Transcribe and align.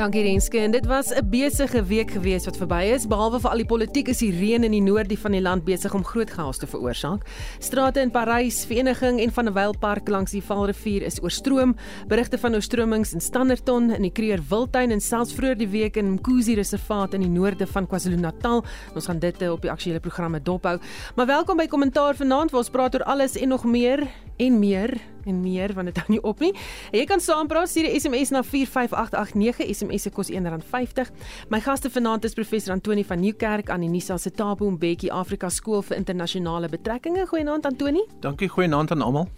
Dankie 0.00 0.22
Renske. 0.22 0.58
En 0.58 0.70
dit 0.70 0.86
was 0.86 1.12
'n 1.12 1.28
besige 1.28 1.84
week 1.84 2.10
gewees 2.10 2.44
wat 2.44 2.56
verby 2.56 2.82
is. 2.94 3.06
Behalwe 3.06 3.40
vir 3.40 3.50
al 3.50 3.56
die 3.56 3.66
politiek 3.66 4.08
is 4.08 4.18
die 4.18 4.30
reën 4.30 4.64
in 4.64 4.70
die 4.70 4.82
noordie 4.82 5.18
van 5.18 5.32
die 5.32 5.40
land 5.40 5.64
besig 5.64 5.94
om 5.94 6.04
groot 6.04 6.30
chaos 6.30 6.56
te 6.58 6.66
veroorsaak. 6.66 7.26
Strate 7.58 8.00
in 8.00 8.10
Parys, 8.10 8.64
Vereniging 8.64 9.20
en 9.20 9.32
van 9.32 9.44
'n 9.44 9.52
Wylpark 9.52 10.08
langs 10.08 10.30
die 10.30 10.42
Vaalrivier 10.42 11.02
is 11.02 11.22
oorstroom. 11.22 11.76
Berigte 12.08 12.38
van 12.38 12.54
oorstromings 12.54 13.12
in 13.12 13.20
Standerton, 13.20 13.90
in 13.90 14.02
die 14.02 14.12
Kruger 14.12 14.42
Wildtuin 14.48 14.90
en 14.90 15.00
selfs 15.00 15.34
vroeër 15.34 15.58
die 15.58 15.68
week 15.68 15.96
in 15.96 16.12
Mkuzi 16.12 16.54
Reservaat 16.54 17.14
in 17.14 17.20
die 17.20 17.30
noorde 17.30 17.66
van 17.66 17.86
KwaZulu-Natal. 17.86 18.64
Ons 18.94 19.06
gaan 19.06 19.18
dit 19.18 19.42
eh, 19.42 19.52
op 19.52 19.60
die 19.62 19.70
aktuele 19.70 20.00
programme 20.00 20.42
dophou. 20.42 20.78
Maar 21.14 21.26
welkom 21.26 21.56
by 21.56 21.66
Kommentaar 21.66 22.16
vanaand 22.16 22.50
waar 22.50 22.60
ons 22.60 22.70
praat 22.70 22.94
oor 22.94 23.04
alles 23.04 23.36
en 23.36 23.48
nog 23.48 23.64
meer 23.64 24.08
en 24.36 24.58
meer 24.58 25.00
en 25.24 25.40
meer 25.40 25.74
want 25.74 25.86
dit 25.86 25.96
hou 25.96 26.06
nie 26.08 26.22
op 26.22 26.40
nie. 26.40 26.52
Jy 26.92 27.04
kan 27.04 27.20
saampraat 27.20 27.68
stuur 27.68 27.88
'n 27.88 28.00
SMS 28.00 28.30
na 28.30 28.42
45889 28.42 29.74
SMS 29.76 30.02
se 30.02 30.10
kos 30.10 30.30
R1.50. 30.30 31.10
My 31.48 31.60
gaste 31.60 31.90
vanaand 31.90 32.24
is 32.24 32.34
professor 32.34 32.72
Antoni 32.72 33.04
van 33.04 33.20
Nieuwkerk 33.20 33.70
aan 33.70 33.80
die 33.80 33.88
Nisa 33.88 34.16
se 34.16 34.30
Tabo 34.30 34.70
Mbeki 34.70 35.10
Afrika 35.10 35.48
Skool 35.48 35.82
vir 35.82 35.96
Internasionale 35.96 36.68
Betrekkinge. 36.68 37.26
Goeienaand 37.26 37.66
Antoni. 37.66 38.04
Dankie, 38.20 38.48
goeienaand 38.48 38.90
aan 38.90 39.02
almal. 39.02 39.28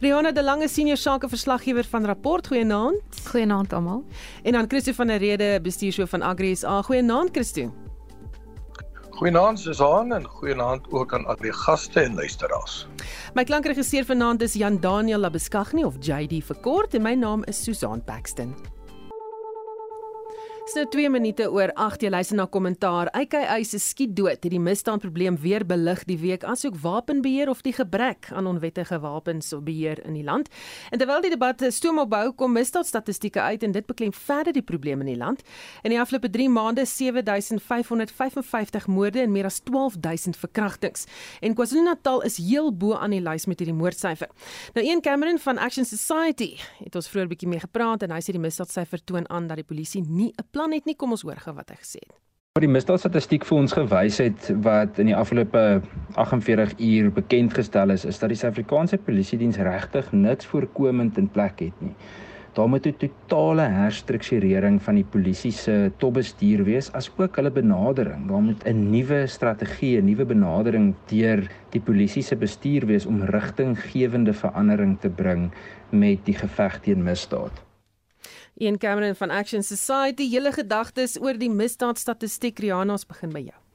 Rihanna 0.00 0.32
de 0.32 0.42
Lange 0.42 0.68
senior 0.68 0.96
sakeverslaggewer 0.96 1.84
van 1.84 2.04
Rapport. 2.04 2.46
Goeienaand. 2.46 3.00
Goeienaand 3.30 3.72
almal. 3.72 4.04
En 4.42 4.52
dan 4.52 4.64
Christo 4.68 4.92
van 4.92 5.06
der 5.06 5.18
Rede, 5.18 5.60
bestuurshoof 5.62 6.10
van 6.10 6.22
Agri 6.22 6.56
SA. 6.56 6.82
Goeienaand 6.82 7.30
Christo. 7.32 7.85
Goeienaand 9.16 9.60
Susan 9.60 10.12
en 10.12 10.26
goeienaand 10.28 10.90
ook 10.92 11.14
aan 11.14 11.24
al 11.26 11.38
die 11.40 11.52
gaste 11.52 12.00
en 12.00 12.14
luisteraars. 12.14 12.86
My 13.34 13.44
klankregisseur 13.48 14.04
vanaand 14.04 14.42
is 14.44 14.58
Jan 14.60 14.76
Daniel 14.80 15.24
Labeskagni 15.24 15.84
of 15.88 15.96
JD 16.04 16.42
vir 16.44 16.60
kort 16.60 16.94
en 16.94 17.02
my 17.02 17.14
naam 17.16 17.44
is 17.48 17.62
Susan 17.64 18.04
Paxton. 18.04 18.52
So 20.66 20.82
2 20.82 21.06
minute 21.14 21.44
oor 21.46 21.70
8 21.78 22.02
jy 22.02 22.08
luister 22.10 22.34
na 22.34 22.44
kommentaar. 22.50 23.06
AKI 23.14 23.62
se 23.62 23.78
skiet 23.78 24.16
dood 24.18 24.42
het 24.42 24.50
die 24.50 24.58
misdaadprobleem 24.58 25.36
weer 25.38 25.62
belig 25.62 26.00
die 26.08 26.16
week 26.18 26.42
asook 26.42 26.74
wapenbeheer 26.82 27.52
of 27.52 27.60
die 27.62 27.74
gebrek 27.76 28.32
aan 28.34 28.48
onwettige 28.50 28.98
wapens 28.98 29.52
of 29.54 29.62
beheer 29.62 30.00
in 30.02 30.16
die 30.18 30.24
land. 30.26 30.50
En 30.90 30.98
terwyl 30.98 31.22
die 31.22 31.30
debat 31.30 31.62
stoom 31.70 32.00
opbou 32.02 32.32
kom 32.34 32.56
misdaadstatistieke 32.58 33.40
uit 33.40 33.62
en 33.62 33.76
dit 33.76 33.86
beklem 33.86 34.10
verder 34.10 34.56
die 34.56 34.64
probleme 34.66 35.06
in 35.06 35.12
die 35.12 35.20
land. 35.20 35.44
In 35.86 35.94
die 35.94 36.00
afgelope 36.02 36.32
3 36.34 36.48
maande 36.50 36.82
7555 36.82 38.90
moorde 38.90 39.22
en 39.22 39.30
meer 39.30 39.46
as 39.46 39.60
12000 39.62 40.34
verkrachtings. 40.34 41.06
En 41.46 41.54
KwaZulu-Natal 41.54 42.26
is 42.26 42.40
heel 42.42 42.72
bo 42.74 42.98
aan 42.98 43.14
die 43.14 43.22
lys 43.22 43.46
met 43.46 43.62
hierdie 43.62 43.78
moordsyfer. 43.78 44.34
Nou 44.74 44.82
een 44.82 45.00
Cameron 45.00 45.38
van 45.38 45.62
Action 45.62 45.86
Society 45.86 46.56
het 46.82 46.98
ons 46.98 47.06
vroeër 47.06 47.30
'n 47.30 47.34
bietjie 47.36 47.54
mee 47.54 47.62
gepraat 47.62 48.02
en 48.02 48.10
hy 48.10 48.18
sê 48.18 48.34
die 48.34 48.42
misdaadsyfer 48.42 49.04
toon 49.04 49.30
aan 49.30 49.46
dat 49.46 49.62
die 49.62 49.70
polisie 49.70 50.02
nie 50.02 50.34
'n 50.34 50.55
plan 50.56 50.72
het 50.72 50.88
nie. 50.88 50.96
Kom 50.96 51.12
ons 51.16 51.26
hoor 51.26 51.40
gou 51.44 51.54
wat 51.56 51.74
hy 51.74 51.80
gesê 51.82 52.00
het. 52.00 52.14
Wat 52.56 52.64
die 52.64 52.72
misdaadstatistiek 52.72 53.44
vir 53.44 53.58
ons 53.58 53.74
gewys 53.76 54.18
het 54.22 54.46
wat 54.64 54.96
in 55.02 55.10
die 55.10 55.16
afgelope 55.16 55.64
48 56.16 56.78
uur 56.80 57.10
bekend 57.18 57.52
gestel 57.58 57.92
is, 57.92 58.06
is 58.08 58.16
dat 58.22 58.32
die 58.32 58.38
Suid-Afrikaanse 58.40 58.96
Polisie 59.04 59.36
diens 59.42 59.58
regtig 59.60 60.08
niks 60.16 60.48
voorkomend 60.48 61.20
in 61.20 61.28
plek 61.34 61.60
het 61.66 61.82
nie. 61.84 61.92
Daar 62.56 62.70
moet 62.72 62.86
'n 62.86 62.96
totale 62.96 63.66
herstrukturering 63.68 64.80
van 64.82 64.94
die 64.94 65.04
polisie 65.04 65.52
se 65.52 65.92
topbestuur 65.98 66.64
wees 66.64 66.88
as 66.92 67.10
ook 67.18 67.36
hulle 67.36 67.50
benadering. 67.50 68.26
Daar 68.28 68.42
moet 68.42 68.64
'n 68.64 68.90
nuwe 68.90 69.26
strategie, 69.26 70.00
'n 70.00 70.06
nuwe 70.06 70.24
benadering 70.24 70.94
deur 71.06 71.50
die 71.70 71.80
polisie 71.80 72.22
se 72.22 72.36
bestuur 72.36 72.86
wees 72.86 73.06
om 73.06 73.22
rigtinggewende 73.22 74.32
verandering 74.32 75.00
te 75.00 75.10
bring 75.10 75.52
met 75.90 76.24
die 76.24 76.34
geveg 76.34 76.80
teen 76.80 77.02
misdaad. 77.02 77.65
Ian 78.56 78.78
Cameron 78.78 79.14
van 79.18 79.30
Action 79.30 79.62
Society, 79.62 80.30
julle 80.32 80.52
gedagtes 80.52 81.18
oor 81.20 81.36
die 81.36 81.52
misdaadstatistiek 81.52 82.58
Rihanna, 82.64 82.96
ons 82.96 83.08
begin 83.08 83.34
by 83.34 83.44
jou. 83.50 83.65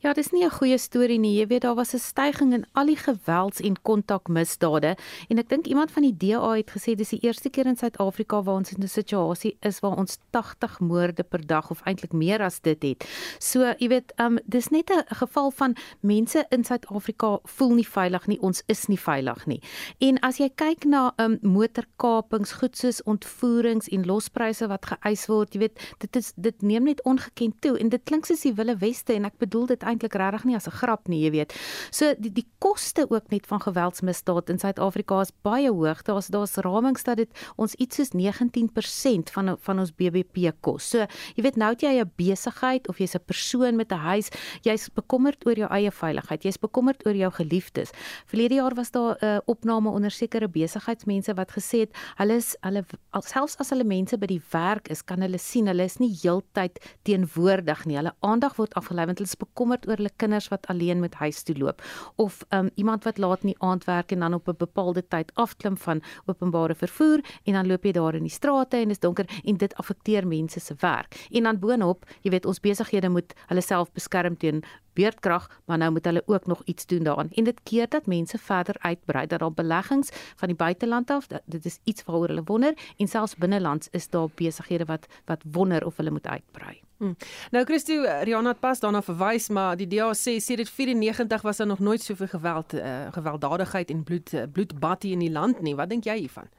Ja, 0.00 0.12
dis 0.12 0.32
nie 0.32 0.44
'n 0.44 0.50
goeie 0.50 0.78
storie 0.78 1.18
nie. 1.18 1.38
Jy 1.38 1.46
weet 1.46 1.62
daar 1.62 1.74
was 1.74 1.94
'n 1.94 1.98
stygings 1.98 2.54
in 2.54 2.66
al 2.74 2.86
die 2.86 2.96
gewelds- 2.96 3.60
en 3.60 3.76
kontakmisdade 3.82 4.96
en 5.28 5.38
ek 5.38 5.48
dink 5.48 5.66
iemand 5.66 5.90
van 5.90 6.02
die 6.02 6.16
DA 6.16 6.52
het 6.56 6.70
gesê 6.70 6.94
dis 6.96 7.08
die 7.08 7.20
eerste 7.22 7.50
keer 7.50 7.66
in 7.66 7.76
Suid-Afrika 7.76 8.42
waar 8.42 8.54
ons 8.54 8.72
in 8.72 8.82
'n 8.82 8.88
situasie 8.88 9.56
is 9.60 9.80
waar 9.80 9.96
ons 9.96 10.18
80 10.30 10.80
moorde 10.80 11.22
per 11.22 11.46
dag 11.46 11.70
of 11.70 11.80
eintlik 11.84 12.12
meer 12.12 12.42
as 12.42 12.60
dit 12.60 12.82
het. 12.82 13.04
So, 13.38 13.74
jy 13.78 13.88
weet, 13.88 14.12
um 14.18 14.38
dis 14.46 14.68
net 14.68 14.90
'n 14.90 15.14
geval 15.14 15.50
van 15.50 15.76
mense 16.00 16.46
in 16.50 16.64
Suid-Afrika 16.64 17.38
voel 17.44 17.74
nie 17.74 17.88
veilig 17.88 18.26
nie. 18.26 18.40
Ons 18.40 18.62
is 18.66 18.86
nie 18.86 18.98
veilig 18.98 19.46
nie. 19.46 19.62
En 19.98 20.18
as 20.20 20.38
jy 20.38 20.50
kyk 20.54 20.84
na 20.84 21.12
um 21.18 21.38
motorkapings, 21.42 22.52
goed 22.52 22.76
soos 22.76 23.02
ontvoerings 23.02 23.88
en 23.88 24.06
lospryse 24.06 24.66
wat 24.68 24.86
geëis 24.86 25.26
word, 25.26 25.54
jy 25.54 25.58
weet, 25.58 25.94
dit 25.98 26.16
is 26.16 26.32
dit 26.36 26.62
neem 26.62 26.84
net 26.84 27.02
ongekend 27.04 27.60
toe 27.60 27.78
en 27.78 27.88
dit 27.88 28.04
klink 28.04 28.26
soos 28.26 28.42
die 28.42 28.54
Wille 28.54 28.76
Weste 28.76 29.14
en 29.14 29.24
ek 29.24 29.38
bedoel 29.38 29.59
bedoel 29.60 29.76
dit 29.76 29.86
eintlik 29.86 30.14
regtig 30.16 30.44
nie 30.44 30.56
as 30.56 30.66
'n 30.66 30.72
grap 30.72 31.08
nie, 31.08 31.20
jy 31.24 31.30
weet. 31.30 31.52
So 31.90 32.14
die 32.18 32.32
die 32.32 32.46
koste 32.58 33.06
ook 33.10 33.30
net 33.30 33.46
van 33.46 33.60
geweldsmisdaad 33.60 34.50
in 34.50 34.58
Suid-Afrika 34.58 35.20
is 35.20 35.32
baie 35.42 35.70
hoog. 35.70 36.02
Daar's 36.02 36.28
daar's 36.28 36.56
ramings 36.56 37.04
dat 37.04 37.16
dit 37.16 37.30
ons 37.56 37.74
iets 37.74 37.96
soos 37.96 38.10
19% 38.12 39.30
van 39.30 39.56
van 39.60 39.78
ons 39.78 39.92
BBP 39.92 40.52
kos. 40.60 40.90
So 40.90 41.06
jy 41.36 41.42
weet 41.42 41.56
nou 41.56 41.70
het 41.70 41.82
jy 41.82 42.00
'n 42.00 42.10
besigheid 42.16 42.88
of 42.88 42.98
jy's 42.98 43.14
'n 43.14 43.24
persoon 43.26 43.76
met 43.76 43.92
'n 43.92 43.98
huis, 43.98 44.28
jy's 44.62 44.88
bekommerd 44.88 45.46
oor 45.46 45.56
jou 45.56 45.68
eie 45.70 45.90
veiligheid. 45.90 46.42
Jy's 46.42 46.58
bekommerd 46.58 47.06
oor 47.06 47.14
jou 47.14 47.30
geliefdes. 47.30 47.90
Verlede 48.26 48.54
jaar 48.54 48.74
was 48.74 48.90
daar 48.90 49.16
'n 49.20 49.24
uh, 49.24 49.38
opname 49.46 49.90
onder 49.90 50.10
sekere 50.10 50.48
besigheidsmense 50.48 51.34
wat 51.34 51.50
gesê 51.50 51.80
het 51.80 51.92
hulle 52.16 52.36
is 52.36 52.56
hulle 52.60 52.84
selfs 53.20 53.56
as 53.58 53.70
hulle 53.70 53.84
mense 53.84 54.16
by 54.18 54.26
die 54.26 54.42
werk 54.52 54.88
is, 54.88 55.02
kan 55.02 55.20
hulle 55.20 55.38
sien 55.38 55.66
hulle 55.66 55.84
is 55.84 55.98
nie 55.98 56.16
heeltyd 56.22 56.78
teenwoordig 57.02 57.84
nie. 57.86 57.96
Hulle 57.96 58.14
aandag 58.20 58.56
word 58.56 58.74
afgelei 58.78 59.06
want 59.10 59.18
hulle 59.20 59.28
is 59.28 59.38
bekommerd 59.50 59.86
oor 59.88 60.00
hulle 60.00 60.14
kinders 60.16 60.48
wat 60.48 60.66
alleen 60.72 61.00
met 61.00 61.18
huis 61.20 61.42
toe 61.42 61.56
loop 61.58 61.82
of 62.16 62.40
um, 62.54 62.70
iemand 62.74 63.04
wat 63.04 63.18
laat 63.18 63.44
in 63.44 63.52
die 63.52 63.60
aand 63.66 63.84
werk 63.84 64.12
en 64.12 64.24
dan 64.24 64.34
op 64.34 64.48
'n 64.48 64.56
bepaalde 64.58 65.02
tyd 65.08 65.30
afklim 65.34 65.76
van 65.76 66.02
openbare 66.26 66.74
vervoer 66.74 67.20
en 67.44 67.52
dan 67.52 67.66
loop 67.66 67.84
jy 67.84 67.92
daar 67.92 68.14
in 68.14 68.22
die 68.22 68.32
strate 68.32 68.76
en 68.76 68.90
is 68.90 68.98
donker 68.98 69.26
en 69.44 69.56
dit 69.56 69.74
affekteer 69.74 70.26
mense 70.26 70.60
se 70.60 70.74
werk. 70.80 71.28
En 71.30 71.42
dan 71.42 71.58
boonop, 71.58 72.04
jy 72.22 72.30
weet 72.30 72.46
ons 72.46 72.60
besighede 72.60 73.08
moet 73.08 73.34
hulle 73.46 73.60
self 73.60 73.92
beskerm 73.92 74.36
teen 74.36 74.64
beerdkrag, 74.94 75.48
maar 75.66 75.78
nou 75.78 75.90
moet 75.92 76.04
hulle 76.04 76.22
ook 76.26 76.46
nog 76.46 76.62
iets 76.64 76.86
doen 76.86 77.02
daaraan. 77.02 77.30
En 77.30 77.44
dit 77.44 77.60
keer 77.62 77.88
dat 77.88 78.06
mense 78.06 78.38
verder 78.38 78.76
uitbrei 78.78 79.26
dat 79.26 79.40
daar 79.40 79.52
beleggings 79.52 80.10
van 80.36 80.48
die 80.48 80.56
buiteland 80.56 81.10
af, 81.10 81.26
dat, 81.26 81.42
dit 81.46 81.64
is 81.64 81.78
iets 81.84 82.04
waaroor 82.04 82.28
hulle 82.28 82.44
wonder 82.44 82.74
en 82.96 83.08
selfs 83.08 83.36
binnelands 83.36 83.88
is 83.90 84.08
daar 84.08 84.28
besighede 84.34 84.84
wat 84.84 85.06
wat 85.24 85.42
wonder 85.52 85.86
of 85.86 85.96
hulle 85.96 86.10
moet 86.10 86.26
uitbrei. 86.26 86.80
Hmm. 87.00 87.16
Nou 87.50 87.64
Christo 87.64 88.02
Rihanna 88.04 88.50
het 88.52 88.60
pas 88.60 88.80
daarna 88.80 89.00
verwys 89.02 89.46
maar 89.48 89.76
die 89.80 89.86
DA 89.88 90.10
sê 90.12 90.34
sedert 90.36 90.68
94 90.68 91.42
was 91.42 91.56
daar 91.56 91.66
nog 91.66 91.78
nooit 91.78 92.02
soveel 92.02 92.28
geweld 92.28 92.74
uh, 92.74 93.06
gewelddadigheid 93.10 93.90
en 93.90 94.02
bloed 94.04 94.32
uh, 94.32 94.42
bloedbad 94.52 95.02
hier 95.02 95.12
in 95.16 95.24
die 95.24 95.30
land 95.32 95.62
nie. 95.64 95.72
Wat 95.76 95.88
dink 95.88 96.04
jy 96.04 96.18
hiervan? 96.18 96.50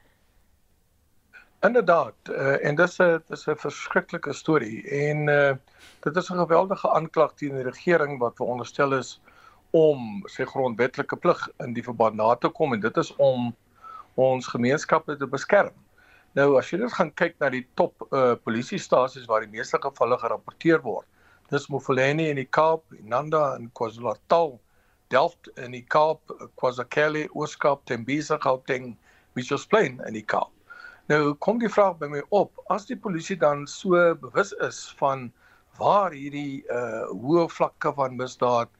Inderdaad, 1.62 2.14
uh, 2.30 2.66
en 2.66 2.74
dis 2.74 2.98
'n 2.98 3.22
dis 3.28 3.46
'n 3.46 3.56
verskriklike 3.56 4.32
storie 4.32 4.82
en 4.88 5.28
uh, 5.28 5.54
dit 6.00 6.16
is 6.16 6.30
'n 6.30 6.42
geweldige 6.42 6.90
aanklag 6.90 7.34
teen 7.34 7.54
die 7.54 7.62
regering 7.70 8.18
wat 8.18 8.36
veronderstel 8.36 8.98
is 8.98 9.20
om 9.70 10.26
sy 10.26 10.44
grondwetlike 10.44 11.16
plig 11.16 11.48
in 11.58 11.72
die 11.72 11.86
verband 11.86 12.16
na 12.16 12.34
te 12.34 12.48
kom 12.48 12.72
en 12.72 12.80
dit 12.80 12.96
is 12.96 13.14
om 13.16 13.54
ons 14.14 14.46
gemeenskappe 14.46 15.16
te 15.16 15.26
beskerm. 15.26 15.72
Nou 16.38 16.54
as 16.56 16.70
jy 16.72 16.78
net 16.80 16.94
gaan 16.96 17.10
kyk 17.20 17.34
na 17.42 17.50
die 17.52 17.66
top 17.76 18.06
uh 18.08 18.32
polisiestasies 18.40 19.26
waar 19.28 19.44
die 19.44 19.52
meeste 19.52 19.76
gevalle 19.82 20.16
gerapporteer 20.16 20.80
word. 20.80 21.04
Dis 21.52 21.68
Mofokeng 21.68 22.22
in 22.24 22.38
die 22.40 22.48
Kaap, 22.48 22.86
Nanda 23.04 23.50
in 23.58 23.68
KwaZulu-Natal, 23.76 24.54
Delft 25.12 25.50
in 25.60 25.76
die 25.76 25.84
Kaap, 25.84 26.32
KwaZulu-Natal, 26.56 27.28
Ooskaap, 27.36 27.84
Tembisa, 27.84 28.38
Gauteng, 28.40 28.94
Mitchells 29.36 29.66
Plain 29.68 30.00
in 30.08 30.16
die 30.16 30.24
Kaap. 30.24 30.48
Nou 31.12 31.34
kom 31.44 31.60
die 31.60 31.68
vraag 31.68 31.98
by 32.00 32.08
my 32.08 32.24
op, 32.32 32.56
as 32.72 32.88
die 32.88 32.96
polisie 32.96 33.36
dan 33.36 33.66
so 33.68 34.00
bewus 34.22 34.54
is 34.64 34.80
van 35.02 35.28
waar 35.76 36.16
hierdie 36.16 36.64
uh 36.72 37.12
hoë 37.12 37.44
vlakke 37.52 37.92
van 38.00 38.16
misdaad 38.16 38.72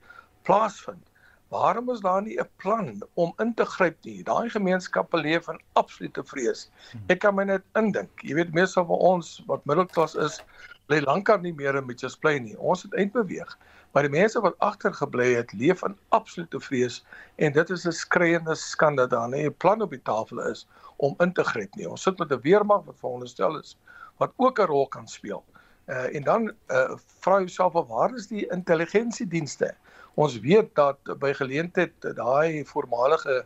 plaasvind, 0.48 1.04
Waarom 1.52 1.90
is 1.92 2.00
daar 2.00 2.22
nie 2.22 2.38
'n 2.40 2.48
plan 2.56 3.02
om 3.14 3.32
in 3.36 3.54
te 3.54 3.64
gryp 3.64 3.96
nie? 4.04 4.22
Daai 4.24 4.48
gemeenskappe 4.48 5.16
leef 5.16 5.48
in 5.48 5.60
absolute 5.72 6.24
vrees. 6.24 6.70
Ek 7.12 7.18
kan 7.20 7.34
my 7.34 7.44
net 7.44 7.62
indink. 7.74 8.10
Jy 8.22 8.34
weet 8.34 8.54
meestal 8.54 8.86
van 8.86 8.96
ons 8.96 9.42
wat 9.46 9.64
middelklas 9.64 10.14
is, 10.14 10.40
bly 10.86 11.00
lankal 11.00 11.38
nie 11.38 11.52
meer 11.52 11.76
in 11.76 11.86
Mitchells 11.86 12.16
Plain 12.16 12.44
nie. 12.44 12.56
Ons 12.58 12.82
het 12.82 12.94
eindbeweeg. 12.94 13.58
Maar 13.92 14.08
die 14.08 14.14
mense 14.16 14.40
wat 14.40 14.56
agtergebly 14.58 15.34
het, 15.34 15.52
leef 15.52 15.84
in 15.84 15.98
absolute 16.08 16.60
vrees 16.60 17.04
en 17.36 17.52
dit 17.52 17.70
is 17.70 17.86
'n 17.86 17.92
skreiende 17.92 18.54
skande 18.54 19.02
dat 19.02 19.10
daar 19.10 19.28
nie 19.28 19.44
'n 19.44 19.56
plan 19.56 19.82
op 19.82 19.90
die 19.90 20.02
tafel 20.02 20.40
is 20.48 20.66
om 20.96 21.14
in 21.18 21.32
te 21.32 21.44
gryp 21.44 21.74
nie. 21.74 21.90
Ons 21.90 22.02
sit 22.02 22.18
met 22.18 22.32
'n 22.32 22.40
weermag 22.40 22.84
wat 22.84 22.98
veronderstel 22.98 23.58
is 23.58 23.76
wat 24.16 24.32
ook 24.36 24.58
'n 24.58 24.66
rol 24.72 24.88
kan 24.88 25.08
speel. 25.08 25.44
Uh, 25.86 26.14
en 26.14 26.22
dan 26.22 26.52
uh, 26.70 26.94
vra 27.20 27.38
jouself 27.38 27.74
of 27.74 27.88
waar 27.88 28.14
is 28.14 28.26
die 28.26 28.46
intelligensiedienste? 28.50 29.74
Ons 30.14 30.38
weet 30.40 30.74
dat 30.74 30.98
by 31.18 31.32
geleentheid 31.32 31.92
daai 32.16 32.64
voormalige 32.64 33.44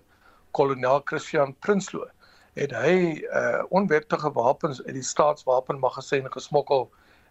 kolonel 0.51 1.01
Christian 1.05 1.55
Prinsloo 1.61 2.09
het 2.57 2.73
hy 2.73 3.25
uh 3.29 3.65
onwettige 3.69 4.31
wapens 4.33 4.81
uit 4.85 4.95
die 4.97 5.05
staatswapenmagasyn 5.05 6.29
gesmokkel 6.33 6.87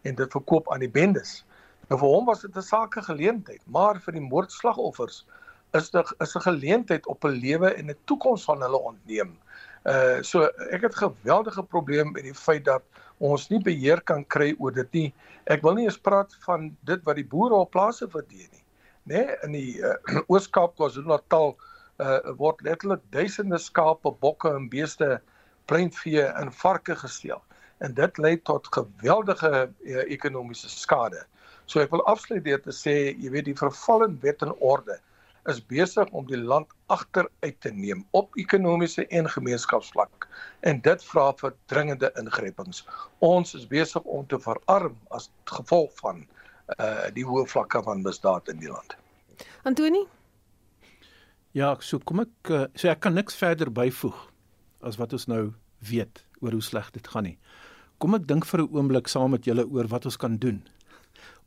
en 0.05 0.15
dit 0.15 0.37
verkoop 0.37 0.69
aan 0.71 0.83
die 0.85 0.91
bendes. 0.91 1.39
Nou 1.89 1.97
vir 2.01 2.11
hom 2.13 2.29
was 2.29 2.41
dit 2.45 2.57
'n 2.57 2.61
sake 2.61 3.01
geleentheid, 3.01 3.61
maar 3.65 3.99
vir 4.05 4.13
die 4.13 4.27
moordslagoffers 4.27 5.25
is 5.73 5.89
dit 5.89 6.13
is 6.21 6.35
'n 6.35 6.45
geleentheid 6.49 7.07
op 7.07 7.25
'n 7.25 7.39
lewe 7.41 7.73
en 7.73 7.89
'n 7.89 7.97
toekoms 8.05 8.43
van 8.43 8.61
hulle 8.61 8.77
ontneem. 8.77 9.37
Uh 9.83 10.21
so 10.21 10.45
ek 10.69 10.81
het 10.81 10.95
geweldige 10.95 11.63
probleem 11.63 12.11
met 12.11 12.23
die 12.23 12.33
feit 12.33 12.65
dat 12.65 12.83
ons 13.19 13.47
nie 13.49 13.61
beheer 13.63 14.01
kan 14.01 14.25
kry 14.25 14.53
oor 14.59 14.73
dit 14.75 14.93
nie. 14.93 15.07
Ek 15.51 15.63
wil 15.63 15.77
nie 15.77 15.85
eens 15.87 15.99
praat 16.01 16.33
van 16.45 16.71
dit 16.87 17.01
wat 17.05 17.19
die 17.19 17.27
boere 17.27 17.61
op 17.63 17.71
plase 17.71 18.07
verdien 18.11 18.49
nie. 18.51 18.63
Nê, 19.05 19.21
nee, 19.21 19.37
in 19.45 19.53
die 19.53 19.71
uh, 19.85 19.95
Oos-Kaap, 20.31 20.75
KwaZulu-Natal 20.79 21.55
uh 22.03 22.33
word 22.35 22.59
letterlik 22.65 22.99
duisende 23.13 23.55
skape, 23.61 24.11
bokke 24.19 24.49
en 24.51 24.65
beeste, 24.67 25.21
pleinvee 25.71 26.25
en 26.27 26.51
varke 26.51 26.95
gesteel. 26.99 27.39
En 27.79 27.93
dit 27.95 28.17
lei 28.19 28.33
tot 28.49 28.67
geweldige 28.75 29.51
uh, 29.69 30.01
ekonomiese 30.11 30.67
skade. 30.67 31.21
So 31.71 31.79
ek 31.79 31.93
wil 31.95 32.03
afsluit 32.11 32.43
deur 32.43 32.59
te 32.59 32.75
sê, 32.75 33.13
jy 33.15 33.31
weet 33.31 33.47
die 33.47 33.55
vervallende 33.55 34.19
wet 34.25 34.43
en 34.43 34.51
orde 34.59 34.99
is 35.49 35.61
besig 35.69 36.09
om 36.11 36.27
die 36.27 36.41
land 36.41 36.74
agteruit 36.87 37.59
te 37.59 37.71
neem 37.71 38.05
op 38.11 38.35
ekonomiese 38.37 39.07
en 39.07 39.29
gemeenskapsvlak 39.29 40.27
en 40.59 40.81
dit 40.81 41.03
vra 41.03 41.31
vir 41.39 41.55
dringende 41.71 42.11
ingreepings. 42.21 42.85
Ons 43.19 43.55
is 43.55 43.67
besig 43.67 44.03
om 44.03 44.25
te 44.27 44.39
verarm 44.39 44.97
as 45.09 45.29
gevolg 45.43 45.91
van 46.01 46.25
uh 46.79 47.09
die 47.13 47.25
hoë 47.25 47.45
vlakke 47.45 47.81
van 47.85 48.01
misdaad 48.01 48.49
in 48.49 48.59
die 48.59 48.69
land. 48.69 48.95
Antoni 49.63 50.05
Ja, 51.55 51.75
so 51.79 51.99
kom 52.03 52.19
ek 52.19 52.49
uh, 52.51 52.65
so 52.75 52.89
ek 52.91 52.99
kan 53.05 53.15
niks 53.15 53.37
verder 53.39 53.69
byvoeg 53.71 54.17
as 54.83 54.97
wat 54.99 55.13
ons 55.15 55.29
nou 55.31 55.53
weet 55.87 56.25
oor 56.41 56.51
hoe 56.51 56.63
sleg 56.63 56.89
dit 56.91 57.07
gaan 57.07 57.29
nie. 57.29 57.37
Kom 58.03 58.17
ek 58.17 58.25
dink 58.27 58.45
vir 58.45 58.61
'n 58.65 58.73
oomblik 58.75 59.07
saam 59.07 59.31
met 59.31 59.45
julle 59.45 59.63
oor 59.63 59.87
wat 59.87 60.05
ons 60.05 60.17
kan 60.17 60.35
doen 60.37 60.59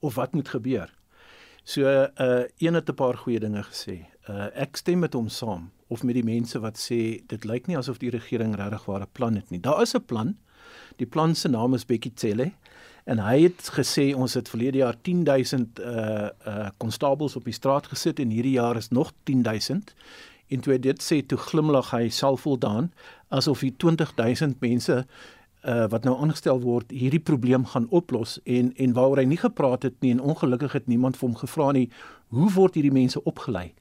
of 0.00 0.14
wat 0.14 0.32
moet 0.32 0.48
gebeur. 0.48 0.88
So 1.64 1.84
uh 1.84 2.46
een 2.58 2.74
het 2.74 2.88
'n 2.88 2.94
paar 2.94 3.16
goeie 3.16 3.40
dinge 3.40 3.62
gesê. 3.62 4.06
Uh 4.28 4.48
ek 4.54 4.76
stem 4.76 4.98
met 5.06 5.14
hom 5.16 5.28
saam 5.32 5.70
of 5.88 6.02
met 6.04 6.14
die 6.14 6.26
mense 6.26 6.58
wat 6.60 6.76
sê 6.76 7.24
dit 7.26 7.44
lyk 7.48 7.66
nie 7.66 7.78
asof 7.78 7.98
die 7.98 8.12
regering 8.12 8.56
regtig 8.56 8.84
ware 8.84 9.08
plan 9.12 9.34
het 9.40 9.50
nie. 9.50 9.60
Daar 9.60 9.82
is 9.82 9.94
'n 9.94 10.04
plan. 10.04 10.36
Die 10.96 11.06
plan 11.06 11.34
se 11.34 11.48
naam 11.48 11.74
is 11.74 11.86
Bekkie 11.86 12.12
Cele 12.14 12.52
en 13.08 13.18
hy 13.24 13.42
het 13.46 13.70
gesê 13.72 14.10
ons 14.16 14.34
het 14.36 14.48
verlede 14.48 14.82
jaar 14.82 14.96
10000 15.02 15.80
uh 15.80 16.28
uh 16.46 16.68
konstabels 16.76 17.36
op 17.36 17.44
die 17.44 17.56
straat 17.56 17.86
gesit 17.86 18.20
en 18.20 18.30
hierdie 18.30 18.56
jaar 18.58 18.76
is 18.76 18.88
nog 18.88 19.12
10000 19.24 19.94
en 20.48 20.60
toe 20.60 20.78
dit 20.78 21.02
sê 21.02 21.22
toe 21.26 21.38
glimlag 21.38 21.90
hy 21.90 22.08
selfvoldaan 22.08 22.92
asof 23.28 23.64
hy 23.64 23.72
20000 23.76 24.60
mense 24.60 25.06
uh 25.64 25.86
wat 25.88 26.04
nou 26.04 26.18
aangestel 26.20 26.60
word 26.60 26.92
hierdie 26.92 27.24
probleem 27.30 27.64
gaan 27.72 27.88
oplos 27.88 28.38
en 28.44 28.72
en 28.76 28.92
waaroor 28.92 29.24
hy 29.24 29.28
nie 29.32 29.40
gepraat 29.40 29.88
het 29.88 30.00
nie 30.00 30.12
en 30.16 30.20
ongelukkig 30.20 30.72
het 30.72 30.86
niemand 30.86 31.16
vir 31.16 31.28
hom 31.28 31.36
gevra 31.36 31.72
nie 31.72 31.88
hoe 32.28 32.52
word 32.52 32.74
hierdie 32.74 32.94
mense 32.94 33.24
opgelei 33.24 33.72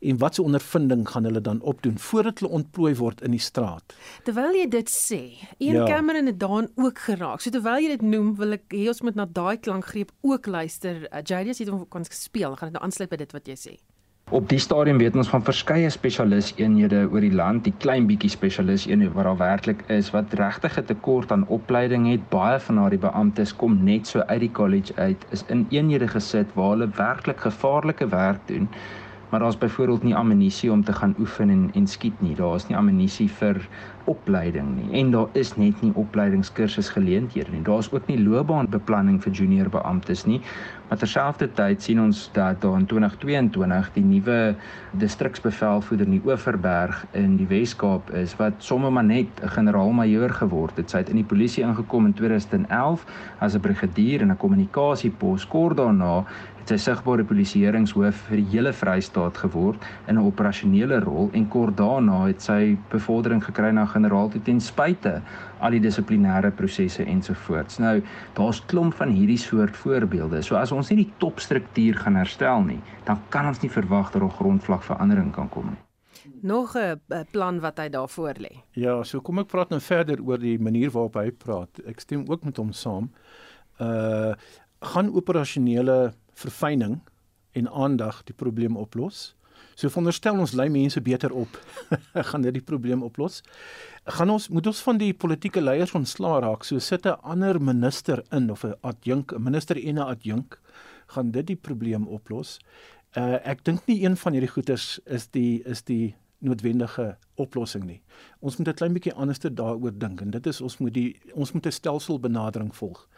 en 0.00 0.18
wat 0.18 0.34
se 0.34 0.42
ondervinding 0.42 1.08
gaan 1.08 1.24
hulle 1.24 1.40
dan 1.40 1.60
opdoen 1.60 1.98
voordat 1.98 2.38
hulle 2.38 2.52
ontplooi 2.52 2.94
word 2.96 3.20
in 3.20 3.36
die 3.36 3.42
straat. 3.42 3.94
Terwyl 4.24 4.56
jy 4.56 4.66
dit 4.72 4.92
sê, 4.92 5.20
een 5.58 5.80
ja. 5.82 5.86
Cameron 5.88 6.30
het 6.30 6.40
daan 6.40 6.68
ook 6.74 6.98
geraak. 6.98 7.40
So 7.44 7.52
terwyl 7.52 7.82
jy 7.84 7.94
dit 7.96 8.04
noem, 8.06 8.34
wil 8.40 8.56
ek 8.56 8.66
hê 8.72 8.86
ons 8.92 9.04
moet 9.04 9.18
na 9.18 9.28
daai 9.28 9.60
klankgreep 9.60 10.12
ook 10.20 10.46
luister. 10.46 11.06
Uh, 11.10 11.24
Jadius 11.24 11.60
het 11.60 11.72
hom 11.72 11.86
kon 11.88 12.04
speel. 12.08 12.56
Gaan 12.56 12.70
dit 12.70 12.78
nou 12.78 12.84
aansluit 12.84 13.10
by 13.10 13.20
dit 13.20 13.34
wat 13.36 13.48
jy 13.48 13.58
sê? 13.60 13.74
Op 14.30 14.46
die 14.46 14.60
stadium 14.62 15.00
weet 15.02 15.16
ons 15.18 15.28
van 15.32 15.42
verskeie 15.42 15.88
spesialiseenhede 15.90 17.00
oor 17.10 17.24
die 17.24 17.32
land, 17.34 17.64
die 17.66 17.74
klein 17.82 18.06
bietjie 18.06 18.30
spesialiseenhede 18.30 19.10
wat 19.16 19.26
daar 19.26 19.40
werklik 19.40 19.82
is 19.90 20.12
wat 20.14 20.36
regtig 20.38 20.78
'n 20.78 20.86
tekort 20.86 21.32
aan 21.34 21.48
opleiding 21.48 22.06
het. 22.06 22.28
Baie 22.30 22.60
van 22.60 22.78
daardie 22.78 23.02
beamptes 23.02 23.52
kom 23.52 23.82
net 23.84 24.06
so 24.06 24.20
uit 24.20 24.40
die 24.40 24.52
college 24.52 24.94
uit, 24.96 25.26
is 25.30 25.44
in 25.48 25.66
eenhede 25.70 26.08
gesit 26.08 26.46
waar 26.54 26.70
hulle 26.70 26.88
werklik 26.94 27.40
gevaarlike 27.40 28.08
werk 28.08 28.46
doen 28.46 28.68
maar 29.30 29.40
daar's 29.40 29.58
byvoorbeeld 29.58 30.02
nie 30.02 30.14
ammunisie 30.14 30.72
om 30.72 30.84
te 30.84 30.92
gaan 30.92 31.14
oefen 31.18 31.50
en 31.50 31.70
en 31.74 31.86
skiet 31.86 32.20
nie. 32.20 32.34
Daar's 32.34 32.66
nie 32.68 32.76
ammunisie 32.76 33.28
vir 33.28 33.68
opleiding 34.04 34.68
nie 34.76 35.00
en 35.00 35.10
daar 35.10 35.28
is 35.32 35.56
net 35.56 35.82
nie 35.82 35.92
opleidingskursus 35.94 36.88
geleenthede 36.88 37.50
nie. 37.50 37.62
Daar's 37.62 37.92
ook 37.92 38.06
nie 38.06 38.18
loopbaanbeplanning 38.22 39.22
vir 39.22 39.32
junior 39.32 39.68
beamptes 39.68 40.24
nie. 40.26 40.40
Maar 40.88 40.98
terselfdertyd 40.98 41.82
sien 41.82 42.00
ons 42.02 42.24
dat 42.34 42.60
daar 42.60 42.78
in 42.78 42.86
2022 42.86 43.92
die 43.94 44.04
nuwe 44.04 44.38
distriksbevelvoerder 44.98 46.06
in 46.06 46.16
die 46.16 46.22
Oeverberg 46.26 47.04
in 47.12 47.36
die 47.38 47.46
Wes-Kaap 47.46 48.10
is 48.10 48.34
wat 48.40 48.58
sommer 48.58 48.92
maar 48.92 49.04
net 49.04 49.28
'n 49.42 49.48
generaal-majoor 49.48 50.30
geword 50.30 50.76
het. 50.76 50.90
Sy 50.90 50.98
het 50.98 51.08
in 51.08 51.22
die 51.22 51.30
polisie 51.34 51.64
ingekom 51.64 52.06
in 52.06 52.14
2011 52.14 53.06
as 53.38 53.54
'n 53.54 53.60
brigadier 53.60 54.20
in 54.20 54.30
'n 54.30 54.36
kommunikasiepos. 54.36 55.46
Kort 55.46 55.76
daarna 55.76 56.24
sy 56.70 56.78
sigbare 56.78 57.24
polisieeringshoof 57.26 58.18
vir 58.28 58.38
die 58.38 58.48
hele 58.52 58.70
Vrystaat 58.76 59.38
geword 59.42 59.82
in 60.06 60.18
'n 60.18 60.26
operasionele 60.26 61.00
rol 61.02 61.30
en 61.34 61.48
kort 61.48 61.76
daarna 61.76 62.26
het 62.26 62.40
sy 62.42 62.76
bevordering 62.90 63.42
gekry 63.42 63.72
na 63.72 63.86
generaal 63.86 64.30
ten 64.44 64.60
spyte 64.60 65.20
al 65.60 65.70
die 65.70 65.80
dissiplinêre 65.80 66.50
prosesse 66.50 67.04
ensovoorts. 67.04 67.78
Nou, 67.78 68.02
daar's 68.34 68.60
klomp 68.66 68.94
van 68.94 69.08
hierdie 69.08 69.38
soort 69.38 69.76
voorbeelde. 69.76 70.42
So 70.42 70.56
as 70.56 70.72
ons 70.72 70.90
nie 70.90 71.04
die 71.04 71.12
topstruktuur 71.18 71.94
gaan 71.94 72.16
herstel 72.16 72.62
nie, 72.62 72.80
dan 73.04 73.18
kan 73.30 73.46
ons 73.46 73.62
nie 73.62 73.70
verwag 73.70 74.12
dat 74.12 74.22
'n 74.22 74.30
grondvlak 74.30 74.82
verandering 74.82 75.32
kan 75.32 75.48
kom 75.48 75.66
nie. 75.66 75.82
Nog 76.42 76.76
'n 76.76 77.00
plan 77.32 77.60
wat 77.60 77.78
hy 77.78 77.88
daarvoor 77.88 78.34
lê. 78.38 78.62
Ja, 78.72 79.02
so 79.02 79.20
kom 79.20 79.38
ek 79.38 79.48
praat 79.48 79.70
nou 79.70 79.80
verder 79.80 80.22
oor 80.22 80.38
die 80.38 80.58
manier 80.58 80.90
waarop 80.90 81.14
hy 81.14 81.30
praat. 81.30 81.80
Ek 81.86 82.00
stem 82.00 82.24
ook 82.28 82.44
met 82.44 82.56
hom 82.56 82.72
saam. 82.72 83.10
Uh 83.80 84.34
gaan 84.80 85.14
operasionele 85.14 86.12
verfyning 86.34 87.00
en 87.52 87.68
aandag 87.68 88.24
die 88.24 88.34
probleem 88.34 88.76
oplos. 88.76 89.34
So 89.74 89.88
veronderstel 89.88 90.36
ons 90.36 90.52
lei 90.52 90.68
mense 90.68 91.00
beter 91.00 91.32
op. 91.32 91.56
gaan 92.30 92.42
dit 92.42 92.58
die 92.58 92.64
probleem 92.64 93.02
oplos? 93.02 93.40
Gaan 94.04 94.30
ons 94.30 94.48
moet 94.48 94.66
ons 94.66 94.82
van 94.84 94.98
die 95.00 95.12
politieke 95.16 95.62
leiers 95.62 95.94
ontslaa 95.96 96.40
raak. 96.44 96.64
So 96.64 96.78
sit 96.78 97.06
'n 97.06 97.16
ander 97.22 97.60
minister 97.60 98.24
in 98.30 98.50
of 98.50 98.64
'n 98.64 98.74
adjunk, 98.82 99.32
'n 99.32 99.42
minister 99.42 99.76
en 99.76 99.96
'n 99.98 100.08
adjunk, 100.14 100.60
gaan 101.06 101.30
dit 101.30 101.46
die 101.46 101.56
probleem 101.56 102.06
oplos? 102.06 102.58
Uh 103.16 103.38
ek 103.44 103.64
dink 103.64 103.86
nie 103.86 104.04
een 104.04 104.16
van 104.16 104.32
hierdie 104.32 104.52
goeters 104.52 105.00
is 105.06 105.26
die 105.26 105.62
is 105.64 105.82
die 105.82 106.14
noodwendige 106.38 107.16
oplossing 107.36 107.84
nie. 107.84 108.00
Ons 108.40 108.56
moet 108.56 108.68
'n 108.68 108.74
klein 108.74 108.92
bietjie 108.92 109.14
anderste 109.14 109.50
daaroor 109.54 109.98
dink 109.98 110.20
en 110.20 110.30
dit 110.30 110.46
is 110.46 110.60
ons 110.60 110.78
moet 110.78 110.94
die 110.94 111.20
ons 111.34 111.52
moet 111.52 111.66
'n 111.66 111.72
stelselbenadering 111.72 112.76
volg. 112.76 113.08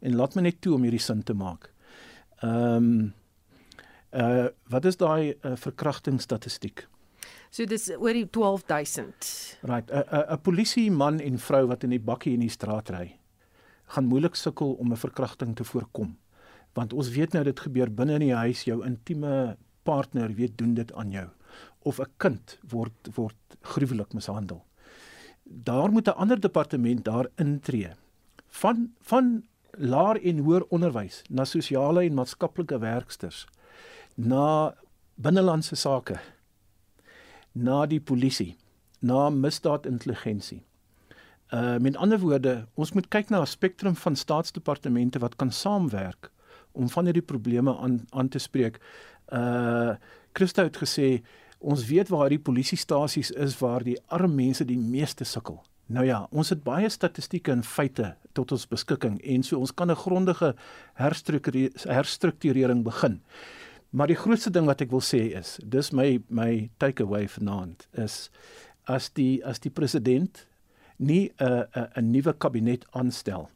En 0.00 0.16
laat 0.16 0.34
my 0.34 0.42
net 0.42 0.60
toe 0.60 0.74
om 0.74 0.82
hierdie 0.82 1.00
sin 1.00 1.22
te 1.22 1.34
maak. 1.34 1.72
Ehm 2.40 2.76
um, 2.76 3.14
Uh 4.10 4.48
wat 4.66 4.84
is 4.84 4.96
daai 4.98 5.36
uh, 5.46 5.52
verkrachtingsstatistiek? 5.54 6.88
So 7.50 7.66
dis 7.66 7.86
oor 7.94 8.14
die 8.14 8.26
12000. 8.26 9.28
Right, 9.62 9.90
'n 9.90 10.34
'n 10.34 10.40
polisie 10.42 10.90
man 10.90 11.20
en 11.20 11.38
vrou 11.38 11.66
wat 11.66 11.84
in 11.84 11.90
die 11.90 12.02
bakkie 12.02 12.34
in 12.34 12.40
die 12.40 12.50
straat 12.50 12.90
ry, 12.90 13.18
gaan 13.94 14.10
moeilik 14.10 14.34
sukkel 14.34 14.72
om 14.72 14.92
'n 14.92 14.96
verkrachting 14.96 15.54
te 15.56 15.64
voorkom. 15.64 16.18
Want 16.74 16.92
ons 16.92 17.10
weet 17.10 17.32
nou 17.32 17.44
dit 17.44 17.60
gebeur 17.60 17.90
binne 17.90 18.14
in 18.14 18.26
die 18.26 18.34
huis, 18.34 18.64
jou 18.64 18.84
intieme 18.84 19.56
partner 19.82 20.34
weet 20.34 20.58
doen 20.58 20.74
dit 20.74 20.92
aan 20.92 21.10
jou 21.10 21.28
of 21.82 22.00
'n 22.00 22.10
kind 22.18 22.58
word 22.68 23.14
word 23.14 23.36
gruwelik 23.62 24.12
mishandel. 24.12 24.64
Daar 25.44 25.90
moet 25.90 26.08
'n 26.08 26.18
ander 26.18 26.40
departement 26.40 27.04
daar 27.04 27.28
intree. 27.36 27.94
Van 28.48 28.92
van 29.00 29.44
laer 29.78 30.20
en 30.22 30.38
hoër 30.38 30.66
onderwys 30.68 31.22
na 31.28 31.44
sosiale 31.44 32.04
en 32.04 32.14
maatskaplike 32.14 32.78
werksters 32.78 33.46
na 34.14 34.74
binnelandse 35.14 35.76
sake 35.76 36.18
na 37.52 37.86
die 37.86 38.00
polisie 38.00 38.56
na 39.00 39.30
misdaadintelligensie 39.30 40.62
uh 41.54 41.78
met 41.78 41.96
ander 41.96 42.18
woorde 42.18 42.66
ons 42.74 42.92
moet 42.92 43.08
kyk 43.08 43.30
na 43.30 43.40
'n 43.40 43.46
spektrum 43.46 43.96
van 43.96 44.16
staatsdepartemente 44.16 45.18
wat 45.18 45.36
kan 45.36 45.52
saamwerk 45.52 46.30
om 46.72 46.88
van 46.88 47.04
hierdie 47.04 47.22
probleme 47.22 47.76
aan 47.76 48.04
aan 48.10 48.28
te 48.28 48.38
spreek. 48.38 48.80
Uh 49.32 49.94
Christo 50.32 50.62
het 50.62 50.76
gesê 50.76 51.22
ons 51.58 51.86
weet 51.86 52.08
waar 52.08 52.28
die 52.28 52.38
polisiestasies 52.38 53.30
is 53.30 53.58
waar 53.58 53.82
die 53.82 53.98
arm 54.06 54.34
mense 54.34 54.64
die 54.64 54.78
meeste 54.78 55.24
sukkel 55.24 55.62
Nou 55.90 56.04
ja, 56.06 56.20
ons 56.30 56.52
het 56.52 56.62
baie 56.62 56.88
statistieke 56.88 57.50
en 57.50 57.64
feite 57.66 58.12
tot 58.38 58.52
ons 58.54 58.68
beskikking 58.70 59.16
en 59.26 59.42
so 59.42 59.58
ons 59.58 59.74
kan 59.74 59.90
'n 59.90 59.96
grondige 59.96 60.54
herstrukturering 60.94 62.84
begin. 62.84 63.20
Maar 63.90 64.06
die 64.06 64.16
grootste 64.16 64.50
ding 64.50 64.66
wat 64.66 64.80
ek 64.80 64.90
wil 64.90 65.02
sê 65.02 65.34
is, 65.34 65.58
dis 65.64 65.90
my 65.92 66.22
my 66.28 66.70
takeaway 66.78 67.26
vanaand 67.28 67.88
is 67.92 68.30
as 68.86 69.10
die 69.10 69.44
as 69.44 69.58
die 69.58 69.70
president 69.70 70.46
nie 70.98 71.32
'n 71.38 71.66
'n 71.74 71.88
'n 71.96 72.10
nuwe 72.10 72.32
kabinet 72.38 72.84
aanstel 72.92 73.50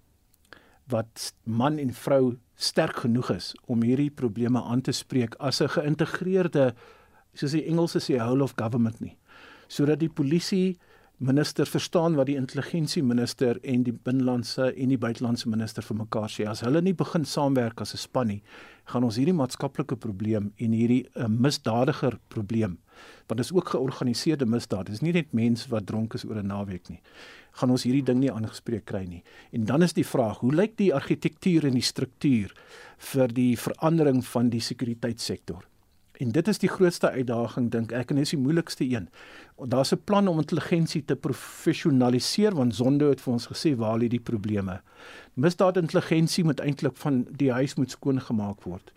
wat 0.88 1.32
man 1.44 1.78
en 1.78 1.92
vrou 1.92 2.36
sterk 2.54 2.96
genoeg 2.96 3.30
is 3.30 3.54
om 3.66 3.82
hierdie 3.82 4.10
probleme 4.10 4.62
aan 4.62 4.80
te 4.80 4.92
spreek 4.92 5.34
as 5.38 5.60
'n 5.60 5.68
geïntegreerde 5.68 6.74
soos 7.34 7.52
die 7.52 7.66
Engelse 7.66 7.98
sê 7.98 8.18
whole 8.18 8.42
of 8.42 8.54
government 8.56 9.00
nie 9.00 9.16
sodat 9.68 9.98
die 10.00 10.08
polisie 10.08 10.78
minister 11.24 11.66
verstaan 11.66 12.18
wat 12.18 12.28
die 12.28 12.36
intelligensie 12.36 13.02
minister 13.02 13.58
en 13.62 13.84
die 13.86 13.94
binnelandse 13.94 14.70
en 14.72 14.92
die 14.92 14.98
buitelandse 15.00 15.48
minister 15.48 15.84
vir 15.86 15.96
mekaar 16.02 16.28
sê. 16.28 16.44
As 16.50 16.60
hulle 16.66 16.82
nie 16.84 16.94
begin 16.94 17.24
saamwerk 17.24 17.80
as 17.80 17.94
'n 17.94 18.02
span 18.02 18.28
nie, 18.28 18.42
gaan 18.84 19.04
ons 19.04 19.16
hierdie 19.16 19.34
maatskaplike 19.34 19.96
probleem 19.96 20.52
en 20.58 20.72
hierdie 20.72 21.06
uh, 21.16 21.28
misdadiger 21.28 22.18
probleem 22.28 22.78
want 23.26 23.40
dit 23.40 23.46
is 23.46 23.52
ook 23.52 23.68
georganiseerde 23.68 24.46
misdaad. 24.46 24.86
Dit 24.86 24.94
is 24.94 25.00
nie 25.00 25.12
net 25.12 25.32
mense 25.32 25.68
wat 25.68 25.86
dronk 25.86 26.14
is 26.14 26.24
oor 26.24 26.36
'n 26.36 26.46
naweek 26.46 26.88
nie. 26.88 27.00
Gaan 27.52 27.70
ons 27.70 27.82
hierdie 27.82 28.04
ding 28.04 28.20
nie 28.20 28.30
aangespreek 28.30 28.84
kry 28.84 29.04
nie. 29.04 29.22
En 29.52 29.64
dan 29.64 29.82
is 29.82 29.92
die 29.92 30.06
vraag, 30.06 30.38
hoe 30.38 30.54
lyk 30.54 30.76
die 30.76 30.94
argitektuur 30.94 31.64
en 31.64 31.72
die 31.72 31.82
struktuur 31.82 32.52
vir 32.98 33.28
die 33.28 33.56
verandering 33.56 34.24
van 34.26 34.48
die 34.48 34.60
sekuriteitssektor? 34.60 35.64
En 36.22 36.30
dit 36.30 36.48
is 36.48 36.58
die 36.62 36.68
grootste 36.70 37.10
uitdaging 37.10 37.72
dink 37.74 37.92
ek 37.92 38.12
en 38.12 38.20
dis 38.20 38.30
die 38.30 38.38
moeilikste 38.38 38.84
een. 38.86 39.08
Daar's 39.58 39.92
'n 39.92 40.04
plan 40.04 40.28
om 40.28 40.38
intelligensie 40.38 41.04
te 41.04 41.16
professionaliseer 41.16 42.54
want 42.54 42.74
Zondo 42.74 43.08
het 43.08 43.20
vir 43.20 43.32
ons 43.32 43.46
gesê 43.46 43.74
waar 43.76 43.98
lê 43.98 44.08
die 44.08 44.20
probleme. 44.20 44.80
Misdaad 45.34 45.76
intelligensie 45.76 46.44
moet 46.44 46.60
eintlik 46.60 46.96
van 46.96 47.26
die 47.30 47.52
huis 47.52 47.74
moet 47.74 47.90
skoongemaak 47.90 48.62
word. 48.62 48.92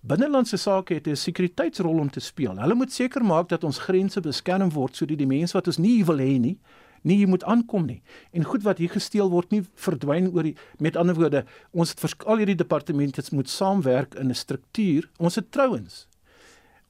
Binnelandse 0.00 0.56
sake 0.56 0.94
het 0.94 1.06
'n 1.06 1.16
sekuriteitsrol 1.16 1.98
om 1.98 2.10
te 2.10 2.20
speel. 2.20 2.56
Hulle 2.56 2.74
moet 2.74 2.92
seker 2.92 3.24
maak 3.24 3.48
dat 3.48 3.64
ons 3.64 3.78
grense 3.78 4.20
beskerm 4.20 4.70
word 4.70 4.96
sodat 4.96 5.18
die 5.18 5.26
mense 5.26 5.52
wat 5.52 5.66
ons 5.66 5.78
nie 5.78 6.04
wil 6.04 6.18
hê 6.18 6.38
nie, 6.38 6.58
nie 7.02 7.26
moet 7.26 7.44
aankom 7.44 7.86
nie. 7.86 8.02
En 8.32 8.44
goed 8.44 8.62
wat 8.62 8.78
hier 8.78 8.90
gesteel 8.90 9.30
word 9.30 9.50
nie 9.50 9.62
verdwyn 9.74 10.32
oor 10.32 10.42
die 10.42 10.56
met 10.78 10.96
ander 10.96 11.14
woorde, 11.14 11.44
ons 11.70 11.90
het 11.90 12.00
verskeie 12.00 12.36
hierdie 12.36 12.54
departemente 12.54 13.22
moet 13.32 13.48
saamwerk 13.48 14.14
in 14.14 14.28
'n 14.28 14.34
struktuur. 14.34 15.10
Ons 15.18 15.34
het 15.34 15.50
trouens 15.50 16.06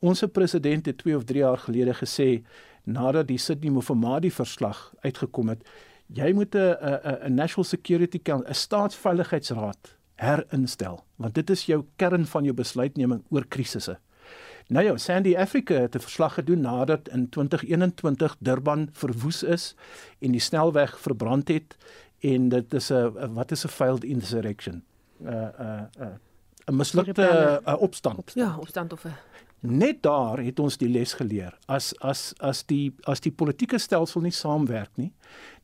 Ons 0.01 0.25
president 0.33 0.87
het 0.87 0.99
2 0.99 1.17
of 1.17 1.25
3 1.29 1.43
jaar 1.43 1.59
gelede 1.59 1.95
gesê 1.95 2.43
nadat 2.85 3.27
die 3.29 3.39
Sydney 3.39 3.71
Mofamadi 3.71 4.31
verslag 4.33 4.95
uitgekom 5.05 5.49
het, 5.53 5.67
jy 6.09 6.33
moet 6.33 6.55
'n 6.55 6.77
'n 7.29 7.35
National 7.35 7.65
Security 7.65 8.19
Council, 8.23 8.49
'n 8.49 8.55
staatsveiligheidsraad 8.55 9.97
herinstel, 10.17 11.05
want 11.17 11.35
dit 11.35 11.51
is 11.51 11.67
jou 11.67 11.85
kern 11.97 12.27
van 12.27 12.45
jou 12.45 12.55
besluitneming 12.55 13.23
oor 13.31 13.47
krisisse. 13.49 13.99
Nou 14.69 14.85
ja, 14.85 14.97
Sandy 14.97 15.37
Africa 15.37 15.75
het 15.75 15.95
'n 15.95 16.01
verslag 16.01 16.35
gedoen 16.35 16.61
nadat 16.61 17.09
in 17.09 17.29
2021 17.29 18.37
Durban 18.39 18.89
verwoes 18.93 19.43
is 19.43 19.75
en 20.19 20.31
die 20.31 20.41
snelweg 20.41 21.01
verbrand 21.01 21.49
het 21.49 21.77
en 22.21 22.49
dit 22.49 22.75
is 22.75 22.91
'n 22.91 23.33
wat 23.35 23.51
is 23.51 23.65
'n 23.65 23.69
failed 23.69 24.05
insurrection. 24.05 24.83
'n 25.23 25.29
'n 25.29 25.89
'n 25.99 26.19
'n 26.67 26.77
mislukte 26.77 27.61
opstand. 27.79 28.33
Ja, 28.35 28.57
opstand 28.59 28.93
of 28.93 29.05
'n 29.05 29.13
Net 29.61 29.99
daar 30.03 30.41
het 30.41 30.57
ons 30.63 30.79
die 30.81 30.89
les 30.89 31.13
geleer. 31.13 31.53
As 31.69 31.93
as 32.01 32.31
as 32.41 32.63
die 32.65 32.95
as 33.05 33.21
die 33.21 33.33
politieke 33.33 33.79
stelsel 33.79 34.23
nie 34.25 34.33
saamwerk 34.33 34.95
nie, 34.97 35.11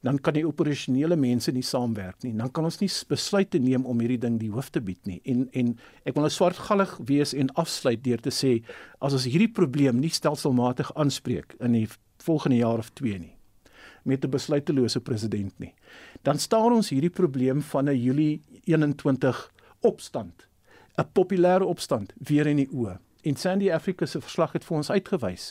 dan 0.04 0.18
kan 0.20 0.36
die 0.36 0.44
operasionele 0.44 1.16
mense 1.16 1.52
nie 1.52 1.64
saamwerk 1.64 2.20
nie. 2.24 2.34
Dan 2.36 2.52
kan 2.52 2.68
ons 2.68 2.76
nie 2.82 2.90
besluite 3.08 3.58
neem 3.58 3.86
om 3.88 4.02
hierdie 4.04 4.20
ding 4.20 4.36
die 4.40 4.50
hoof 4.52 4.68
te 4.70 4.82
bied 4.84 5.00
nie. 5.08 5.22
En 5.24 5.46
en 5.56 5.72
ek 6.04 6.12
wil 6.12 6.26
nou 6.26 6.32
swartgallig 6.32 6.92
wees 7.08 7.32
en 7.32 7.48
afsluit 7.56 8.02
deur 8.04 8.20
te 8.20 8.34
sê 8.34 8.58
as 9.00 9.16
ons 9.16 9.24
hierdie 9.24 9.52
probleem 9.52 9.96
nie 10.02 10.12
stelselmatig 10.12 10.92
aanspreek 10.92 11.56
in 11.60 11.72
die 11.72 11.88
volgende 12.26 12.60
jaar 12.60 12.84
of 12.84 12.92
2 13.00 13.18
nie 13.18 13.32
met 14.06 14.24
'n 14.24 14.30
besluitelose 14.30 15.00
president 15.00 15.58
nie, 15.58 15.74
dan 16.22 16.38
staar 16.38 16.70
ons 16.70 16.90
hierdie 16.90 17.10
probleem 17.10 17.62
van 17.62 17.88
'n 17.88 17.98
Julie 18.02 18.40
21 18.64 19.50
opstand, 19.80 20.48
'n 20.98 21.08
populêre 21.12 21.64
opstand 21.64 22.12
weer 22.18 22.46
in 22.46 22.56
die 22.56 22.68
oë. 22.70 22.98
En 23.26 23.34
Sandy 23.34 23.72
Africa 23.74 24.06
se 24.06 24.20
verslag 24.22 24.52
het 24.54 24.64
vir 24.64 24.76
ons 24.78 24.90
uitgewys. 24.90 25.46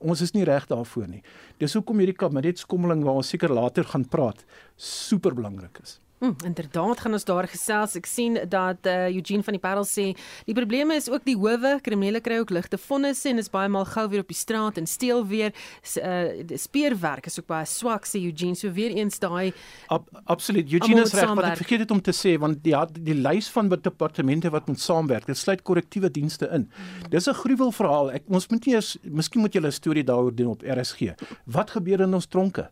Ons 0.00 0.22
is 0.24 0.32
nie 0.32 0.46
reg 0.48 0.64
daarvoor 0.70 1.08
nie. 1.10 1.22
Dis 1.60 1.74
hoekom 1.76 2.00
hierdie 2.00 2.16
kabinetskommeling 2.16 3.02
waar 3.04 3.20
ons 3.20 3.28
seker 3.34 3.52
later 3.52 3.84
gaan 3.84 4.06
praat, 4.08 4.44
super 4.76 5.36
belangrik 5.36 5.76
is. 5.82 5.98
Hmm, 6.18 6.34
inderdaad 6.44 7.00
gaan 7.00 7.12
ons 7.12 7.24
daar 7.24 7.46
gesels. 7.48 7.94
Ek 7.94 8.06
sien 8.10 8.38
dat 8.50 8.86
uh, 8.90 9.06
Eugene 9.14 9.44
van 9.46 9.54
die 9.54 9.62
Parel 9.62 9.84
sê 9.86 10.08
die 10.48 10.54
probleme 10.56 10.96
is 10.98 11.06
ook 11.10 11.22
die 11.28 11.36
howe, 11.38 11.76
kriminele 11.84 12.20
kry 12.24 12.40
ook 12.42 12.50
ligte 12.50 12.78
vonnisse 12.78 13.30
en 13.30 13.38
is 13.38 13.50
baie 13.52 13.70
maal 13.70 13.86
gou 13.86 14.08
weer 14.10 14.24
op 14.24 14.32
die 14.32 14.38
straat 14.38 14.80
en 14.80 14.88
steel 14.90 15.22
weer. 15.30 15.52
Uh, 15.94 16.56
speurwerk 16.58 17.28
is 17.30 17.38
ook 17.38 17.46
baie 17.50 17.68
swak 17.70 18.08
sê 18.08 18.18
Eugene. 18.24 18.58
So 18.58 18.72
weer 18.74 18.96
eens 18.96 19.20
daai 19.22 19.52
Ab, 19.94 20.08
Absoluut. 20.24 20.66
Eugene 20.72 21.04
is 21.06 21.14
reg 21.14 21.34
wat 21.38 21.52
ek 21.52 21.60
vergeet 21.62 21.84
het 21.86 21.94
om 21.94 22.02
te 22.02 22.14
sê 22.16 22.34
want 22.40 22.64
die 22.64 22.74
die, 22.98 23.14
lys 23.18 23.50
van 23.54 23.70
departemente 23.70 24.50
wat 24.50 24.66
moet 24.66 24.80
saamwerk, 24.82 25.26
dit 25.26 25.38
sluit 25.38 25.62
korrektiewe 25.62 26.10
dienste 26.10 26.48
in. 26.50 26.66
Hmm. 26.66 27.10
Dis 27.14 27.28
'n 27.28 27.34
gruwel 27.34 27.70
verhaal. 27.72 28.10
Ek 28.18 28.24
ons 28.26 28.48
moet 28.50 28.66
nie 28.66 28.74
eers 28.74 28.96
miskien 29.02 29.40
moet 29.40 29.54
jy 29.54 29.62
'n 29.62 29.72
storie 29.72 30.04
daaroor 30.04 30.34
doen 30.34 30.50
op 30.50 30.62
RSG. 30.62 31.14
Wat 31.46 31.70
gebeur 31.70 32.00
in 32.00 32.14
ons 32.14 32.26
tronke? 32.26 32.70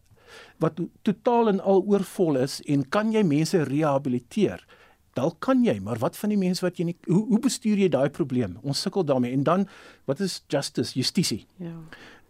Wat 0.58 0.80
totaal 1.02 1.48
en 1.48 1.60
al 1.60 1.84
oorvol 1.86 2.36
is 2.36 2.60
en 2.66 2.88
kan 2.88 3.12
jy 3.12 3.22
mense 3.22 3.62
rehabiliteer? 3.62 4.66
Dalk 5.16 5.40
kan 5.40 5.64
jy, 5.64 5.78
maar 5.80 5.98
wat 5.98 6.16
van 6.16 6.28
die 6.28 6.38
mense 6.38 6.64
wat 6.64 6.76
jy 6.76 6.90
nie 6.90 6.96
hoe, 7.06 7.22
hoe 7.28 7.40
bestuur 7.40 7.78
jy 7.80 7.88
daai 7.88 8.10
probleem? 8.12 8.58
Ons 8.62 8.82
sukkel 8.84 9.04
daarmee. 9.04 9.32
En 9.32 9.42
dan 9.42 9.68
wat 10.04 10.20
is 10.20 10.42
justice, 10.52 10.92
justisie? 10.92 11.46
Ja. 11.56 11.72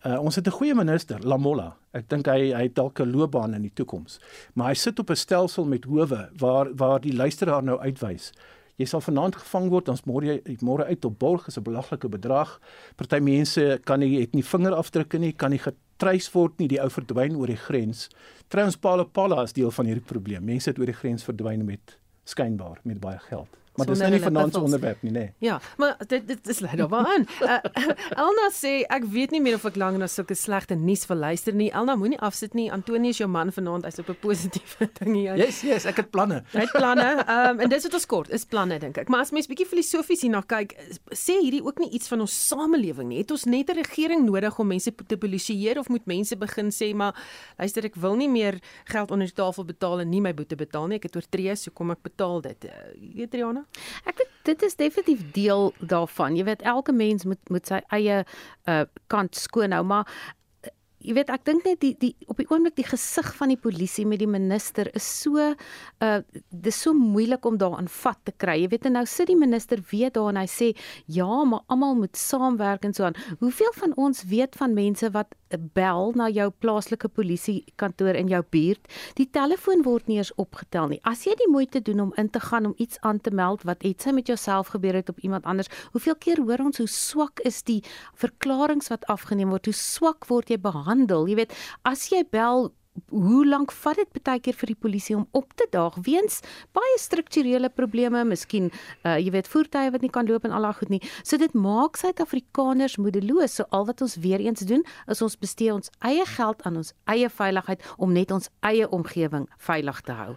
Uh, 0.07 0.21
ons 0.23 0.37
het 0.37 0.47
'n 0.47 0.51
goeie 0.51 0.75
minister, 0.75 1.19
Lamola. 1.19 1.77
Ek 1.93 2.09
dink 2.09 2.27
hy 2.27 2.53
hy 2.55 2.63
het 2.63 2.75
dalk 2.75 3.01
'n 3.01 3.11
loopbaan 3.11 3.55
in 3.55 3.63
die 3.63 3.75
toekoms. 3.75 4.21
Maar 4.55 4.69
hy 4.69 4.75
sit 4.75 4.99
op 4.99 5.11
'n 5.11 5.17
stelsel 5.17 5.65
met 5.65 5.85
howe 5.85 6.31
waar 6.39 6.75
waar 6.75 7.01
die 7.01 7.15
luisteraar 7.15 7.63
nou 7.63 7.79
uitwys. 7.79 8.33
Jy 8.77 8.87
sal 8.91 9.01
vanaand 9.01 9.39
gevang 9.41 9.71
word, 9.73 9.89
ons 9.89 10.05
môre 10.05 10.41
môre 10.61 10.85
uit 10.85 11.05
op 11.09 11.19
borg 11.19 11.47
is 11.49 11.57
'n 11.57 11.63
belaglike 11.63 12.09
bedrag. 12.09 12.61
Party 12.97 13.21
mense 13.21 13.81
kan 13.85 14.01
nie 14.01 14.21
het 14.21 14.35
nie 14.35 14.43
vingerafdrukke 14.43 15.19
nie, 15.19 15.33
kan 15.33 15.51
nie 15.51 15.61
treis 15.97 16.29
word 16.35 16.59
nie 16.59 16.69
die 16.69 16.81
ou 16.81 16.89
verdwyn 16.91 17.37
oor 17.37 17.47
die 17.47 17.57
grens. 17.57 18.09
Trouens 18.49 18.77
Paula 18.77 19.05
Paula 19.05 19.43
is 19.43 19.53
deel 19.53 19.71
van 19.71 19.87
hierdie 19.87 20.05
probleem. 20.05 20.45
Mense 20.45 20.71
het 20.71 20.79
oor 20.79 20.87
die 20.87 20.93
grens 20.93 21.25
verdwyn 21.25 21.65
met 21.65 21.99
skynbaar 22.25 22.81
met 22.85 23.01
baie 23.01 23.19
geld. 23.19 23.49
Maar 23.77 23.87
dis 23.87 23.99
nou 23.99 24.11
nie 24.11 24.21
vanaand 24.21 24.53
se 24.53 24.61
onderwerp 24.61 25.03
nie, 25.03 25.13
nê. 25.13 25.25
Nee. 25.27 25.33
Ja, 25.39 25.61
maar 25.77 25.97
dit 26.07 26.27
dit 26.29 26.49
is 26.49 26.61
lei 26.65 26.77
daarop 26.77 26.95
aan. 27.07 27.27
Uh, 27.43 27.59
Elna 28.25 28.49
sê 28.55 28.73
ek 28.89 29.05
weet 29.13 29.35
nie 29.35 29.41
meer 29.45 29.59
of 29.59 29.67
ek 29.69 29.77
lank 29.77 30.01
na 30.01 30.09
sulke 30.11 30.35
slegte 30.39 30.75
nuus 30.79 31.07
wil 31.11 31.21
luister 31.25 31.55
nie. 31.55 31.69
Elna 31.71 31.97
moenie 31.97 32.21
afsit 32.25 32.55
nie. 32.57 32.71
Antonie 32.73 33.13
is 33.15 33.21
jou 33.21 33.29
man 33.31 33.53
vanaand. 33.53 33.85
Hy's 33.85 34.01
op 34.01 34.09
'n 34.09 34.19
positiewe 34.23 34.89
ding 35.01 35.15
hier. 35.15 35.37
Yes, 35.37 35.61
yes, 35.67 35.85
ek 35.85 36.01
het 36.03 36.11
planne. 36.11 36.43
Hy 36.55 36.65
het 36.65 36.73
planne. 36.73 37.09
Ehm 37.27 37.57
um, 37.57 37.61
en 37.61 37.73
dis 37.73 37.87
wat 37.89 37.99
ons 38.01 38.07
kort 38.07 38.31
is 38.31 38.45
planne 38.45 38.79
dink 38.79 38.99
ek. 38.99 39.13
Maar 39.13 39.27
as 39.27 39.33
mens 39.37 39.49
bietjie 39.51 39.69
filosofies 39.69 40.25
hierna 40.25 40.43
kyk, 40.43 40.77
sê 41.13 41.39
hierdie 41.43 41.63
ook 41.65 41.79
nie 41.83 41.91
iets 41.91 42.09
van 42.09 42.25
ons 42.25 42.33
samelewing 42.49 43.11
nie. 43.13 43.21
Het 43.25 43.31
ons 43.31 43.45
net 43.45 43.71
'n 43.71 43.77
regering 43.83 44.25
nodig 44.25 44.59
om 44.59 44.67
mense 44.67 44.93
te 45.07 45.17
polisieer 45.17 45.79
of 45.79 45.89
moet 45.89 46.07
mense 46.07 46.37
begin 46.37 46.71
sê 46.71 46.95
maar 46.95 47.15
luister 47.59 47.85
ek 47.85 47.97
wil 47.97 48.17
nie 48.17 48.29
meer 48.29 48.61
geld 48.85 49.11
onder 49.11 49.27
die 49.27 49.35
tafel 49.35 49.65
betaal 49.65 50.01
en 50.01 50.11
nie 50.11 50.21
my 50.21 50.33
boete 50.35 50.57
betaal 50.57 50.87
nie. 50.87 50.97
Ek 50.97 51.09
het 51.11 51.17
oortree, 51.17 51.55
so 51.57 51.71
kom 51.71 51.91
ek 51.91 52.03
betaal 52.03 52.41
dit. 52.41 52.65
Uh, 52.65 53.15
weet 53.15 53.35
Riana? 53.35 53.66
Ek 54.07 54.17
weet 54.19 54.33
dit 54.47 54.63
is 54.63 54.79
definitief 54.79 55.23
deel 55.35 55.73
daarvan. 55.81 56.37
Jy 56.39 56.47
weet 56.49 56.65
elke 56.67 56.95
mens 56.95 57.27
moet 57.29 57.53
moet 57.53 57.67
sy 57.67 57.83
eie 57.95 58.25
uh 58.71 58.83
kant 59.13 59.37
skoon 59.37 59.75
hou, 59.75 59.83
maar 59.87 60.07
uh, 60.07 60.71
jy 61.07 61.17
weet 61.19 61.31
ek 61.35 61.45
dink 61.47 61.67
net 61.67 61.81
die 61.83 61.93
die 62.01 62.13
op 62.31 62.39
die 62.41 62.47
oomblik 62.51 62.77
die 62.79 62.87
gesig 62.87 63.33
van 63.39 63.53
die 63.53 63.59
polisie 63.61 64.07
met 64.07 64.23
die 64.23 64.31
minister 64.31 64.91
is 64.97 65.07
so 65.23 65.43
uh 65.43 66.19
dis 66.51 66.81
so 66.83 66.95
moeilik 66.97 67.47
om 67.47 67.59
daaraan 67.59 67.91
vat 68.01 68.23
te 68.25 68.35
kry. 68.37 68.61
Jy 68.63 68.71
weet 68.75 68.87
en 68.91 68.99
nou 69.01 69.07
sit 69.11 69.31
die 69.31 69.39
minister 69.39 69.83
weer 69.91 70.15
daar 70.15 70.33
en 70.35 70.43
hy 70.43 70.49
sê 70.51 70.73
ja, 71.07 71.45
maar 71.45 71.67
almal 71.67 71.99
moet 71.99 72.17
saamwerk 72.17 72.87
en 72.87 72.95
so 72.95 73.09
aan. 73.09 73.19
Hoeveel 73.43 73.75
van 73.83 73.97
ons 73.97 74.25
weet 74.31 74.57
van 74.57 74.75
mense 74.75 75.11
wat 75.15 75.35
bel 75.77 76.13
na 76.17 76.29
jou 76.33 76.51
plaaslike 76.51 77.09
polisiekantoor 77.09 78.15
in 78.19 78.29
jou 78.29 78.43
buurt. 78.51 78.89
Die 79.15 79.29
telefoon 79.31 79.85
word 79.87 80.07
nie 80.11 80.19
eens 80.19 80.33
opgetel 80.41 80.89
nie. 80.93 81.01
As 81.07 81.25
jy 81.27 81.37
die 81.39 81.51
moeite 81.51 81.81
doen 81.81 82.01
om 82.09 82.15
in 82.17 82.31
te 82.31 82.41
gaan 82.41 82.67
om 82.67 82.75
iets 82.83 83.01
aan 83.01 83.21
te 83.21 83.31
meld 83.31 83.63
wat 83.63 83.83
iets 83.83 84.11
met 84.13 84.27
jouself 84.27 84.73
gebeur 84.75 84.95
het 84.95 85.09
op 85.09 85.21
iemand 85.21 85.45
anders, 85.45 85.71
hoeveel 85.93 86.17
keer 86.17 86.43
hoor 86.43 86.65
ons 86.67 86.79
hoe 86.79 86.89
swak 86.91 87.41
is 87.45 87.63
die 87.63 87.83
verklaringe 88.15 88.89
wat 88.89 89.07
afgeneem 89.07 89.51
word? 89.55 89.71
Hoe 89.71 89.75
swak 89.75 90.27
word 90.27 90.51
jy 90.51 90.59
behandel? 90.61 91.29
Jy 91.29 91.39
weet, 91.43 91.55
as 91.83 92.09
jy 92.11 92.25
bel 92.31 92.73
hoe 93.11 93.43
lank 93.47 93.73
vat 93.73 93.99
dit 94.01 94.23
baie 94.25 94.41
keer 94.41 94.57
vir 94.57 94.73
die 94.73 94.79
polisie 94.87 95.17
om 95.17 95.27
op 95.37 95.53
te 95.59 95.67
daag 95.73 95.99
weens 96.07 96.41
baie 96.77 96.97
strukturele 97.01 97.71
probleme, 97.73 98.25
miskien 98.25 98.71
uh, 99.05 99.17
jy 99.17 99.33
weet 99.35 99.51
voertuie 99.51 99.93
wat 99.95 100.05
nie 100.05 100.13
kan 100.13 100.29
loop 100.29 100.47
en 100.47 100.55
al 100.57 100.69
daai 100.69 100.79
goed 100.81 100.93
nie. 100.93 101.03
So 101.23 101.39
dit 101.41 101.55
maak 101.55 101.99
Suid-Afrikaners 102.01 102.99
moedeloos. 103.03 103.59
So 103.59 103.69
al 103.71 103.87
wat 103.89 104.03
ons 104.05 104.19
weer 104.25 104.43
eens 104.45 104.65
doen, 104.69 104.85
is 105.11 105.23
ons 105.23 105.39
bestee 105.41 105.73
ons 105.73 105.93
eie 106.05 106.25
geld 106.37 106.63
aan 106.69 106.81
ons 106.83 106.93
eie 107.13 107.31
veiligheid 107.31 107.85
om 107.97 108.13
net 108.13 108.35
ons 108.35 108.51
eie 108.67 108.89
omgewing 108.89 109.47
veilig 109.59 110.03
te 110.07 110.17
hou. 110.17 110.35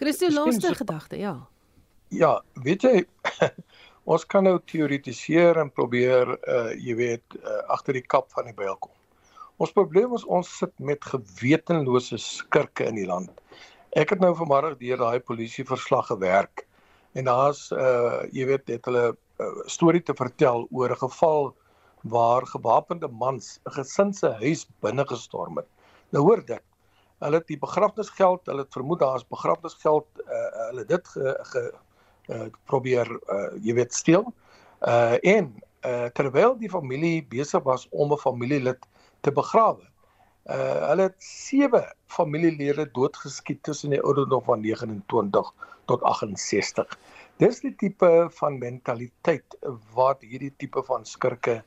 Christo 0.00 0.30
laaste 0.30 0.74
gedagte, 0.74 1.18
ja. 1.18 1.36
Ja, 2.14 2.38
weet 2.62 2.84
jy 2.86 3.04
ons 4.12 4.26
kan 4.28 4.44
nou 4.44 4.58
teoretiseer 4.68 5.58
en 5.62 5.70
probeer 5.72 6.34
uh 6.34 6.74
jy 6.74 6.96
weet 6.98 7.38
uh, 7.40 7.62
agter 7.74 7.96
die 7.96 8.04
kap 8.04 8.30
van 8.34 8.50
die 8.50 8.56
byl 8.56 8.76
kom. 8.76 8.92
Ons 9.62 9.70
probleem 9.70 10.14
is 10.16 10.24
ons 10.26 10.48
sit 10.58 10.72
met 10.82 11.04
gewetenlose 11.06 12.18
skurke 12.18 12.88
in 12.90 12.96
die 12.98 13.06
land. 13.06 13.30
Ek 13.94 14.10
het 14.10 14.22
nou 14.22 14.32
vanmôre 14.34 14.72
deur 14.80 14.98
daai 14.98 15.20
polisieverslag 15.22 16.08
gewerk 16.10 16.64
en 17.14 17.28
daar's 17.28 17.68
uh 17.70 18.24
jy 18.34 18.48
weet 18.48 18.72
het 18.72 18.88
hulle 18.90 19.12
'n 19.12 19.44
uh, 19.44 19.68
storie 19.70 20.02
te 20.02 20.14
vertel 20.18 20.66
oor 20.70 20.90
'n 20.90 21.02
geval 21.06 21.54
waar 22.02 22.42
gewapende 22.46 23.08
mans 23.08 23.60
'n 23.66 23.74
gesin 23.78 24.12
se 24.12 24.32
huis 24.42 24.66
binne 24.82 25.06
gestorm 25.06 25.56
het. 25.56 25.68
Nou 26.10 26.24
hoor 26.24 26.42
dit. 26.46 26.64
Hulle 27.22 27.38
het 27.38 27.46
die 27.46 27.58
begrafnisgeld, 27.58 28.46
hulle 28.46 28.62
het 28.66 28.72
vermoed 28.72 28.98
daar's 28.98 29.26
begrafnisgeld, 29.28 30.06
uh, 30.26 30.66
hulle 30.70 30.84
dit 30.84 31.08
ge, 31.08 31.38
ge 31.42 31.72
uh, 32.28 32.46
probeer 32.66 33.06
uh, 33.30 33.54
jy 33.62 33.74
weet 33.74 33.94
steel. 33.94 34.34
Uh 34.82 35.16
en 35.22 35.54
uh 35.86 36.10
terwyl 36.10 36.58
die 36.58 36.70
familie 36.70 37.22
besig 37.22 37.62
was 37.62 37.86
om 37.90 38.12
'n 38.12 38.18
familielid 38.18 38.82
te 39.24 39.32
begrawe. 39.32 39.84
Uh 40.44 40.88
hulle 40.90 41.08
het 41.08 41.24
sewe 41.24 41.80
familielede 42.12 42.84
doodgeskiet 42.96 43.62
tussen 43.64 43.94
die 43.96 44.02
ouderdom 44.02 44.44
van 44.44 44.60
29 44.60 45.52
tot 45.88 46.02
68. 46.02 46.98
Dis 47.40 47.62
die 47.64 47.72
tipe 47.80 48.10
van 48.38 48.58
mentaliteit 48.60 49.56
wat 49.96 50.20
hierdie 50.22 50.52
tipe 50.60 50.84
van 50.86 51.08
skurke 51.08 51.62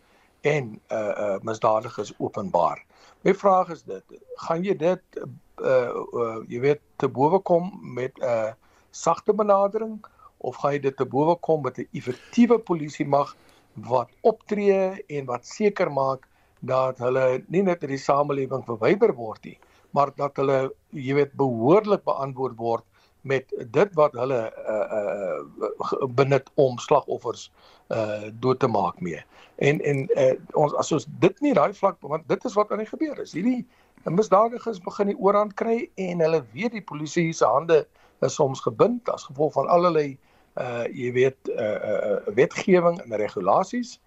en 0.46 0.76
uh 0.94 1.00
uh 1.26 1.40
misdadigers 1.42 2.14
openbaar. 2.18 2.84
My 3.26 3.34
vraag 3.34 3.74
is 3.74 3.84
dit, 3.84 4.20
gaan 4.46 4.64
jy 4.64 4.78
dit 4.78 5.20
uh, 5.20 5.90
uh 6.14 6.38
jy 6.48 6.62
weet 6.62 6.84
te 7.02 7.10
bowe 7.10 7.42
kom 7.42 7.74
met 7.82 8.14
'n 8.22 8.24
uh, 8.24 8.54
sagte 8.92 9.34
benadering 9.34 9.98
of 10.38 10.56
gaan 10.62 10.78
jy 10.78 10.80
dit 10.80 10.98
te 10.98 11.06
bowe 11.06 11.36
kom 11.42 11.62
met 11.62 11.78
'n 11.78 11.90
effektiewe 11.92 12.60
polisie 12.60 13.08
mag 13.08 13.36
wat 13.74 14.10
optree 14.22 15.04
en 15.08 15.26
wat 15.26 15.46
seker 15.46 15.92
maak 15.92 16.28
dat 16.60 17.00
hulle 17.04 17.44
nie 17.48 17.64
net 17.64 17.84
in 17.84 17.94
die 17.94 18.02
samelewing 18.02 18.64
verwyder 18.66 19.14
word 19.16 19.44
nie, 19.46 19.58
maar 19.92 20.12
dat 20.16 20.38
hulle 20.42 20.70
jy 20.92 21.18
weet 21.18 21.36
behoorlik 21.38 22.04
beantwoord 22.08 22.58
word 22.58 22.86
met 23.28 23.52
dit 23.74 23.96
wat 24.00 24.14
hulle 24.16 24.40
uh 24.74 24.86
uh 24.98 26.08
benut 26.16 26.50
om 26.56 26.78
slagoffers 26.80 27.52
uh 27.90 28.30
dood 28.40 28.60
te 28.60 28.68
maak 28.68 29.02
mee. 29.02 29.22
En 29.56 29.82
en 29.82 30.08
uh, 30.16 30.34
ons 30.54 30.74
as 30.74 30.92
ons 30.92 31.08
dit 31.20 31.42
nie 31.42 31.54
daai 31.54 31.74
vlak 31.74 31.98
want 32.02 32.28
dit 32.28 32.46
is 32.46 32.56
wat 32.58 32.72
aan 32.72 32.84
die 32.84 32.90
gebeur 32.90 33.20
is. 33.22 33.34
Hierdie 33.34 33.66
misdadigers 34.04 34.80
begin 34.84 35.12
die 35.12 35.20
oorhand 35.20 35.56
kry 35.60 35.90
en 35.96 36.24
hulle 36.24 36.44
weet 36.54 36.78
die 36.78 36.86
polisie 36.86 37.34
se 37.34 37.46
hande 37.46 37.84
is 38.26 38.36
soms 38.36 38.62
gebind 38.66 39.10
as 39.14 39.28
gevolg 39.30 39.54
van 39.58 39.70
allerlei 39.74 40.18
uh 40.62 40.86
jy 40.90 41.12
weet 41.14 41.52
uh 41.54 41.80
uh 41.94 42.36
wetgewing 42.38 43.02
en 43.04 43.18
regulasies 43.22 43.98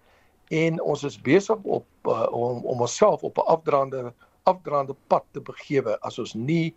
en 0.51 0.81
ons 0.81 1.03
is 1.07 1.17
besig 1.21 1.59
op 1.63 1.85
uh, 2.09 2.27
om 2.31 2.65
om 2.65 2.81
onsself 2.87 3.23
op 3.23 3.37
'n 3.37 3.47
afdraande 3.55 4.13
afdraande 4.43 4.95
pad 5.07 5.23
te 5.31 5.41
begewe 5.41 5.99
as 6.01 6.19
ons 6.19 6.33
nie 6.33 6.75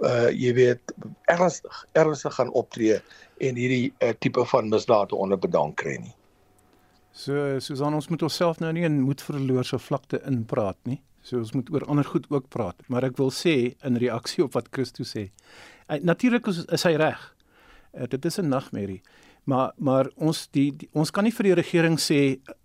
uh 0.00 0.30
jy 0.30 0.54
weet 0.56 0.94
ernstig 1.28 1.84
ernstig 1.92 2.34
gaan 2.34 2.52
optree 2.52 3.00
en 3.38 3.56
hierdie 3.56 3.92
uh, 4.00 4.12
tipe 4.18 4.44
van 4.44 4.68
misdade 4.68 5.14
onder 5.14 5.38
bedang 5.38 5.74
kry 5.74 5.96
nie. 6.00 6.14
So 7.12 7.58
Susan 7.60 7.94
ons 7.94 8.08
moet 8.08 8.22
onsself 8.22 8.58
nou 8.58 8.72
nie 8.72 8.86
in 8.88 9.02
moedverloorse 9.04 9.78
vlakte 9.78 10.22
inpraat 10.26 10.78
nie. 10.88 11.02
So 11.22 11.38
ons 11.38 11.52
moet 11.52 11.70
oor 11.70 11.84
ander 11.86 12.04
goed 12.04 12.26
ook 12.30 12.48
praat, 12.48 12.78
maar 12.88 13.04
ek 13.04 13.18
wil 13.20 13.30
sê 13.30 13.74
in 13.84 14.00
reaksie 14.00 14.42
op 14.44 14.56
wat 14.56 14.72
Christo 14.74 15.04
sê. 15.06 15.28
Uh, 15.86 16.00
Natuurlik 16.02 16.48
is, 16.50 16.64
is 16.72 16.86
hy 16.88 16.96
reg. 16.96 17.20
Uh, 17.92 18.08
dit 18.08 18.24
is 18.24 18.40
'n 18.40 18.48
nagmerrie. 18.48 19.02
Maar 19.44 19.72
maar 19.76 20.10
ons 20.16 20.44
die, 20.54 20.70
die 20.76 20.88
ons 20.92 21.10
kan 21.10 21.26
nie 21.26 21.34
vir 21.34 21.48
die 21.50 21.56
regering 21.58 21.98
sê 21.98 22.20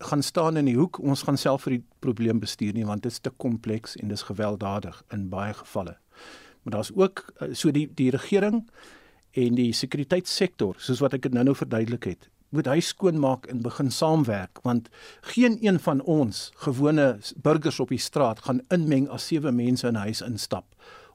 gaan 0.10 0.22
staan 0.22 0.57
in 0.62 0.69
die 0.69 0.77
hoek, 0.77 1.00
ons 1.01 1.24
gaan 1.25 1.38
self 1.38 1.65
vir 1.65 1.79
die 1.79 1.84
probleem 2.05 2.39
bestuur 2.39 2.74
nie 2.77 2.86
want 2.86 3.03
dit 3.03 3.12
is 3.12 3.19
te 3.19 3.34
kompleks 3.34 3.98
en 3.98 4.13
dis 4.13 4.27
gewelddadig 4.29 5.01
in 5.13 5.29
baie 5.34 5.55
gevalle. 5.57 5.98
Maar 6.63 6.77
daar's 6.77 6.93
ook 6.93 7.25
eh, 7.39 7.53
so 7.53 7.74
die 7.74 7.88
die 7.98 8.12
regering 8.13 8.67
en 9.38 9.57
die 9.57 9.72
sekuriteitssektor, 9.74 10.77
soos 10.77 11.01
wat 11.01 11.17
ek 11.17 11.25
dit 11.27 11.34
nou-nou 11.34 11.55
verduidelik 11.57 12.10
het, 12.10 12.29
moet 12.55 12.69
hy 12.69 12.77
skoonmaak 12.81 13.50
en 13.51 13.65
begin 13.65 13.89
saamwerk 13.91 14.62
want 14.63 14.88
geen 15.34 15.57
een 15.65 15.79
van 15.84 16.01
ons 16.01 16.51
gewone 16.63 17.17
burgers 17.43 17.79
op 17.84 17.89
die 17.91 18.01
straat 18.01 18.46
gaan 18.46 18.62
inmeng 18.74 19.10
as 19.12 19.27
sewe 19.27 19.51
mense 19.51 19.88
in 19.88 19.98
'n 19.98 20.07
huis 20.07 20.22
instap 20.22 20.65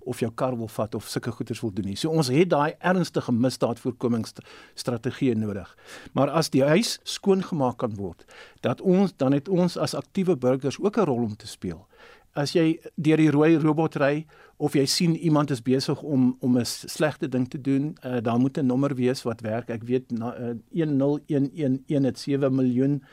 of 0.04 0.20
jou 0.20 0.32
kar 0.34 0.56
wil 0.56 0.68
vat 0.68 0.94
of 0.94 1.08
sulke 1.08 1.30
goeders 1.30 1.60
wil 1.60 1.72
doen 1.72 1.84
nie. 1.84 1.96
So 1.96 2.10
ons 2.10 2.28
het 2.28 2.50
daai 2.50 2.74
ernstige 2.78 3.32
misdaadvoorkomingsstrategie 3.32 5.34
nodig. 5.34 5.76
Maar 6.12 6.30
as 6.30 6.50
die 6.50 6.64
huis 6.64 6.98
skoongemaak 7.04 7.76
kan 7.76 7.94
word, 7.94 8.24
dat 8.60 8.80
ons 8.80 9.12
dan 9.16 9.32
het 9.32 9.48
ons 9.48 9.76
as 9.76 9.94
aktiewe 9.94 10.36
burgers 10.36 10.80
ook 10.80 10.96
'n 10.96 11.04
rol 11.04 11.24
om 11.24 11.36
te 11.36 11.46
speel 11.46 11.86
as 12.34 12.54
jy 12.56 12.78
deur 12.96 13.16
die 13.16 13.30
rooi 13.30 13.56
robot 13.60 13.96
ry 14.00 14.24
of 14.62 14.74
jy 14.74 14.86
sien 14.86 15.16
iemand 15.16 15.50
is 15.50 15.60
besig 15.60 16.02
om 16.02 16.36
om 16.40 16.58
'n 16.58 16.64
slegte 16.64 17.28
ding 17.28 17.48
te 17.48 17.60
doen, 17.60 17.96
uh, 18.04 18.20
daar 18.22 18.38
moet 18.38 18.58
'n 18.58 18.66
nommer 18.66 18.94
wees 18.94 19.22
wat 19.22 19.40
werk. 19.40 19.70
Ek 19.70 19.82
weet 19.82 20.10
na, 20.10 20.38
uh, 20.38 20.54
10111 20.70 22.04
het 22.04 22.18
7 22.18 22.54
miljoen 22.54 23.02
uh, 23.02 23.06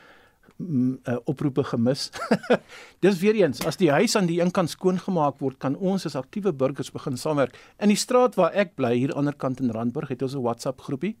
oproepe 1.24 1.64
gemis. 1.64 2.10
Dis 3.04 3.18
weer 3.20 3.34
eens, 3.34 3.62
as 3.66 3.76
die 3.80 3.90
huis 3.90 4.16
aan 4.16 4.26
die 4.26 4.40
een 4.40 4.50
kant 4.50 4.70
skoongemaak 4.70 5.40
word, 5.40 5.58
kan 5.58 5.76
ons 5.76 6.06
as 6.06 6.16
aktiewe 6.18 6.52
burgers 6.52 6.92
begin 6.92 7.16
saamwerk. 7.16 7.56
In 7.80 7.88
die 7.88 7.96
straat 7.96 8.36
waar 8.36 8.52
ek 8.52 8.76
bly, 8.76 8.94
hier 8.98 9.14
aan 9.14 9.24
die 9.24 9.30
ander 9.30 9.38
kant 9.38 9.60
in 9.60 9.70
Randburg, 9.70 10.08
het 10.08 10.22
ons 10.22 10.34
'n 10.34 10.42
WhatsApp 10.42 10.80
groepie. 10.80 11.16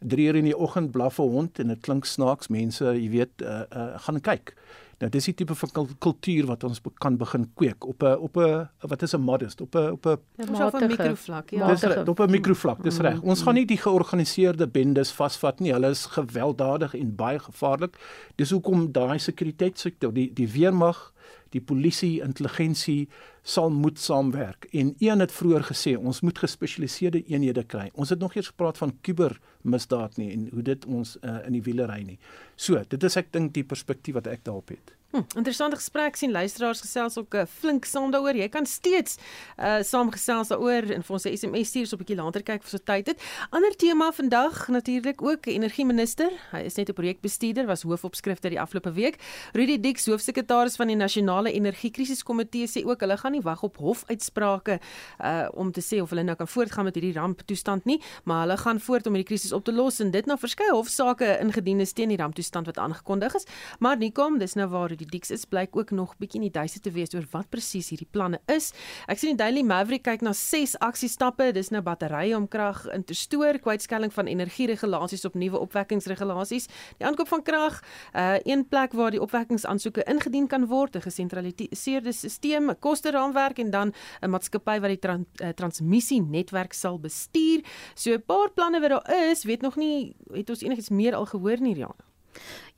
3 0.00 0.26
uur 0.26 0.36
in 0.36 0.44
die 0.44 0.56
oggend 0.56 0.92
blaf 0.92 1.18
'n 1.18 1.28
hond 1.28 1.58
en 1.58 1.68
dit 1.68 1.80
klink 1.80 2.04
snaaks. 2.04 2.48
Mense, 2.48 2.84
jy 2.84 3.10
weet, 3.10 3.42
uh, 3.42 3.62
uh, 3.70 3.98
gaan 3.98 4.20
kyk. 4.20 4.54
Nou 5.00 5.08
dis 5.12 5.30
die 5.30 5.34
tipe 5.34 5.54
van 5.56 5.70
kultuur 5.98 6.48
wat 6.50 6.64
ons 6.68 6.80
kan 7.00 7.14
begin 7.20 7.46
kweek 7.56 7.86
op 7.88 8.02
'n 8.04 8.18
op 8.20 8.36
'n 8.36 8.68
wat 8.88 9.02
is 9.02 9.14
'n 9.14 9.20
modest 9.20 9.60
op 9.60 9.74
'n 9.74 9.90
op 9.96 10.06
'n 10.06 10.18
op 10.66 10.74
'n 10.74 10.86
mikroflak 10.86 11.50
ja. 11.50 11.66
Dis 11.66 11.84
op 12.08 12.20
'n 12.20 12.30
mikroflak, 12.30 12.82
dis 12.82 12.98
reg. 12.98 13.20
Ons 13.22 13.42
gaan 13.42 13.54
nie 13.54 13.66
die 13.66 13.78
georganiseerde 13.78 14.66
bendes 14.68 15.12
vasvat 15.12 15.60
nie. 15.60 15.72
Hulle 15.72 15.88
is 15.88 16.06
gewelddadig 16.06 16.94
en 16.94 17.16
baie 17.16 17.38
gevaarlik. 17.38 17.96
Dis 18.36 18.50
hoekom 18.50 18.92
daai 18.92 19.18
sekuriteitssektor, 19.18 20.12
die 20.12 20.32
die 20.32 20.48
weermag, 20.48 21.12
die 21.54 21.60
polisie, 21.60 22.20
intelligensie 22.22 23.08
sal 23.42 23.70
moet 23.70 23.98
saamwerk. 23.98 24.68
En 24.72 24.94
een 24.98 25.24
het 25.24 25.32
vroeër 25.32 25.66
gesê 25.72 25.96
ons 25.96 26.20
moet 26.20 26.38
gespesialiseerde 26.38 27.24
eenhede 27.26 27.64
kry. 27.64 27.88
Ons 27.94 28.12
het 28.14 28.18
nog 28.18 28.34
eers 28.34 28.52
gepraat 28.52 28.78
van 28.78 28.94
kubermisdaad 29.00 30.16
nie 30.16 30.30
en 30.32 30.48
hoe 30.52 30.62
dit 30.62 30.86
ons 30.86 31.16
uh, 31.22 31.40
in 31.46 31.58
die 31.58 31.64
wiele 31.66 31.88
ry 31.90 32.02
nie. 32.06 32.18
So, 32.56 32.82
dit 32.88 33.02
is 33.02 33.16
ek 33.16 33.32
dink 33.32 33.54
die 33.56 33.66
perspektief 33.66 34.20
wat 34.20 34.30
ek 34.30 34.44
daarop 34.46 34.74
het. 34.76 34.94
Hm, 35.10 35.24
interessante 35.34 35.74
gesprek 35.74 36.14
sien 36.14 36.30
luisteraars 36.30 36.80
gesels 36.80 37.16
ook 37.18 37.34
uh, 37.34 37.42
flink 37.58 37.84
saam 37.84 38.12
daaroor. 38.14 38.36
Jy 38.38 38.46
kan 38.48 38.66
steeds 38.66 39.16
uh 39.58 39.80
saamgesels 39.82 40.52
daaroor 40.52 40.86
en 40.94 41.02
vir 41.02 41.14
ons 41.16 41.24
'n 41.26 41.34
SMS 41.34 41.68
stuur 41.68 41.86
so 41.86 41.96
'n 41.96 41.98
bietjie 41.98 42.16
later 42.16 42.42
kyk 42.42 42.62
vir 42.62 42.70
so 42.70 42.78
tyd 42.78 43.06
het. 43.10 43.18
Ander 43.50 43.74
tema 43.74 44.12
vandag 44.12 44.68
natuurlik 44.68 45.22
ook 45.22 45.46
energieminister. 45.46 46.30
Hy 46.52 46.62
is 46.62 46.76
net 46.76 46.90
'n 46.90 46.94
projekbestuurder 46.94 47.66
was 47.66 47.82
hoofopskrifte 47.82 48.50
die 48.50 48.60
afgelope 48.60 48.92
week. 48.92 49.18
Rudy 49.52 49.80
Dix, 49.80 50.06
hoofsekretaris 50.06 50.76
van 50.76 50.86
die 50.86 50.96
Nasionale 50.96 51.50
Energiekrisiskomitee 51.52 52.68
sê 52.68 52.86
ook 52.86 53.00
hulle 53.00 53.16
gaan 53.16 53.32
nie 53.32 53.42
wag 53.42 53.62
op 53.62 53.76
hofuitsprake 53.78 54.78
uh 55.18 55.48
om 55.54 55.72
te 55.72 55.80
sê 55.80 56.00
of 56.00 56.10
hulle 56.10 56.22
nou 56.22 56.36
kan 56.36 56.48
voortgaan 56.48 56.84
met 56.84 56.94
hierdie 56.94 57.18
ramptoestand 57.18 57.84
nie, 57.84 58.00
maar 58.24 58.46
hulle 58.46 58.56
gaan 58.56 58.80
voort 58.80 59.06
om 59.06 59.14
hierdie 59.14 59.34
krisis 59.34 59.52
op 59.52 59.64
te 59.64 59.72
los 59.72 59.98
en 59.98 60.10
dit 60.10 60.26
na 60.26 60.36
verskeie 60.36 60.70
hofsaake 60.70 61.38
ingedien 61.40 61.80
is 61.80 61.92
teen 61.92 62.08
die 62.08 62.16
ramptoestand 62.16 62.66
wat 62.66 62.78
aangekondig 62.78 63.34
is. 63.34 63.44
Maar 63.78 63.96
nie 63.96 64.12
kom, 64.12 64.38
dis 64.38 64.54
nou 64.54 64.68
waar 64.68 64.99
die 65.00 65.08
Dix 65.08 65.30
is 65.34 65.46
blyk 65.48 65.76
ook 65.76 65.90
nog 65.96 66.14
bietjie 66.20 66.40
in 66.40 66.46
die 66.48 66.54
duiste 66.54 66.80
te 66.80 66.92
wees 66.94 67.14
oor 67.14 67.24
wat 67.32 67.48
presies 67.52 67.90
hierdie 67.92 68.08
planne 68.10 68.40
is. 68.52 68.70
Ek 69.10 69.20
sien 69.20 69.34
die 69.34 69.40
Daily 69.40 69.62
Maverick 69.66 70.04
kyk 70.06 70.24
na 70.26 70.32
6 70.36 70.76
aksiestappe. 70.84 71.50
Dis 71.56 71.72
nou 71.74 71.82
batterye 71.84 72.36
om 72.36 72.48
krag 72.50 72.84
in 72.94 73.04
te 73.06 73.16
stoor, 73.16 73.58
kwytskelling 73.62 74.12
van 74.14 74.30
energieregulasies 74.30 75.24
op 75.28 75.38
nuwe 75.40 75.60
opwekkingsregulasies, 75.60 76.68
die 77.00 77.06
aankoop 77.08 77.30
van 77.32 77.44
krag, 77.46 77.80
uh 78.14 78.38
een 78.50 78.62
plek 78.68 78.94
waar 78.96 79.12
die 79.12 79.20
opwekkingsaansoeke 79.20 80.04
ingedien 80.08 80.46
kan 80.48 80.66
word, 80.66 80.96
'n 80.96 81.04
gesentraliseerde 81.04 82.12
stelsel, 82.12 82.70
'n 82.70 82.78
koste-raamwerk 82.78 83.58
en 83.58 83.70
dan 83.70 83.92
'n 84.22 84.30
maatskappy 84.30 84.80
wat 84.80 84.90
die 84.90 84.98
tran 84.98 85.26
uh, 85.42 85.48
transmissienetwerk 85.48 86.72
sal 86.72 86.98
bestuur. 86.98 87.64
So 87.94 88.12
'n 88.12 88.22
paar 88.26 88.50
planne 88.50 88.80
wat 88.80 88.90
daar 88.90 89.30
is, 89.30 89.44
weet 89.44 89.60
nog 89.60 89.76
nie 89.76 90.14
het 90.32 90.50
ons 90.50 90.62
enigiets 90.62 90.90
meer 90.90 91.14
al 91.14 91.26
gehoor 91.26 91.60
nie, 91.60 91.74
Rian. 91.74 91.94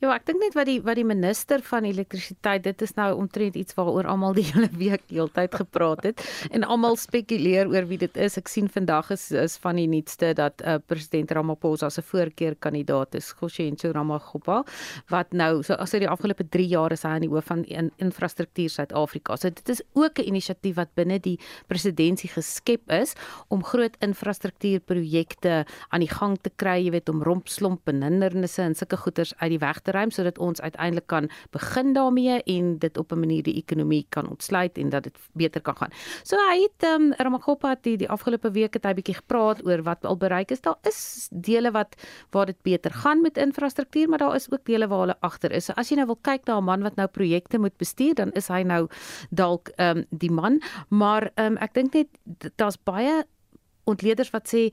Ja, 0.03 0.09
ek 0.17 0.25
dink 0.27 0.41
net 0.43 0.55
wat 0.57 0.67
die 0.67 0.81
wat 0.83 0.97
die 0.99 1.05
minister 1.07 1.61
van 1.63 1.85
elektrisiteit, 1.87 2.65
dit 2.65 2.81
is 2.83 2.91
nou 2.97 3.05
omtrent 3.15 3.55
iets 3.55 3.75
waaroor 3.77 4.09
almal 4.11 4.33
die 4.35 4.43
hele 4.49 4.67
week 4.75 5.05
heeltyd 5.07 5.53
gepraat 5.55 6.03
het 6.03 6.23
en 6.51 6.65
almal 6.67 6.97
spekuleer 6.99 7.69
oor 7.71 7.85
wie 7.87 8.01
dit 8.01 8.19
is. 8.19 8.35
Ek 8.35 8.51
sien 8.51 8.67
vandag 8.67 9.13
is 9.15 9.29
is 9.31 9.55
van 9.63 9.79
die 9.79 9.85
nuutste 9.87 10.33
dat 10.35 10.59
uh, 10.59 10.75
president 10.91 11.31
Ramaphosa 11.31 11.87
se 11.87 12.03
voorkeurkandidaat 12.03 13.15
is, 13.15 13.29
Goshenzo 13.39 13.93
Ramaphosa, 13.95 14.57
wat 15.13 15.31
nou 15.31 15.61
so 15.63 15.77
as 15.79 15.95
hy 15.95 16.01
die 16.03 16.11
afgelope 16.11 16.49
3 16.51 16.67
jaar 16.73 16.91
is 16.91 17.07
hy 17.07 17.13
aan 17.15 17.23
die 17.23 17.31
hoof 17.31 17.47
van 17.53 17.63
in, 17.71 17.87
infrastruktuur 18.03 18.75
Suid-Afrika. 18.75 19.39
So 19.39 19.55
dit 19.55 19.71
is 19.71 19.79
ook 19.95 20.19
'n 20.19 20.27
inisiatief 20.33 20.75
wat 20.75 20.91
binne 20.99 21.21
die 21.23 21.37
presidentskap 21.71 22.35
geskep 22.43 22.91
is 22.91 23.15
om 23.47 23.63
groot 23.63 23.95
infrastruktuurprojekte 24.03 25.63
aan 25.89 26.03
die 26.03 26.11
gang 26.11 26.37
te 26.41 26.51
kry, 26.51 26.83
jy 26.83 26.91
weet, 26.91 27.09
om 27.09 27.23
rompslomp 27.23 27.87
en 27.87 28.03
hindernisse 28.03 28.61
en 28.61 28.75
sulke 28.75 28.97
goeders 28.97 29.33
uit 29.39 29.51
die 29.55 29.63
weg 29.63 29.79
te 29.79 29.92
ruim 29.93 30.11
sodat 30.11 30.37
ons 30.37 30.61
uiteindelik 30.61 31.07
kan 31.07 31.29
begin 31.51 31.93
daarmee 31.93 32.41
en 32.43 32.77
dit 32.79 32.97
op 32.97 33.11
'n 33.11 33.19
manier 33.19 33.43
die 33.43 33.55
ekonomie 33.55 34.05
kan 34.09 34.29
ontsluit 34.29 34.77
en 34.77 34.89
dat 34.89 35.03
dit 35.03 35.17
beter 35.33 35.61
kan 35.61 35.75
gaan. 35.75 35.91
So 36.23 36.35
hy 36.49 36.61
het 36.61 36.83
ehm 36.83 37.01
um, 37.01 37.13
Ramagopa 37.17 37.75
die 37.81 37.97
die 37.97 38.09
afgelope 38.09 38.51
week 38.51 38.73
het 38.73 38.85
hy 38.85 38.93
bietjie 38.93 39.15
gepraat 39.15 39.65
oor 39.65 39.83
wat 39.83 40.05
al 40.05 40.17
bereik 40.17 40.51
is. 40.51 40.61
Daar 40.61 40.77
is 40.83 41.27
dele 41.31 41.71
wat 41.71 41.95
waar 42.31 42.45
dit 42.45 42.61
beter 42.61 42.91
gaan 42.91 43.21
met 43.21 43.37
infrastruktuur, 43.37 44.09
maar 44.09 44.19
daar 44.19 44.35
is 44.35 44.51
ook 44.51 44.65
dele 44.65 44.87
waar 44.87 44.99
hulle 44.99 45.17
agter 45.19 45.51
is. 45.51 45.65
So 45.65 45.73
as 45.73 45.89
jy 45.89 45.95
nou 45.95 46.05
wil 46.05 46.19
kyk 46.21 46.45
na 46.45 46.57
'n 46.57 46.63
man 46.63 46.81
wat 46.81 46.95
nou 46.95 47.07
projekte 47.07 47.59
moet 47.59 47.77
bestuur, 47.77 48.13
dan 48.13 48.31
is 48.31 48.47
hy 48.47 48.63
nou 48.63 48.87
dalk 49.29 49.69
ehm 49.75 49.97
um, 49.97 50.05
die 50.09 50.31
man, 50.31 50.61
maar 50.89 51.31
ehm 51.35 51.53
um, 51.53 51.57
ek 51.57 51.73
dink 51.73 51.93
net 51.93 52.07
daar's 52.55 52.77
baie 52.83 53.23
ontleeders 53.89 54.31
wat 54.33 54.47
sê 54.47 54.69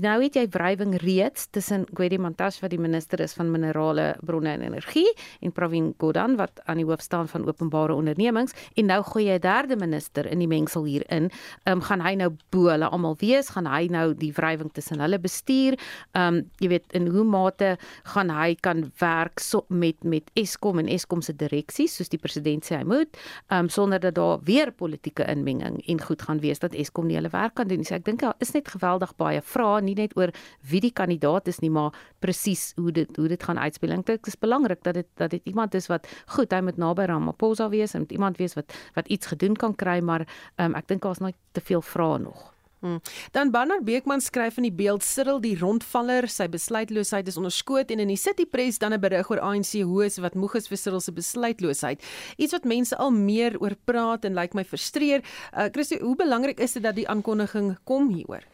nou 0.00 0.20
het 0.22 0.36
jy 0.38 0.44
wrywing 0.54 0.94
reeds 1.02 1.48
tussen 1.54 1.86
Gwedi 1.96 2.18
Mantashe 2.20 2.62
wat 2.62 2.70
die 2.74 2.80
minister 2.80 3.20
is 3.20 3.34
van 3.34 3.50
minerale 3.50 4.12
bronne 4.26 4.52
en 4.54 4.62
energie 4.62 5.08
en 5.40 5.52
Pravin 5.52 5.90
Gordhan 5.98 6.36
wat 6.38 6.60
aan 6.70 6.78
die 6.78 6.86
hoof 6.86 7.02
staan 7.02 7.28
van 7.28 7.46
openbare 7.48 7.96
ondernemings 7.96 8.54
en 8.78 8.86
nou 8.86 9.00
gooi 9.02 9.26
jy 9.26 9.38
'n 9.38 9.40
derde 9.40 9.76
minister 9.76 10.26
in 10.26 10.38
die 10.38 10.48
mengsel 10.48 10.84
hierin. 10.84 11.30
Ehm 11.64 11.78
um, 11.78 11.80
gaan 11.80 12.00
hy 12.00 12.14
nou 12.14 12.30
bo 12.50 12.68
hulle 12.68 12.88
almal 12.88 13.16
wees? 13.20 13.50
Gaan 13.50 13.66
hy 13.66 13.88
nou 13.90 14.14
die 14.14 14.32
wrywing 14.32 14.72
tussen 14.72 15.00
hulle 15.00 15.18
bestuur? 15.18 15.78
Ehm 16.12 16.34
um, 16.34 16.50
jy 16.58 16.68
weet 16.68 16.92
in 16.92 17.06
hoe 17.06 17.24
mate 17.24 17.76
gaan 18.04 18.30
hy 18.30 18.54
kan 18.60 18.92
werk 18.98 19.40
so 19.40 19.64
met 19.68 20.04
met 20.04 20.30
Eskom 20.34 20.78
en 20.78 20.88
Eskom 20.88 21.22
se 21.22 21.32
direksie 21.32 21.88
soos 21.88 22.08
die 22.08 22.18
president 22.18 22.64
sê 22.64 22.76
hy 22.76 22.84
moet, 22.84 23.16
ehm 23.48 23.64
um, 23.64 23.68
sonder 23.68 24.00
dat 24.00 24.14
daar 24.14 24.38
weer 24.44 24.72
politieke 24.72 25.24
inmenging 25.26 25.82
en 25.86 26.00
goed 26.00 26.22
gaan 26.22 26.40
wees 26.40 26.58
dat 26.58 26.74
Eskom 26.74 27.06
nie 27.06 27.16
hulle 27.16 27.30
werk 27.30 27.54
kan 27.54 27.68
doen 27.68 27.78
nie. 27.78 27.84
So 27.86 27.94
ek 27.94 28.04
dink 28.04 28.20
daar 28.20 28.34
is 28.38 28.49
net 28.56 28.68
geweldig 28.68 29.14
baie 29.16 29.42
vrae 29.42 29.80
nie 29.82 29.94
net 29.98 30.16
oor 30.18 30.32
wie 30.70 30.80
die 30.80 30.92
kandidaat 30.92 31.48
is 31.48 31.60
nie, 31.60 31.70
maar 31.70 31.96
presies 32.20 32.72
hoe 32.76 32.92
dit 32.92 33.16
hoe 33.16 33.28
dit 33.28 33.42
gaan 33.42 33.58
uitspeel. 33.58 33.90
Ek 33.90 34.02
dink 34.02 34.12
dit 34.12 34.32
is 34.32 34.38
belangrik 34.38 34.84
dat 34.86 34.94
dit 35.00 35.08
dat 35.16 35.30
dit 35.30 35.42
iemand 35.44 35.74
is 35.74 35.88
wat 35.88 36.06
goed, 36.36 36.52
hy 36.52 36.60
moet 36.64 36.78
naby 36.78 37.08
Ramaphosa 37.10 37.68
wees 37.72 37.94
en 37.94 38.06
iemand 38.08 38.38
wees 38.38 38.56
wat 38.58 38.72
wat 38.94 39.08
iets 39.08 39.32
gedoen 39.32 39.56
kan 39.56 39.74
kry, 39.74 40.00
maar 40.00 40.26
um, 40.56 40.74
ek 40.74 40.88
dink 40.88 41.02
daar's 41.02 41.20
nog 41.20 41.36
te 41.52 41.60
veel 41.60 41.82
vrae 41.82 42.18
nog. 42.18 42.50
Hmm. 42.80 43.00
Dan 43.32 43.50
Bernard 43.52 43.84
Beekman 43.84 44.22
skryf 44.24 44.56
in 44.56 44.64
die 44.64 44.72
beeld 44.72 45.04
Cyril 45.04 45.40
die 45.44 45.56
rondvaller, 45.60 46.24
sy 46.32 46.46
besluitloosheid 46.48 47.28
is 47.28 47.36
onderskoot 47.36 47.90
en 47.92 48.00
in 48.00 48.08
die 48.08 48.16
City 48.16 48.46
Press 48.48 48.80
dan 48.80 48.94
'n 48.94 49.00
berig 49.00 49.28
oor 49.30 49.40
ANC 49.40 49.82
hoes 49.84 50.16
wat 50.16 50.34
moeg 50.34 50.54
is 50.54 50.68
vir 50.68 50.78
Cyril 50.78 51.00
se 51.00 51.12
besluitloosheid. 51.12 52.00
Iets 52.36 52.52
wat 52.52 52.64
mense 52.64 52.96
al 52.96 53.10
meer 53.10 53.60
oor 53.60 53.76
praat 53.84 54.24
en 54.24 54.32
lyk 54.34 54.40
like 54.40 54.56
my 54.56 54.64
frustreer. 54.64 55.20
Uh 55.52 55.68
Christo, 55.68 55.98
hoe 56.00 56.16
belangrik 56.16 56.58
is 56.60 56.72
dit 56.72 56.82
dat 56.82 56.94
die 56.94 57.08
aankondiging 57.08 57.76
kom 57.84 58.08
hieroor? 58.08 58.44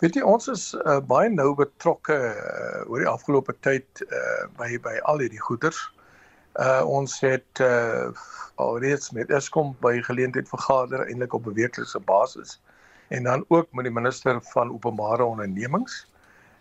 Weet 0.00 0.14
jy 0.14 0.22
ons 0.22 0.48
is 0.48 0.74
uh, 0.74 0.98
baie 1.00 1.28
nou 1.32 1.54
betrokke 1.54 2.16
uh, 2.16 2.90
oor 2.90 2.98
die 2.98 3.08
afgelope 3.08 3.54
tyd 3.60 3.86
uh, 4.10 4.44
by 4.58 4.76
by 4.82 4.98
al 5.04 5.22
hierdie 5.22 5.40
goeders. 5.40 5.78
Uh 6.56 6.82
ons 6.88 7.20
het 7.20 7.60
uh, 7.60 8.08
alreeds 8.54 9.10
met 9.10 9.30
Eskom 9.30 9.74
by 9.80 9.98
geleentheid 10.02 10.48
vergader 10.48 11.04
eintlik 11.06 11.34
op 11.36 11.46
'n 11.46 11.52
weeklikse 11.52 12.00
basis 12.00 12.60
en 13.08 13.22
dan 13.22 13.44
ook 13.48 13.72
met 13.72 13.84
die 13.84 13.92
minister 13.92 14.42
van 14.42 14.72
openbare 14.72 15.24
ondernemings. 15.24 16.10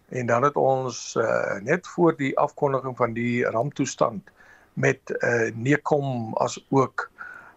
En 0.09 0.25
dan 0.25 0.43
het 0.43 0.55
ons 0.55 1.15
uh, 1.15 1.55
net 1.61 1.87
voor 1.87 2.15
die 2.15 2.37
afkondiging 2.37 2.97
van 2.97 3.13
die 3.13 3.45
ramptoestand 3.45 4.31
met 4.73 4.99
uh 5.23 5.51
Nekom 5.55 6.33
as 6.33 6.65
ook 6.69 7.09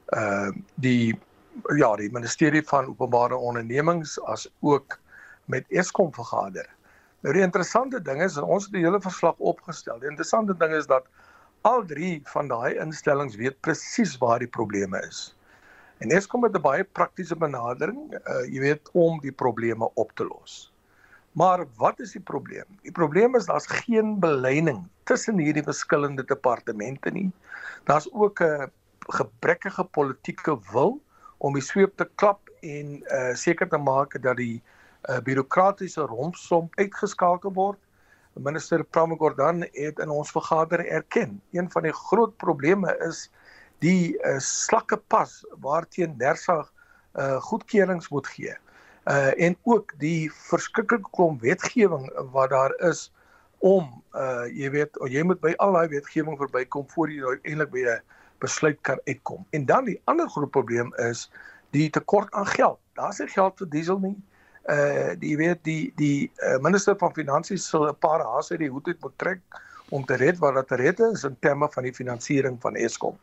uh 0.09 0.51
die 0.75 1.19
ja, 1.77 1.97
die 1.97 2.13
ministerie 2.13 2.63
van 2.63 2.87
openbare 2.87 3.37
ondernemings 3.37 4.21
as 4.23 4.51
ook 4.61 4.99
met 5.45 5.65
Eskom 5.69 6.15
vergader. 6.15 6.69
Nou 7.21 7.35
die 7.35 7.43
interessante 7.43 8.03
ding 8.03 8.23
is 8.23 8.37
ons 8.39 8.65
het 8.65 8.73
die 8.73 8.85
hele 8.85 9.01
verslag 9.01 9.35
opgestel. 9.39 9.99
Die 9.99 10.09
interessante 10.09 10.57
ding 10.57 10.75
is 10.75 10.87
dat 10.87 11.07
al 11.63 11.85
drie 11.85 12.21
van 12.25 12.49
daai 12.49 12.79
instellings 12.79 13.37
weet 13.37 13.61
presies 13.61 14.17
waar 14.19 14.39
die 14.39 14.51
probleme 14.59 15.01
is. 15.07 15.35
En 15.99 16.11
Eskom 16.11 16.43
het 16.43 16.57
'n 16.57 16.63
baie 16.63 16.85
praktiese 16.85 17.37
benadering, 17.37 18.15
uh, 18.15 18.45
jy 18.47 18.61
weet, 18.61 18.91
om 18.93 19.21
die 19.21 19.33
probleme 19.33 19.91
op 19.95 20.13
te 20.15 20.25
los. 20.25 20.73
Maar 21.33 21.65
wat 21.77 22.01
is 22.01 22.13
die 22.13 22.21
probleem? 22.21 22.67
Die 22.83 22.93
probleem 22.93 23.35
is 23.37 23.47
daar's 23.47 23.67
geen 23.67 24.19
beleining 24.21 24.87
tussen 25.05 25.39
hierdie 25.39 25.63
verskillende 25.63 26.25
departemente 26.25 27.11
nie. 27.11 27.31
Daar's 27.85 28.09
ook 28.13 28.41
'n 28.41 28.71
gebrekkige 29.09 29.85
politieke 29.85 30.59
wil 30.73 31.01
om 31.39 31.55
die 31.55 31.63
sweep 31.63 31.97
te 31.97 32.09
klap 32.15 32.51
en 32.61 33.03
uh 33.11 33.35
seker 33.35 33.69
te 33.69 33.79
maak 33.79 34.23
dat 34.23 34.37
die 34.37 34.63
uh 35.09 35.17
'n 35.17 35.23
bureaukratiese 35.23 36.01
rompsom 36.01 36.69
uitgeskakel 36.75 37.53
word. 37.53 37.79
Minister 38.39 38.85
Pramagordan 38.85 39.65
het 39.73 39.99
in 39.99 40.11
ons 40.11 40.31
vergadering 40.31 40.89
erken, 40.89 41.41
een 41.53 41.71
van 41.71 41.83
die 41.83 41.93
groot 41.93 42.37
probleme 42.37 42.95
is 43.07 43.27
die 43.85 44.17
uh, 44.17 44.39
slakke 44.39 44.97
pas 45.11 45.45
waarteen 45.63 46.17
Nersa 46.19 46.65
uh, 47.15 47.37
goedkeurings 47.51 48.09
moet 48.09 48.27
gee. 48.27 48.55
Uh 49.09 49.33
en 49.41 49.57
ook 49.65 49.95
die 49.99 50.29
verskriklike 50.51 51.09
klomp 51.17 51.41
wetgewing 51.41 52.11
wat 52.35 52.51
daar 52.51 52.75
is 52.85 53.07
om 53.65 53.87
uh 54.13 54.45
jy 54.53 54.71
weet 54.75 54.99
jy 55.09 55.23
moet 55.25 55.41
by 55.41 55.55
al 55.65 55.73
daai 55.79 55.89
wetgewing 55.95 56.37
verbykom 56.37 56.85
voor 56.93 57.11
jy 57.11 57.25
uiteindelik 57.25 57.71
by 57.73 57.85
'n 57.95 58.03
besluit 58.39 58.79
kan 58.83 59.01
uitkom. 59.07 59.47
En 59.51 59.65
dan 59.65 59.85
die 59.85 60.01
ander 60.05 60.29
groot 60.29 60.51
probleem 60.51 60.93
is 60.95 61.31
die 61.71 61.91
tekort 61.91 62.33
aan 62.33 62.47
geld. 62.47 62.79
Daar's 62.95 63.19
nie 63.19 63.29
geld 63.29 63.59
vir 63.59 63.71
diesel 63.71 63.99
nie 63.99 64.17
uh 64.69 65.15
die 65.19 65.37
weet 65.37 65.63
die 65.65 65.93
die 65.97 66.31
uh, 66.45 66.59
minister 66.61 66.97
van 66.99 67.15
finansies 67.15 67.69
sal 67.69 67.89
'n 67.89 67.99
paar 67.99 68.21
haas 68.21 68.51
uit 68.53 68.61
die 68.61 68.71
hoed 68.71 68.87
uit 68.87 69.01
moet 69.01 69.19
trek 69.19 69.41
om 69.89 70.05
te 70.05 70.17
red 70.21 70.39
wat 70.39 70.55
dat 70.55 70.71
red 70.79 71.01
is 71.01 71.25
in 71.25 71.37
terme 71.41 71.69
van 71.73 71.83
die 71.83 71.95
finansiering 71.95 72.61
van 72.61 72.77
Eskom. 72.77 73.17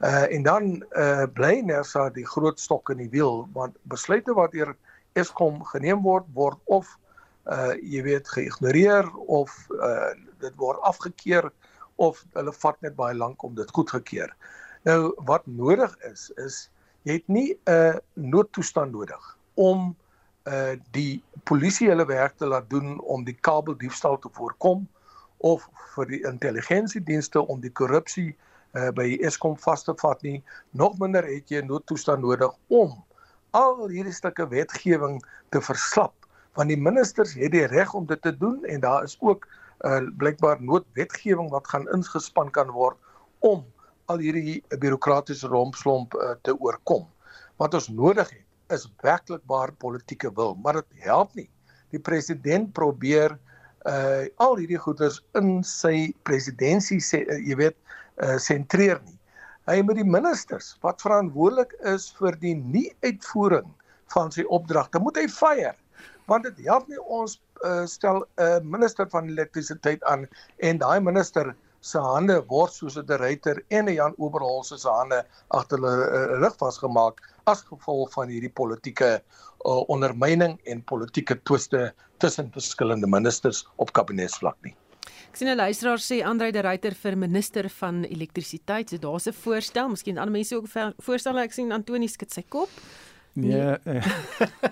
Uh 0.00 0.24
en 0.32 0.42
dan 0.42 0.84
uh 0.96 1.26
bly 1.34 1.60
Nersa 1.60 2.08
die 2.10 2.26
groot 2.26 2.60
stok 2.60 2.90
in 2.90 2.96
die 2.96 3.10
wiel 3.12 3.48
want 3.52 3.76
besluite 3.82 4.32
wat 4.34 4.52
deur 4.52 4.76
Eskom 5.12 5.64
geneem 5.64 6.02
word 6.02 6.24
word 6.32 6.58
of 6.64 6.96
uh 7.44 7.74
jy 7.82 8.02
weet 8.02 8.28
geïgnoreer 8.28 9.08
of 9.26 9.52
uh 9.76 10.12
dit 10.40 10.56
word 10.56 10.80
afgekeur 10.80 11.50
of 11.96 12.24
hulle 12.32 12.52
vat 12.52 12.80
net 12.80 12.96
baie 12.96 13.14
lank 13.14 13.42
om 13.44 13.54
dit 13.54 13.70
goedgekeur. 13.70 14.32
Nou 14.88 15.12
wat 15.28 15.44
nodig 15.46 15.92
is 16.08 16.30
is 16.36 16.70
jy 17.04 17.20
het 17.20 17.28
nie 17.28 17.58
'n 17.68 18.00
noodtoestand 18.14 18.92
nodig 18.92 19.36
om 19.54 19.96
uh 20.50 20.76
die 20.96 21.22
polisie 21.48 21.88
hulle 21.88 22.06
werk 22.06 22.36
te 22.36 22.46
laat 22.46 22.70
doen 22.70 22.98
om 23.00 23.24
die 23.24 23.36
kabeldiefstal 23.48 24.18
te 24.18 24.30
voorkom 24.38 24.86
of 25.38 25.66
vir 25.94 26.06
die 26.10 26.22
intelligensiedienste 26.28 27.42
om 27.46 27.60
die 27.60 27.72
korrupsie 27.82 28.30
uh 28.74 28.90
by 28.94 29.06
Eskom 29.26 29.56
vas 29.58 29.84
te 29.84 29.94
vat 30.02 30.22
nie. 30.22 30.42
Nog 30.70 30.98
minder 30.98 31.26
het 31.26 31.50
jy 31.50 31.62
'n 31.62 31.66
noodtoestand 31.66 32.22
nodig 32.22 32.52
om 32.68 32.96
al 33.50 33.88
hierdie 33.88 34.14
stukke 34.14 34.48
wetgewing 34.48 35.22
te 35.50 35.60
verslap 35.60 36.14
want 36.58 36.68
die 36.68 36.80
ministers 36.80 37.34
het 37.38 37.52
die 37.54 37.66
reg 37.70 37.92
om 37.94 38.06
dit 38.06 38.22
te 38.22 38.32
doen 38.36 38.64
en 38.64 38.80
daar 38.80 39.04
is 39.06 39.16
ook 39.20 39.46
uh 39.86 40.00
blykbaar 40.18 40.62
noodwetgewing 40.62 41.50
wat 41.50 41.68
gaan 41.68 41.88
ingespan 41.94 42.50
kan 42.50 42.70
word 42.70 42.96
om 43.38 43.64
al 44.10 44.18
hierdie 44.18 44.60
bureaukratiese 44.68 45.48
rompslomp 45.48 46.14
uh, 46.14 46.34
te 46.42 46.52
oorkom. 46.58 47.06
Wat 47.56 47.74
ons 47.74 47.88
nodig 47.88 48.30
het 48.30 48.46
is 48.74 48.88
werklikbaar 49.02 49.72
politieke 49.82 50.30
wil, 50.34 50.56
maar 50.62 50.80
dit 50.80 51.06
help 51.06 51.34
nie. 51.38 51.48
Die 51.90 52.02
president 52.02 52.72
probeer 52.76 53.38
uh 53.88 54.26
al 54.44 54.58
hierdie 54.60 54.78
goeders 54.78 55.22
in 55.38 55.62
sy 55.64 56.12
presidentskap 56.28 57.00
sê 57.00 57.22
uh, 57.24 57.38
jy 57.40 57.56
weet 57.56 57.76
uh 58.20 58.36
sentreer 58.38 59.00
nie. 59.06 59.16
Hy 59.70 59.80
moet 59.86 60.00
die 60.00 60.08
ministers 60.16 60.74
wat 60.84 61.00
verantwoordelik 61.00 61.72
is 61.88 62.10
vir 62.18 62.36
die 62.42 62.54
nie 62.58 62.90
uitvoering 63.06 63.68
van 64.14 64.32
sy 64.34 64.44
opdragte 64.48 65.00
moet 65.00 65.16
hy 65.16 65.26
fire. 65.32 65.72
Want 66.28 66.44
dit 66.44 66.66
help 66.68 66.88
nie 66.92 67.00
ons 67.00 67.38
uh 67.64 67.86
stel 67.88 68.22
'n 68.22 68.44
uh, 68.44 68.60
minister 68.76 69.08
van 69.08 69.32
elektrisiteit 69.32 70.04
aan 70.04 70.28
en 70.58 70.78
daai 70.78 71.00
minister 71.00 71.54
se 71.80 71.98
hande 71.98 72.36
word 72.48 72.72
soos 72.72 72.96
'n 72.96 73.06
deryter 73.06 73.62
en 73.70 73.88
'n 73.88 73.94
Jan 73.94 74.14
Oberholse 74.18 74.78
se 74.78 74.88
hande 74.88 75.24
agter 75.48 75.78
hulle 75.78 76.08
uh, 76.08 76.38
rug 76.44 76.56
vasgemaak 76.60 77.20
as 77.44 77.62
gevolg 77.62 78.12
van 78.12 78.28
hierdie 78.28 78.52
politieke 78.52 79.10
uh, 79.20 79.82
ondermyning 79.88 80.58
en 80.64 80.82
politieke 80.82 81.36
twiste 81.44 81.92
tussen 82.18 82.50
verskillende 82.52 83.06
ministers 83.06 83.66
op 83.76 83.92
kabinetsvlak 83.92 84.56
nie. 84.64 84.74
Ek 85.30 85.36
sien 85.38 85.48
'n 85.48 85.56
luisteraar 85.56 85.98
sê 85.98 86.24
Andre 86.26 86.50
de 86.52 86.60
Ruyter 86.60 86.94
vir 86.94 87.16
minister 87.16 87.68
van 87.68 88.04
elektrisiteit. 88.04 88.90
So 88.90 88.98
daar's 88.98 89.26
'n 89.26 89.32
voorstel, 89.32 89.88
miskien 89.88 90.18
ander 90.18 90.32
mense 90.32 90.56
ook 90.56 90.68
voorstel. 90.98 91.38
Ek 91.38 91.52
sien 91.52 91.72
Antoni 91.72 92.08
skud 92.08 92.32
sy 92.32 92.42
kop. 92.48 92.68
Nee. 93.32 93.78
Nee, 93.84 94.00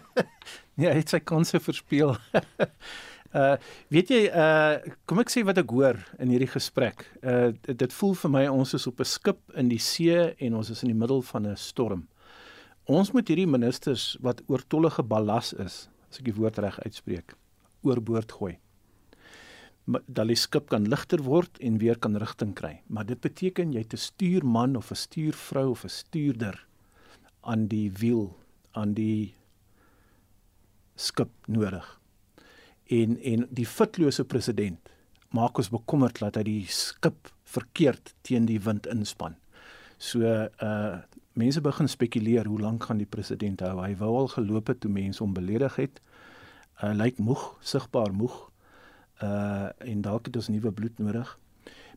nee 0.77 0.89
hy 0.89 0.97
het 0.99 1.09
sy 1.09 1.21
kanse 1.21 1.61
verspeel. 1.61 2.17
uh 3.39 3.57
weet 3.93 4.09
jy 4.09 4.23
uh 4.33 4.81
kom 5.07 5.21
ek 5.21 5.31
sê 5.31 5.45
wat 5.45 5.59
ek 5.59 5.71
hoor 5.71 5.99
in 6.19 6.29
hierdie 6.29 6.51
gesprek. 6.51 7.07
Uh 7.23 7.53
dit 7.63 7.93
voel 7.93 8.15
vir 8.15 8.31
my 8.31 8.47
ons 8.49 8.75
is 8.75 8.87
op 8.87 9.01
'n 9.01 9.05
skip 9.05 9.39
in 9.55 9.69
die 9.69 9.79
see 9.79 10.35
en 10.39 10.55
ons 10.55 10.71
is 10.71 10.83
in 10.83 10.89
die 10.89 11.01
middel 11.01 11.23
van 11.23 11.47
'n 11.47 11.57
storm 11.57 12.09
ons 12.89 13.13
moet 13.13 13.29
hierdie 13.29 13.49
ministers 13.49 14.17
wat 14.25 14.41
oortollige 14.49 15.05
ballas 15.05 15.53
is, 15.61 15.87
as 16.09 16.21
ek 16.21 16.31
die 16.31 16.37
woord 16.39 16.59
reg 16.65 16.81
uitspreek, 16.87 17.37
oorboord 17.87 18.33
gooi. 18.41 18.57
dat 19.89 20.29
die 20.29 20.37
skip 20.37 20.69
kan 20.69 20.85
ligter 20.85 21.23
word 21.25 21.57
en 21.65 21.79
weer 21.81 21.97
kan 21.97 22.17
rigting 22.21 22.53
kry. 22.53 22.83
Maar 22.93 23.07
dit 23.09 23.21
beteken 23.25 23.73
jy 23.73 23.85
te 23.89 23.97
stuurman 23.97 24.77
of 24.77 24.91
'n 24.93 25.01
stuurvrou 25.01 25.71
of 25.71 25.85
'n 25.85 25.89
stuurder 25.89 26.67
aan 27.41 27.69
die 27.69 27.91
wiel, 27.93 28.37
aan 28.73 28.93
die 28.95 29.35
skip 30.95 31.31
nodig. 31.47 32.01
En 32.87 33.17
en 33.23 33.47
die 33.51 33.67
fitlose 33.67 34.25
president 34.25 34.79
maak 35.31 35.59
ons 35.59 35.71
bekommerd 35.71 36.19
dat 36.19 36.37
hy 36.37 36.43
die 36.43 36.67
skip 36.67 37.33
verkeerd 37.45 38.15
teen 38.23 38.47
die 38.47 38.61
wind 38.61 38.87
inspan. 38.87 39.37
So 39.99 40.21
uh 40.21 40.99
mense 41.39 41.63
begin 41.63 41.89
spekuleer 41.89 42.47
hoe 42.51 42.61
lank 42.61 42.89
gaan 42.89 43.01
die 43.01 43.09
president 43.09 43.63
hou. 43.65 43.79
Hy 43.81 43.95
wou 44.01 44.11
al 44.23 44.31
geloop 44.35 44.73
het 44.73 44.81
toe 44.83 44.91
mense 44.91 45.23
hom 45.23 45.35
beledig 45.37 45.79
het. 45.79 46.01
Uh 46.83 46.93
lyk 46.99 47.19
moeg, 47.19 47.45
sigbaar 47.61 48.13
moeg. 48.15 48.37
Uh 49.23 49.71
en 49.79 50.03
dalk 50.03 50.27
het 50.27 50.37
ons 50.37 50.51
nuwe 50.51 50.73
bloed 50.73 50.99
nodig. 50.99 51.39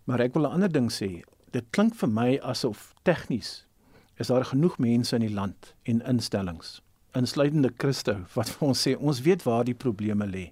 Maar 0.06 0.27
ek 0.27 0.34
wil 0.34 0.47
'n 0.47 0.54
ander 0.54 0.71
ding 0.71 0.89
sê. 0.91 1.23
Dit 1.51 1.65
klink 1.69 1.95
vir 1.95 2.10
my 2.10 2.39
asof 2.39 2.93
tegnies 3.04 3.65
is 4.21 4.27
daar 4.27 4.45
genoeg 4.45 4.77
mense 4.77 5.15
in 5.15 5.25
die 5.25 5.34
land 5.34 5.73
en 5.84 6.01
instellings, 6.01 6.82
insluitende 7.17 7.73
Christo 7.77 8.15
wat 8.34 8.49
vir 8.49 8.67
ons 8.67 8.88
sê 8.88 8.95
ons 8.97 9.21
weet 9.25 9.43
waar 9.43 9.65
die 9.65 9.75
probleme 9.75 10.25
lê. 10.25 10.51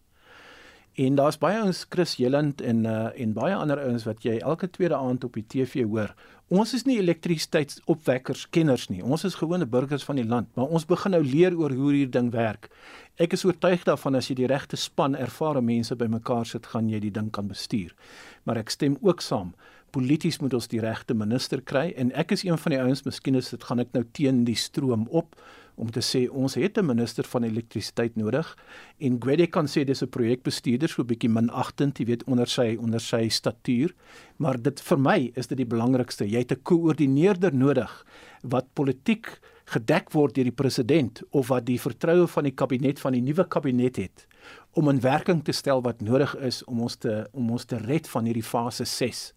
En 1.00 1.16
daar's 1.16 1.38
baie 1.40 1.56
ouens 1.62 1.86
Chris 1.90 2.18
Jelland 2.20 2.62
en 2.62 2.84
uh 2.84 3.22
en 3.24 3.34
baie 3.34 3.56
ander 3.56 3.80
ouens 3.80 4.04
wat 4.04 4.26
jy 4.28 4.34
elke 4.38 4.68
tweede 4.70 4.98
aand 4.98 5.24
op 5.24 5.38
die 5.38 5.46
TV 5.48 5.86
hoor. 5.88 6.12
Ons 6.52 6.74
is 6.76 6.84
nie 6.84 6.98
elektrisiteitsopwekkers 7.00 8.50
kenners 8.52 8.90
nie. 8.92 9.00
Ons 9.04 9.24
is 9.24 9.38
gewone 9.40 9.68
burgers 9.70 10.04
van 10.04 10.20
die 10.20 10.26
land, 10.28 10.50
maar 10.58 10.68
ons 10.68 10.88
begin 10.90 11.16
nou 11.16 11.22
leer 11.24 11.56
oor 11.56 11.72
hoe 11.72 11.92
hierdie 11.94 12.10
ding 12.18 12.34
werk. 12.36 12.68
Ek 13.16 13.38
is 13.38 13.46
oortuig 13.48 13.86
daarvan 13.88 14.20
as 14.20 14.28
jy 14.28 14.36
die 14.42 14.50
regte 14.52 14.76
span 14.76 15.16
ervare 15.16 15.62
mense 15.64 15.96
bymekaar 15.96 16.50
sit, 16.50 16.68
gaan 16.74 16.90
jy 16.92 17.00
die 17.06 17.14
ding 17.16 17.32
kan 17.32 17.48
bestuur. 17.48 17.96
Maar 18.44 18.60
ek 18.66 18.76
stem 18.76 18.98
ook 19.00 19.24
saam. 19.24 19.54
Polities 19.96 20.42
moet 20.44 20.54
ons 20.54 20.68
die 20.68 20.84
regte 20.84 21.16
minister 21.16 21.64
kry 21.64 21.94
en 21.96 22.12
ek 22.12 22.36
is 22.36 22.44
een 22.44 22.60
van 22.60 22.76
die 22.76 22.82
ouens, 22.82 23.06
miskien 23.08 23.40
is 23.40 23.54
dit 23.56 23.64
gaan 23.64 23.80
ek 23.86 23.96
nou 23.96 24.04
teen 24.12 24.44
die 24.44 24.60
stroom 24.60 25.08
op 25.16 25.40
om 25.80 25.92
te 25.96 26.02
sê 26.04 26.26
ons 26.28 26.56
het 26.60 26.78
'n 26.78 26.86
minister 26.86 27.24
van 27.24 27.44
elektrisiteit 27.44 28.16
nodig 28.16 28.58
en 29.00 29.20
Gwede 29.20 29.48
kan 29.48 29.66
sê 29.66 29.86
dis 29.86 30.04
'n 30.04 30.10
projekbestuurder 30.10 30.90
so 30.90 31.02
'n 31.02 31.08
bietjie 31.08 31.30
minagtend, 31.30 32.00
jy 32.00 32.06
weet 32.06 32.24
onder 32.24 32.48
sy 32.48 32.78
onder 32.80 33.00
sy 33.00 33.30
statuur, 33.30 33.94
maar 34.38 34.62
dit 34.62 34.82
vir 34.82 35.00
my 35.00 35.32
is 35.36 35.48
dit 35.48 35.58
die 35.58 35.66
belangrikste. 35.66 36.30
Jy 36.30 36.40
het 36.40 36.52
'n 36.52 36.64
koördineerder 36.64 37.54
nodig 37.54 38.06
wat 38.44 38.74
politiek 38.74 39.40
gedek 39.66 40.12
word 40.12 40.36
deur 40.36 40.44
die 40.44 40.52
president 40.52 41.22
of 41.30 41.48
wat 41.48 41.66
die 41.66 41.80
vertroue 41.80 42.28
van 42.28 42.44
die 42.44 42.56
kabinet 42.56 43.00
van 43.00 43.14
die 43.14 43.22
nuwe 43.22 43.46
kabinet 43.48 43.96
het 43.96 44.28
om 44.74 44.90
in 44.90 45.02
werking 45.02 45.44
te 45.44 45.52
stel 45.52 45.82
wat 45.82 46.02
nodig 46.02 46.36
is 46.36 46.64
om 46.64 46.82
ons 46.82 46.96
te 46.96 47.28
om 47.34 47.52
ons 47.52 47.66
te 47.66 47.78
red 47.78 48.08
van 48.08 48.26
hierdie 48.26 48.46
fase 48.46 48.86
6. 48.86 49.34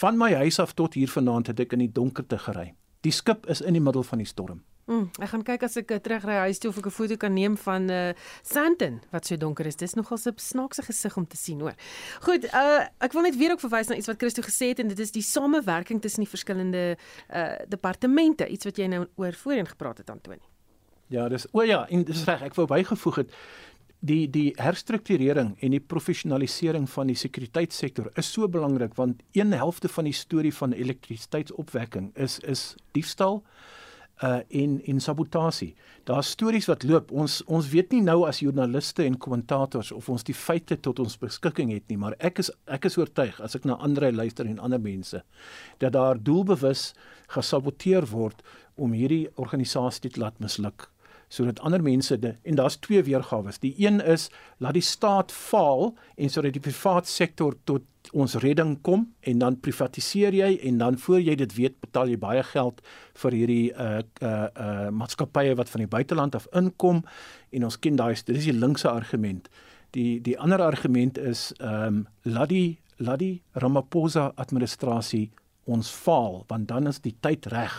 Van 0.00 0.18
my 0.18 0.32
huis 0.34 0.58
af 0.58 0.74
tot 0.74 0.94
hier 0.94 1.10
vanaand 1.10 1.46
het 1.46 1.60
ek 1.60 1.72
in 1.72 1.84
die 1.86 1.92
donkerte 1.92 2.38
gery. 2.38 2.72
Die 3.06 3.12
skip 3.12 3.46
is 3.46 3.60
in 3.60 3.76
die 3.76 3.82
middel 3.82 4.02
van 4.02 4.18
die 4.18 4.28
storm. 4.28 4.65
Mm, 4.86 5.08
ek 5.18 5.30
gaan 5.32 5.42
kyk 5.42 5.64
as 5.66 5.74
ek 5.80 5.90
uh, 5.90 5.98
terugry 5.98 6.36
huis 6.44 6.60
toe 6.62 6.70
of 6.70 6.76
ek 6.78 6.86
'n 6.86 6.94
foto 6.94 7.16
kan 7.18 7.34
neem 7.34 7.56
van 7.58 7.90
uh 7.90 8.12
Sandton 8.46 9.00
wat 9.10 9.26
so 9.26 9.36
donker 9.36 9.66
is. 9.66 9.74
Dis 9.74 9.94
nogal 9.94 10.16
'n 10.16 10.38
snaakse 10.38 10.82
gesig 10.82 11.16
om 11.16 11.26
te 11.26 11.36
sien, 11.36 11.60
hoor. 11.60 11.74
Goed, 12.22 12.44
uh 12.54 12.86
ek 13.02 13.12
wil 13.12 13.22
net 13.22 13.36
weer 13.36 13.50
ook 13.50 13.60
verwys 13.60 13.88
na 13.88 13.96
iets 13.96 14.06
wat 14.06 14.18
Christo 14.18 14.42
gesê 14.42 14.68
het 14.70 14.78
en 14.78 14.88
dit 14.88 14.98
is 14.98 15.10
die 15.10 15.22
samewerking 15.22 16.00
tussen 16.00 16.22
die 16.22 16.30
verskillende 16.30 16.96
uh 17.30 17.58
departemente, 17.68 18.46
iets 18.46 18.64
wat 18.64 18.76
jy 18.78 18.86
nou 18.86 19.06
oor 19.16 19.32
voorheen 19.32 19.66
gepraat 19.66 19.98
het 19.98 20.10
Antoni. 20.10 20.46
Ja, 21.08 21.28
dis 21.28 21.46
o 21.52 21.62
ja, 21.62 21.86
en 21.88 22.04
dis 22.04 22.24
reg, 22.24 22.42
ek 22.42 22.54
wou 22.54 22.66
bygevoeg 22.66 23.16
het 23.16 23.30
die 24.06 24.30
die 24.30 24.52
herstrukturering 24.54 25.56
en 25.58 25.70
die 25.70 25.80
professionalisering 25.80 26.86
van 26.90 27.06
die 27.10 27.16
sekuriteitssektor 27.18 28.10
is 28.14 28.32
so 28.32 28.48
belangrik 28.48 28.94
want 28.94 29.22
een 29.32 29.52
helfte 29.52 29.88
van 29.88 30.04
die 30.04 30.14
storie 30.14 30.54
van 30.54 30.72
elektrisiteitsopwekking 30.72 32.12
is 32.14 32.38
is 32.38 32.74
diefstal 32.92 33.42
uh 34.24 34.40
en 34.48 34.80
en 34.84 35.00
sabotasie. 35.00 35.74
Daar's 36.04 36.30
stories 36.30 36.66
wat 36.66 36.82
loop. 36.82 37.10
Ons 37.10 37.42
ons 37.44 37.68
weet 37.68 37.92
nie 37.92 38.00
nou 38.00 38.22
as 38.26 38.40
joernaliste 38.40 39.04
en 39.04 39.18
kommentators 39.18 39.92
of 39.92 40.08
ons 40.08 40.24
die 40.24 40.34
feite 40.34 40.80
tot 40.80 40.98
ons 40.98 41.18
beskikking 41.18 41.72
het 41.74 41.88
nie, 41.88 41.98
maar 42.00 42.16
ek 42.18 42.38
is 42.38 42.50
ek 42.64 42.88
is 42.88 42.96
oortuig 42.96 43.40
as 43.40 43.56
ek 43.56 43.68
na 43.68 43.76
ander 43.76 44.08
luister 44.12 44.46
en 44.46 44.58
ander 44.58 44.80
mense 44.80 45.22
dat 45.78 45.92
daar 45.92 46.16
doelbewus 46.22 46.94
gesaboteer 47.28 48.06
word 48.08 48.42
om 48.76 48.92
hierdie 48.92 49.28
organisasie 49.36 50.10
te 50.10 50.20
laat 50.20 50.40
misluk 50.40 50.88
sodat 51.28 51.60
ander 51.60 51.82
mense 51.82 52.18
de, 52.18 52.34
en 52.42 52.54
daar's 52.54 52.76
twee 52.76 53.02
weergawe. 53.02 53.50
Die 53.60 53.74
een 53.76 54.00
is 54.00 54.30
laat 54.58 54.76
die 54.78 54.82
staat 54.82 55.32
faal 55.32 55.94
en 56.14 56.30
sodat 56.30 56.52
die 56.52 56.62
private 56.62 57.10
sektor 57.10 57.56
tot 57.64 57.82
ons 58.14 58.36
redding 58.42 58.76
kom 58.86 59.06
en 59.26 59.38
dan 59.42 59.58
privatiseer 59.60 60.34
jy 60.34 60.50
en 60.68 60.78
dan 60.78 60.98
voor 60.98 61.20
jy 61.20 61.34
dit 61.34 61.54
weet 61.56 61.80
betaal 61.82 62.12
jy 62.12 62.18
baie 62.22 62.42
geld 62.52 62.82
vir 63.22 63.34
hierdie 63.34 63.72
uh 63.72 64.02
uh 64.22 64.34
uh 64.54 64.88
maatskappye 64.94 65.56
wat 65.58 65.70
van 65.72 65.82
die 65.82 65.90
buiteland 65.90 66.38
af 66.38 66.46
inkom 66.54 67.02
en 67.50 67.66
ons 67.66 67.78
ken 67.78 67.98
daai 67.98 68.14
dit 68.14 68.36
is 68.36 68.46
die 68.50 68.54
linkse 68.54 68.88
argument. 68.88 69.50
Die 69.96 70.20
die 70.22 70.38
ander 70.38 70.62
argument 70.62 71.18
is 71.18 71.52
ehm 71.58 71.86
um, 71.86 72.06
laat 72.22 72.48
die 72.48 72.78
laat 72.96 73.18
die 73.18 73.42
Ramaphosa 73.52 74.32
administrasie 74.36 75.30
ons 75.64 75.90
faal 75.90 76.44
want 76.48 76.68
dan 76.68 76.86
is 76.86 77.02
die 77.02 77.16
tyd 77.20 77.46
reg 77.50 77.74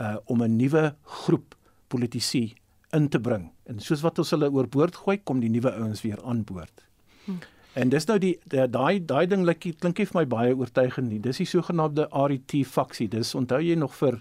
uh 0.00 0.16
om 0.26 0.42
'n 0.42 0.56
nuwe 0.56 0.94
groep 1.02 1.54
politici 1.94 2.48
in 2.94 3.08
te 3.08 3.22
bring. 3.22 3.48
En 3.70 3.80
soos 3.82 4.02
wat 4.04 4.18
ons 4.22 4.34
hulle 4.34 4.50
oorboord 4.50 4.98
gooi, 5.06 5.18
kom 5.22 5.40
die 5.42 5.50
nuwe 5.52 5.72
ouens 5.78 6.02
weer 6.04 6.20
aan 6.26 6.44
boord. 6.46 6.84
Hm. 7.24 7.40
En 7.74 7.90
dis 7.90 8.06
nou 8.06 8.18
die 8.22 8.36
daai 8.46 9.02
daai 9.02 9.26
ding 9.30 9.42
like, 9.46 9.72
klink 9.82 9.98
nie 9.98 10.06
vir 10.06 10.20
my 10.20 10.24
baie 10.30 10.54
oortuigend 10.54 11.10
nie. 11.10 11.18
Dis 11.22 11.40
die 11.42 11.48
sogenaamde 11.50 12.06
RET 12.12 12.54
faksie. 12.70 13.08
Dis 13.10 13.34
onthou 13.34 13.58
jy 13.62 13.74
nog 13.78 13.96
vir 13.98 14.20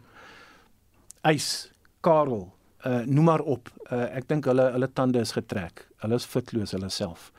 Eis, 1.23 1.69
Karel, 2.03 2.47
uh 2.83 3.03
noem 3.05 3.29
maar 3.29 3.43
op. 3.45 3.69
Uh 3.91 4.07
ek 4.17 4.27
dink 4.31 4.49
hulle 4.49 4.65
hulle 4.73 4.89
tande 4.91 5.21
is 5.21 5.35
getrek. 5.37 5.85
Hulle 6.01 6.17
is 6.19 6.25
fitloos 6.27 6.73
hulle 6.75 6.89
self. 6.91 7.29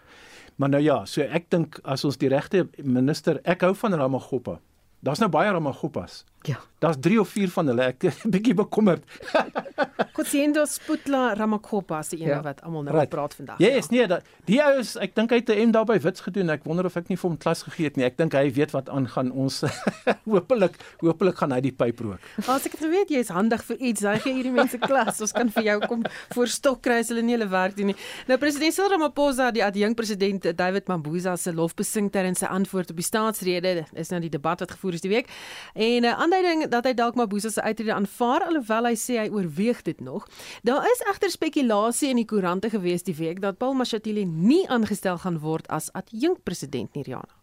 Maar 0.57 0.77
nou 0.77 0.83
ja, 0.85 1.01
so 1.11 1.27
ek 1.27 1.51
dink 1.51 1.81
as 1.83 2.07
ons 2.07 2.17
die 2.21 2.31
regte 2.31 2.69
minister, 2.79 3.41
ek 3.45 3.67
hou 3.67 3.75
van 3.83 3.99
Ramagoppa. 3.99 4.61
Daar's 5.05 5.21
nou 5.21 5.29
baie 5.29 5.51
Ramagopas. 5.53 6.25
Ja. 6.47 6.61
Daar's 6.79 6.97
3 7.01 7.21
of 7.21 7.29
4 7.29 7.49
van 7.49 7.67
hulle. 7.67 7.83
Ek 7.95 8.03
is 8.11 8.17
bietjie 8.35 8.55
bekommerd. 8.55 9.05
Kotsiendo 10.17 10.65
Sputla 10.69 11.33
Ramagopa 11.35 12.03
die 12.11 12.21
een 12.21 12.29
ja. 12.29 12.41
wat 12.45 12.61
almal 12.63 12.85
nou 12.85 12.95
right. 12.95 13.09
praat 13.09 13.35
vandag. 13.35 13.59
Ja, 13.59 13.71
yes, 13.73 13.89
nee, 13.89 14.05
dat 14.07 14.27
die 14.45 14.61
ou 14.63 14.75
is 14.79 14.93
ek 15.01 15.15
dink 15.17 15.33
hy 15.33 15.39
het 15.41 15.49
'n 15.51 15.71
M 15.71 15.73
daar 15.73 15.87
by 15.89 15.97
Wits 16.05 16.21
gedoen. 16.21 16.53
Ek 16.53 16.67
wonder 16.69 16.85
of 16.85 16.97
ek 17.01 17.09
nie 17.09 17.17
vir 17.17 17.31
hom 17.31 17.39
klas 17.41 17.65
gegee 17.65 17.89
het 17.89 17.97
nie. 17.97 18.05
Ek 18.05 18.19
dink 18.21 18.37
hy 18.37 18.53
weet 18.53 18.75
wat 18.77 18.89
aangaan. 18.93 19.33
Ons 19.33 19.63
hopelik 20.35 20.77
hopelik 21.01 21.41
gaan 21.41 21.53
hy 21.57 21.61
die 21.65 21.73
pyp 21.73 22.01
rook. 22.05 22.21
As 22.45 22.67
ek 22.69 22.77
het 22.77 22.85
geweet 22.85 23.11
jy 23.11 23.25
is 23.25 23.33
handig 23.33 23.65
vir 23.65 23.81
iets, 23.81 24.05
dan 24.05 24.21
gee 24.21 24.37
hierdie 24.37 24.53
mense 24.53 24.79
klas. 24.79 25.21
Ons 25.25 25.33
kan 25.33 25.49
vir 25.49 25.65
jou 25.65 25.79
kom 25.89 26.05
voor 26.37 26.53
stok 26.53 26.83
kry 26.85 27.01
as 27.01 27.09
hulle 27.09 27.25
nie 27.25 27.39
hulle 27.39 27.49
werk 27.49 27.77
doen 27.77 27.93
nie. 27.95 27.97
Nou 28.29 28.39
president 28.39 28.77
Cyril 28.77 28.93
Ramaphosa, 28.99 29.51
die 29.51 29.65
adjunk 29.65 29.97
president 29.97 30.53
David 30.57 30.89
Mabuza 30.89 31.37
se 31.37 31.53
lof 31.53 31.75
besing 31.75 32.13
terwyl 32.13 32.37
sy 32.37 32.47
antwoord 32.47 32.93
op 32.93 33.01
die 33.01 33.09
staatsrede 33.09 33.87
is 33.97 34.13
nou 34.13 34.21
die 34.21 34.31
debat 34.31 34.61
wat 34.61 34.77
gevoer 34.77 34.94
is 34.95 35.05
die 35.05 35.11
week. 35.11 35.31
En 35.75 36.03
'n 36.03 36.05
uh, 36.05 36.19
aanduiding 36.19 36.69
dat 36.69 36.85
hy 36.85 36.95
dalk 36.95 37.15
Mabuza 37.15 37.49
se 37.51 37.63
uitrede 37.63 37.95
aanvaar 37.95 38.47
alhoewel 38.47 38.85
hy 38.85 38.97
sê 38.97 39.19
hy 39.19 39.29
oorweeg 39.29 39.83
dit 39.83 40.01
nog. 40.01 40.29
Daar 40.63 40.85
is 40.85 41.05
egter 41.11 41.31
spekulasie 41.31 42.09
in 42.09 42.17
die 42.17 42.25
koerante 42.31 42.71
gewees 42.71 43.03
die 43.03 43.15
week 43.15 43.41
dat 43.41 43.59
Paul 43.59 43.75
Mashatile 43.75 44.25
nie 44.25 44.69
aangestel 44.69 45.19
gaan 45.19 45.39
word 45.39 45.69
as 45.69 45.93
adjunk 45.93 46.43
president 46.43 46.95
nie, 46.95 47.03
Riana. 47.03 47.35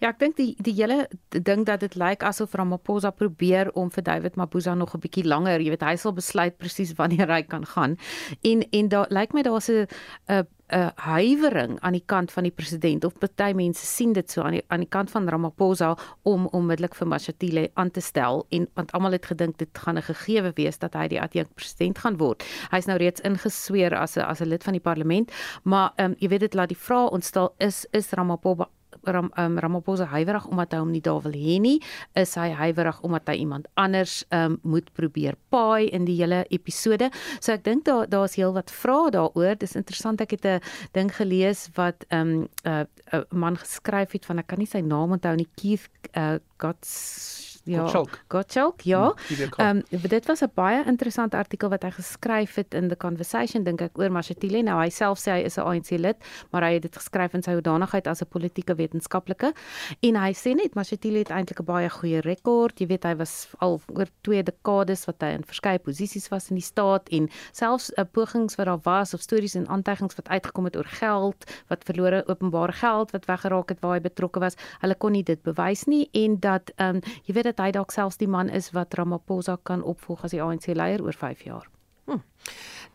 Ja, 0.00 0.10
ek 0.12 0.20
dink 0.20 0.36
die 0.38 0.54
die 0.62 0.74
hele 0.78 1.06
ding 1.34 1.64
dat 1.66 1.82
dit 1.82 1.96
lyk 1.98 2.22
asof 2.26 2.54
Ramaphosa 2.54 3.10
probeer 3.10 3.72
om 3.74 3.90
vir 3.90 4.04
David 4.06 4.36
Mabuza 4.36 4.74
nog 4.74 4.94
'n 4.94 5.00
bietjie 5.00 5.24
langer, 5.26 5.60
jy 5.60 5.70
weet, 5.70 5.82
hy 5.82 5.96
sal 5.96 6.12
besluit 6.12 6.58
presies 6.58 6.94
wanneer 6.94 7.28
hy 7.28 7.42
kan 7.42 7.66
gaan. 7.66 7.98
En 8.42 8.62
en 8.70 8.88
daar 8.88 9.06
lyk 9.10 9.32
my 9.32 9.42
daar's 9.42 9.68
'n 9.68 9.86
'n 10.28 10.46
'n 10.68 10.90
huiwering 10.94 11.80
aan 11.80 11.92
die 11.92 12.02
kant 12.06 12.32
van 12.32 12.42
die 12.42 12.52
president 12.52 13.04
of 13.04 13.18
party 13.18 13.52
mense 13.54 13.86
sien 13.86 14.12
dit 14.12 14.30
so 14.30 14.42
aan 14.42 14.56
die 14.58 14.64
aan 14.68 14.82
die 14.82 14.88
kant 14.88 15.10
van 15.10 15.28
Ramaphosa 15.28 15.96
om 16.22 16.46
onmiddellik 16.46 16.94
vir 16.94 17.06
Mashatile 17.06 17.70
aan 17.74 17.90
te 17.90 18.00
stel 18.00 18.46
en 18.50 18.68
want 18.74 18.92
almal 18.92 19.12
het 19.12 19.26
gedink 19.26 19.58
dit 19.58 19.78
gaan 19.78 19.96
'n 19.96 20.02
gegewe 20.02 20.52
wees 20.54 20.78
dat 20.78 20.94
hy 20.94 21.08
die 21.08 21.20
adjunkt 21.20 21.54
president 21.54 21.98
gaan 21.98 22.16
word. 22.16 22.44
Hy's 22.70 22.86
nou 22.86 22.98
reeds 22.98 23.20
ingesweer 23.20 23.94
as 23.94 24.16
'n 24.16 24.20
as 24.20 24.40
'n 24.40 24.48
lid 24.48 24.64
van 24.64 24.72
die 24.72 24.82
parlement, 24.82 25.32
maar 25.62 25.92
ehm 25.96 26.10
um, 26.10 26.16
jy 26.18 26.28
weet 26.28 26.40
dit 26.40 26.54
laat 26.54 26.68
die 26.68 26.82
vraag 26.86 27.10
ontstel 27.10 27.54
is 27.58 27.86
is 27.90 28.10
Ramaphosa 28.10 28.68
Ram, 29.06 29.30
um, 29.38 29.58
Ramaphosa 29.58 30.06
huiwerig 30.10 30.46
omdat 30.50 30.72
hy 30.72 30.80
hom 30.82 30.92
nie 30.92 31.02
daar 31.04 31.22
wil 31.24 31.36
hê 31.36 31.58
nie, 31.62 31.80
is 32.14 32.34
hy 32.38 32.50
huiwerig 32.50 33.00
omdat 33.06 33.28
hy 33.30 33.38
iemand 33.42 33.68
anders 33.74 34.24
um, 34.30 34.58
moet 34.62 34.92
probeer 34.94 35.36
paai 35.50 35.88
in 35.88 36.04
die 36.08 36.18
hele 36.20 36.44
episode. 36.50 37.10
So 37.40 37.52
ek 37.52 37.64
dink 37.64 37.86
daar 37.88 38.08
daar's 38.10 38.36
heelwat 38.36 38.70
vrae 38.70 39.10
daaroor. 39.14 39.56
Dis 39.60 39.76
interessant 39.76 40.20
ek 40.20 40.36
het 40.36 40.46
'n 40.46 40.60
ding 40.92 41.10
gelees 41.14 41.68
wat 41.74 42.04
'n 42.10 42.16
um, 42.16 42.48
uh, 42.64 42.84
uh, 43.12 43.24
man 43.30 43.56
geskryf 43.56 44.12
het 44.12 44.26
van 44.26 44.38
ek 44.38 44.46
kan 44.46 44.58
nie 44.58 44.66
sy 44.66 44.80
naam 44.80 45.12
onthou 45.12 45.36
nie 45.36 45.48
Keith 45.56 45.88
uh, 46.16 46.38
Gots 46.58 47.55
Ja. 47.66 47.80
Gottschalk. 47.80 48.18
Gottschalk, 48.28 48.80
ja. 48.80 49.14
Hmm, 49.28 49.48
Ehm 49.56 49.82
um, 49.90 50.08
dit 50.08 50.26
was 50.26 50.40
'n 50.42 50.50
baie 50.54 50.84
interessante 50.86 51.36
artikel 51.36 51.68
wat 51.68 51.82
hy 51.82 51.90
geskryf 51.90 52.54
het 52.54 52.74
in 52.74 52.88
The 52.88 52.96
Conversation 52.96 53.64
dink 53.64 53.80
ek 53.80 53.98
oor 53.98 54.10
Mashatile. 54.10 54.62
Nou 54.62 54.78
hy 54.80 54.88
self 54.88 55.18
sê 55.18 55.30
hy 55.32 55.42
is 55.44 55.56
'n 55.58 55.60
ANC 55.62 55.90
lid, 55.90 56.16
maar 56.50 56.62
hy 56.62 56.72
het 56.72 56.82
dit 56.82 56.96
geskryf 56.96 57.34
in 57.34 57.42
sy 57.42 57.52
hoedanigheid 57.52 58.06
as 58.06 58.22
'n 58.22 58.26
politieke 58.26 58.74
wetenskaplike. 58.74 59.52
En 60.00 60.14
hy 60.16 60.32
sê 60.32 60.54
net 60.54 60.74
Mashatile 60.74 61.18
het 61.18 61.30
eintlik 61.30 61.60
'n 61.60 61.64
baie 61.64 61.88
goeie 61.90 62.20
rekord. 62.20 62.78
Jy 62.80 62.86
weet 62.86 63.02
hy 63.04 63.16
was 63.16 63.48
al 63.58 63.80
oor 63.94 64.06
2 64.22 64.42
dekades 64.42 65.04
wat 65.06 65.20
hy 65.20 65.28
in 65.34 65.42
verskeie 65.44 65.78
posisies 65.78 66.28
was 66.28 66.50
in 66.50 66.56
die 66.56 66.62
staat 66.64 67.08
en 67.08 67.28
selfs 67.52 67.90
'n 67.90 68.00
uh, 68.00 68.04
pogings 68.12 68.54
wat 68.56 68.66
daar 68.66 68.80
was 68.82 69.14
of 69.14 69.20
stories 69.20 69.54
en 69.54 69.68
aantuigings 69.68 70.14
wat 70.14 70.28
uitgekom 70.28 70.64
het 70.64 70.76
oor 70.76 70.84
geld, 70.84 71.44
wat 71.68 71.84
verlore 71.84 72.22
openbare 72.28 72.72
geld 72.72 73.10
wat 73.10 73.24
weggeraak 73.26 73.68
het 73.68 73.80
waar 73.80 73.94
hy 73.94 74.00
betrokke 74.00 74.40
was. 74.40 74.54
Hulle 74.80 74.94
kon 74.94 75.12
nie 75.12 75.22
dit 75.22 75.42
bewys 75.42 75.84
nie 75.86 76.08
en 76.12 76.38
dat 76.40 76.70
ehm 76.76 76.96
um, 76.96 77.00
jy 77.24 77.34
weet 77.34 77.44
dat 77.44 77.55
hy 77.60 77.70
dalk 77.72 77.92
selfs 77.94 78.18
die 78.20 78.28
man 78.28 78.48
is 78.48 78.70
wat 78.76 78.94
Ramaphosa 78.98 79.58
kan 79.62 79.82
opvolg 79.82 80.24
as 80.24 80.34
die 80.34 80.42
ANC 80.42 80.66
leier 80.74 81.02
oor 81.02 81.16
5 81.16 81.44
jaar. 81.46 81.68
Hm. 82.06 82.22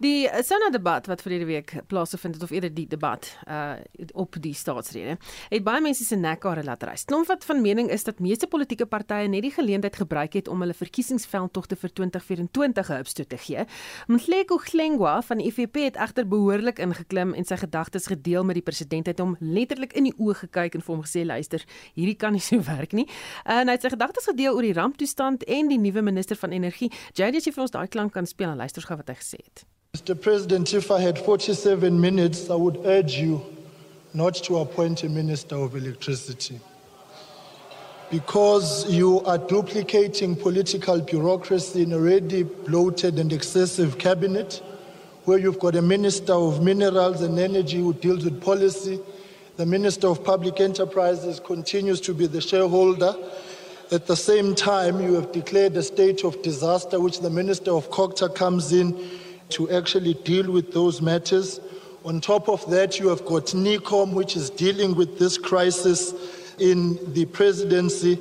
Die 0.01 0.25
Sana 0.41 0.71
debat 0.73 1.05
wat 1.05 1.21
verlede 1.21 1.45
week 1.45 1.71
plaasgevind 1.87 2.33
het 2.33 2.43
of 2.43 2.49
eerder 2.49 2.71
die 2.73 2.87
debat 2.89 3.27
uh 3.45 3.73
op 4.17 4.35
die 4.41 4.53
staatsrede 4.57 5.17
het 5.49 5.63
baie 5.63 5.81
mense 5.81 6.03
se 6.03 6.15
nekkare 6.17 6.63
laat 6.65 6.83
rys. 6.83 7.03
Klomp 7.05 7.27
wat 7.29 7.45
van 7.45 7.61
mening 7.61 7.89
is 7.93 8.03
dat 8.03 8.19
meeste 8.19 8.47
politieke 8.47 8.85
partye 8.89 9.27
net 9.29 9.45
die 9.45 9.51
geleentheid 9.53 9.95
gebruik 9.95 10.33
het 10.33 10.47
om 10.47 10.63
hulle 10.63 10.73
verkiesingsveldtogte 10.73 11.77
vir 11.77 11.93
2024 11.99 12.89
geopstoot 12.89 13.29
te 13.29 13.37
gee. 13.37 13.65
Mhleko 14.07 14.57
Glengwa 14.57 15.19
van 15.21 15.37
die 15.37 15.51
IFP 15.51 15.77
het 15.83 15.99
egter 16.01 16.25
behoorlik 16.27 16.81
ingeklim 16.81 17.35
en 17.37 17.45
sy 17.45 17.59
gedagtes 17.61 18.09
gedeel 18.09 18.47
met 18.47 18.57
die 18.57 18.65
president 18.65 19.11
het 19.11 19.21
hom 19.21 19.35
letterlik 19.39 19.93
in 19.93 20.09
die 20.09 20.15
oë 20.17 20.39
gekyk 20.45 20.79
en 20.79 20.85
vir 20.87 20.95
hom 20.95 21.03
gesê 21.05 21.25
luister, 21.25 21.65
hierdie 21.93 22.17
kan 22.17 22.33
nie 22.33 22.41
so 22.49 22.57
werk 22.65 22.97
nie. 22.97 23.05
Uh, 23.45 23.61
en 23.61 23.69
hy 23.69 23.77
het 23.77 23.85
sy 23.85 23.93
gedagtes 23.93 24.31
gedeel 24.33 24.57
oor 24.57 24.65
die 24.65 24.77
ramptoestand 24.77 25.45
en 25.45 25.69
die 25.69 25.79
nuwe 25.81 26.01
minister 26.01 26.39
van 26.41 26.57
energie. 26.57 26.89
JD 27.13 27.37
as 27.43 27.45
jy 27.45 27.53
vir 27.53 27.67
ons 27.67 27.77
daai 27.77 27.87
klank 27.87 28.17
kan 28.17 28.25
speel 28.25 28.55
en 28.55 28.65
luister 28.65 28.81
gou 28.81 28.97
wat 28.97 29.13
hy 29.13 29.19
gesê 29.21 29.37
het. 29.45 29.67
Mr. 29.97 30.19
President, 30.19 30.73
if 30.73 30.89
I 30.89 31.01
had 31.01 31.19
47 31.19 31.99
minutes, 31.99 32.49
I 32.49 32.55
would 32.55 32.77
urge 32.85 33.15
you 33.15 33.45
not 34.13 34.35
to 34.35 34.59
appoint 34.59 35.03
a 35.03 35.09
Minister 35.09 35.57
of 35.57 35.75
Electricity. 35.75 36.61
Because 38.09 38.89
you 38.89 39.19
are 39.25 39.37
duplicating 39.37 40.37
political 40.37 41.01
bureaucracy 41.01 41.81
in 41.83 41.91
a 41.91 41.97
already 41.97 42.43
bloated 42.43 43.19
and 43.19 43.33
excessive 43.33 43.97
cabinet, 43.97 44.63
where 45.25 45.37
you've 45.37 45.59
got 45.59 45.75
a 45.75 45.81
Minister 45.81 46.35
of 46.35 46.63
Minerals 46.63 47.21
and 47.21 47.37
Energy 47.37 47.79
who 47.79 47.93
deals 47.93 48.23
with 48.23 48.41
policy. 48.41 48.97
The 49.57 49.65
Minister 49.65 50.07
of 50.07 50.23
Public 50.23 50.61
Enterprises 50.61 51.41
continues 51.41 51.99
to 52.01 52.13
be 52.13 52.27
the 52.27 52.39
shareholder. 52.39 53.13
At 53.91 54.07
the 54.07 54.15
same 54.15 54.55
time, 54.55 55.01
you 55.01 55.15
have 55.15 55.33
declared 55.33 55.75
a 55.75 55.83
state 55.83 56.23
of 56.23 56.41
disaster, 56.41 56.97
which 56.97 57.19
the 57.19 57.29
Minister 57.29 57.71
of 57.71 57.91
COCTA 57.91 58.33
comes 58.33 58.71
in 58.71 58.97
to 59.51 59.69
actually 59.71 60.13
deal 60.15 60.51
with 60.51 60.73
those 60.73 61.01
matters. 61.01 61.59
On 62.03 62.19
top 62.19 62.49
of 62.49 62.69
that, 62.71 62.99
you 62.99 63.07
have 63.09 63.25
got 63.25 63.45
NICOM, 63.47 64.13
which 64.13 64.35
is 64.35 64.49
dealing 64.49 64.95
with 64.95 65.19
this 65.19 65.37
crisis 65.37 66.13
in 66.57 66.97
the 67.13 67.25
presidency. 67.25 68.19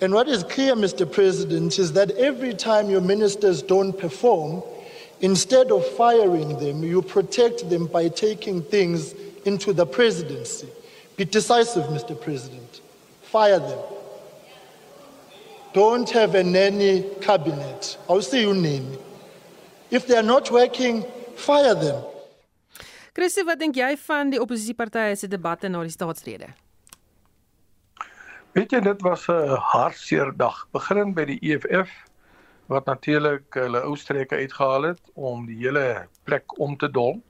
And 0.00 0.12
what 0.12 0.28
is 0.28 0.42
clear, 0.44 0.74
Mr. 0.74 1.10
President, 1.10 1.78
is 1.78 1.92
that 1.92 2.10
every 2.12 2.54
time 2.54 2.90
your 2.90 3.00
ministers 3.00 3.62
don't 3.62 3.96
perform, 3.96 4.62
instead 5.20 5.70
of 5.70 5.86
firing 5.90 6.58
them, 6.58 6.82
you 6.82 7.00
protect 7.02 7.70
them 7.70 7.86
by 7.86 8.08
taking 8.08 8.62
things 8.62 9.14
into 9.44 9.72
the 9.72 9.86
presidency. 9.86 10.68
Be 11.16 11.24
decisive, 11.24 11.84
Mr. 11.84 12.20
President. 12.20 12.80
Fire 13.22 13.60
them. 13.60 13.78
Don't 15.72 16.08
have 16.10 16.34
a 16.34 16.42
nanny 16.42 17.04
cabinet. 17.20 17.96
I'll 18.08 18.22
see 18.22 18.40
you, 18.40 18.54
nanny. 18.54 18.98
If 19.94 20.08
they 20.08 20.16
are 20.16 20.26
not 20.26 20.50
working, 20.50 21.04
fire 21.36 21.74
them. 21.78 22.02
Christo, 23.14 23.44
wat 23.46 23.60
dink 23.62 23.76
jy 23.78 23.92
van 24.08 24.32
die 24.32 24.40
oppositiepartye 24.42 25.12
se 25.14 25.28
debatte 25.30 25.70
na 25.70 25.84
die 25.86 25.94
staatsrede? 25.94 26.48
Weet 28.58 28.74
jy 28.74 28.80
dit 28.88 29.04
was 29.06 29.28
'n 29.30 29.54
hartseer 29.70 30.34
dag, 30.34 30.66
beginnend 30.74 31.14
by 31.14 31.28
die 31.30 31.38
EFF 31.46 31.94
wat 32.66 32.90
natuurlik 32.90 33.46
hulle 33.54 33.84
ou 33.86 33.94
streke 33.94 34.34
uitgehaal 34.34 34.90
het 34.90 35.14
om 35.14 35.46
die 35.46 35.60
hele 35.62 36.08
plek 36.26 36.58
om 36.58 36.74
te 36.76 36.90
dol 36.90 37.22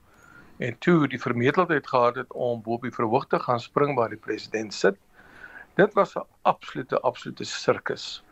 en 0.57 0.73
toe 0.79 1.07
die 1.07 1.21
vermetelheid 1.21 1.85
gehad 1.85 2.15
het 2.15 2.33
om 2.33 2.65
bo 2.65 2.79
op 2.79 2.89
die 2.89 2.97
verhoog 2.97 3.29
te 3.29 3.39
gaan 3.39 3.59
spring 3.59 3.93
waar 3.93 4.09
die 4.09 4.23
president 4.25 4.73
sit. 4.73 4.97
Dit 5.77 5.93
was 5.93 6.17
'n 6.17 6.25
absolute 6.41 6.97
absolute 7.01 7.45
sirkus 7.45 8.24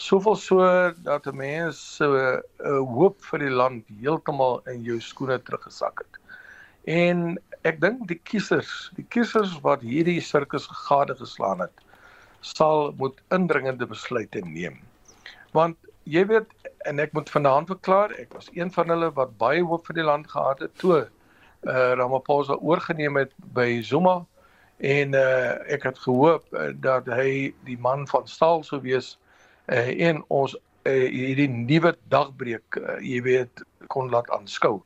soveel 0.00 0.36
so 0.36 0.58
dat 1.04 1.26
'n 1.26 1.36
mens 1.36 1.96
se 1.96 2.04
uh, 2.04 2.40
uh, 2.68 2.80
hoop 2.96 3.16
vir 3.30 3.38
die 3.38 3.50
land 3.50 3.84
heeltemal 4.00 4.60
in 4.72 4.82
jou 4.82 5.00
skoene 5.00 5.38
teruggesak 5.42 6.00
het. 6.04 6.14
En 6.84 7.36
ek 7.68 7.80
dink 7.80 8.06
die 8.08 8.20
kiesers, 8.24 8.90
die 8.96 9.04
kiesers 9.04 9.60
wat 9.60 9.84
hierdie 9.84 10.20
sirkus 10.20 10.66
gade 10.88 11.16
geslaan 11.20 11.60
het, 11.60 11.84
sal 12.40 12.94
moet 12.96 13.20
indringende 13.28 13.86
besluite 13.86 14.40
neem. 14.40 14.80
Want 15.52 15.76
jy 16.04 16.24
weet 16.26 16.48
en 16.88 16.98
ek 16.98 17.12
moet 17.12 17.28
vanaand 17.28 17.68
verklaar, 17.68 18.16
ek 18.16 18.32
was 18.32 18.48
een 18.56 18.72
van 18.72 18.88
hulle 18.88 19.12
wat 19.12 19.36
baie 19.36 19.62
hoop 19.62 19.86
vir 19.86 20.00
die 20.00 20.08
land 20.08 20.30
gehad 20.30 20.64
het 20.64 20.72
toe 20.80 21.00
uh, 21.04 21.92
Ramaphosa 22.00 22.56
oorgeneem 22.56 23.20
het 23.20 23.32
by 23.52 23.82
Zuma 23.84 24.24
en 24.80 25.12
uh, 25.12 25.60
ek 25.68 25.82
het 25.82 25.98
gehoop 25.98 26.46
uh, 26.56 26.72
dat 26.72 27.04
hy 27.06 27.52
die 27.68 27.76
man 27.76 28.08
van 28.08 28.24
staal 28.24 28.64
sou 28.64 28.80
wees 28.80 29.18
uh, 29.18 29.29
en 29.70 30.22
ons 30.28 30.54
uh, 30.56 31.06
hierdie 31.12 31.48
nuwe 31.48 31.94
dagbreek 32.12 32.78
uh, 32.80 32.98
jy 33.04 33.20
weet 33.26 33.62
kon 33.92 34.10
laat 34.10 34.30
aanskou. 34.34 34.80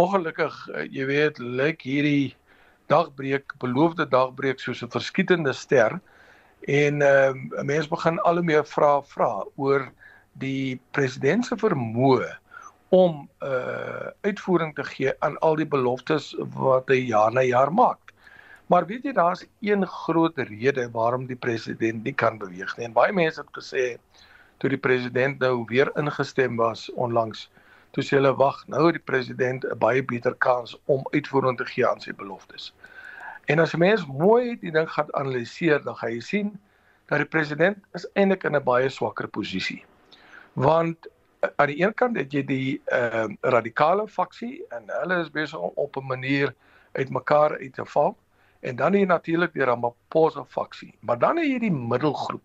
Ongelukkig 0.00 0.54
uh, 0.72 0.84
jy 0.90 1.06
weet 1.10 1.38
lyk 1.38 1.84
hierdie 1.84 2.34
dagbreek 2.92 3.56
beloofde 3.62 4.06
dagbreek 4.08 4.60
soos 4.60 4.82
'n 4.84 4.92
verskietende 4.92 5.52
ster 5.52 6.00
en 6.68 7.02
uh, 7.02 7.32
mense 7.62 7.88
begin 7.88 8.20
al 8.24 8.40
hoe 8.40 8.48
meer 8.52 8.64
vra 8.64 9.00
vra 9.02 9.44
oor 9.56 9.90
die 10.40 10.80
president 10.92 11.46
se 11.46 11.56
vermoë 11.56 12.32
om 12.94 13.28
uh 13.42 14.10
uitvoering 14.24 14.74
te 14.74 14.84
gee 14.84 15.12
aan 15.24 15.36
al 15.38 15.56
die 15.56 15.68
beloftes 15.68 16.34
wat 16.56 16.88
hy 16.88 17.00
jaar 17.08 17.32
na 17.32 17.42
jaar 17.42 17.72
maak. 17.72 18.03
Maar 18.66 18.86
weet 18.86 19.04
jy 19.04 19.12
daar's 19.12 19.46
een 19.60 19.86
groot 19.86 20.38
rede 20.38 20.90
waarom 20.90 21.26
die 21.26 21.36
president 21.36 22.02
nie 22.02 22.14
kan 22.14 22.38
beweeg 22.38 22.76
nie. 22.76 22.86
En 22.86 22.96
baie 22.96 23.12
mense 23.12 23.40
het 23.40 23.52
gesê 23.52 23.84
toe 24.56 24.70
die 24.72 24.80
president 24.80 25.38
nou 25.38 25.64
weer 25.68 25.90
ingestem 26.00 26.56
was 26.56 26.88
onlangs, 26.92 27.50
toe 27.92 28.02
sê 28.02 28.16
hulle 28.16 28.32
wag, 28.38 28.62
nou 28.72 28.86
het 28.86 28.96
die 28.96 29.04
president 29.04 29.64
'n 29.64 29.78
baie 29.78 30.04
beter 30.04 30.34
kans 30.34 30.78
om 30.84 31.04
uitvoering 31.10 31.58
te 31.58 31.66
gee 31.66 31.86
aan 31.86 32.00
sy 32.00 32.14
beloftes. 32.14 32.72
En 33.44 33.58
as 33.58 33.74
'n 33.74 33.78
mens 33.78 34.06
mooi 34.06 34.56
die 34.60 34.72
ding 34.72 34.90
gaan 34.90 35.14
analiseer, 35.14 35.82
dan 35.82 35.96
gaan 35.96 36.12
jy 36.12 36.20
sien 36.20 36.60
dat 37.06 37.18
die 37.18 37.28
president 37.28 37.78
is 37.92 38.06
eintlik 38.12 38.44
in 38.44 38.56
'n 38.56 38.64
baie 38.64 38.88
swakker 38.88 39.28
posisie. 39.28 39.84
Want 40.52 41.08
eh, 41.40 41.48
aan 41.56 41.66
die 41.66 41.82
een 41.82 41.94
kant 41.94 42.16
het 42.16 42.32
jy 42.32 42.44
die 42.44 42.82
ehm 42.84 43.30
uh, 43.30 43.36
radikale 43.40 44.08
faksie 44.08 44.64
en 44.68 44.84
hulle 44.86 45.20
is 45.20 45.30
besig 45.30 45.58
om 45.58 45.72
op 45.74 45.96
'n 45.96 46.06
manier 46.06 46.54
uitmekaar 46.92 47.58
uit 47.58 47.74
te 47.74 47.84
val. 47.84 48.16
En 48.64 48.76
dan 48.76 48.94
hier 48.94 49.06
natuurlik 49.06 49.52
die 49.52 49.64
Ramaphosa 49.64 50.44
faksie. 50.48 50.94
Maar 51.00 51.18
dan 51.18 51.36
het 51.36 51.46
jy 51.46 51.58
die 51.66 51.72
middelgroep. 51.72 52.44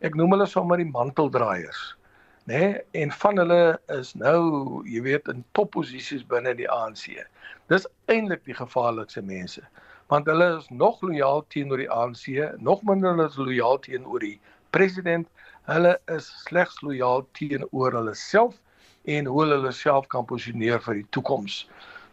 Ek 0.00 0.14
noem 0.16 0.32
hulle 0.32 0.46
sommer 0.48 0.80
die 0.80 0.88
manteldraaiers. 0.88 1.80
Né? 2.48 2.54
Nee? 2.54 3.02
En 3.02 3.12
van 3.12 3.36
hulle 3.42 3.58
is 3.92 4.14
nou, 4.16 4.40
jy 4.88 5.02
weet, 5.04 5.28
in 5.28 5.44
topposisies 5.58 6.24
binne 6.30 6.54
die 6.56 6.68
ANC. 6.72 7.12
Dis 7.68 7.84
eintlik 8.08 8.46
die 8.48 8.56
gevaarlikste 8.56 9.20
mense. 9.20 9.60
Want 10.08 10.32
hulle 10.32 10.48
is 10.56 10.70
nog 10.72 11.04
lojaal 11.04 11.44
teenoor 11.52 11.84
die 11.84 11.90
ANC, 11.92 12.24
nog 12.56 12.80
minder 12.88 13.12
hulle 13.12 13.28
is 13.28 13.36
lojaal 13.36 13.78
teenoor 13.84 14.24
die 14.24 14.38
president. 14.72 15.28
Hulle 15.68 15.92
is 16.16 16.32
slegs 16.46 16.80
lojaal 16.80 17.26
teenoor 17.36 18.00
hulle 18.00 18.16
self 18.16 18.56
en 19.04 19.28
hoe 19.28 19.44
hulle 19.44 19.76
self 19.76 20.08
kan 20.08 20.24
posisioneer 20.24 20.80
vir 20.88 21.02
die 21.02 21.08
toekoms. 21.12 21.66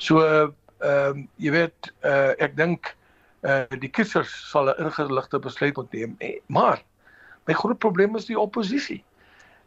So 0.03 0.19
ehm 0.27 0.53
uh, 0.83 1.27
jy 1.41 1.51
weet 1.55 1.93
uh, 2.05 2.35
ek 2.43 2.59
dink 2.59 2.91
uh, 2.91 2.97
die 3.79 3.89
kiesers 3.89 4.31
sal 4.49 4.69
'n 4.69 4.79
ingeligte 4.83 5.39
besluit 5.39 5.75
moet 5.75 5.91
neem. 5.91 6.15
Eh, 6.17 6.39
maar 6.47 6.83
my 7.45 7.53
groot 7.53 7.77
probleem 7.77 8.15
is 8.15 8.25
die 8.25 8.39
oppositie. 8.39 9.03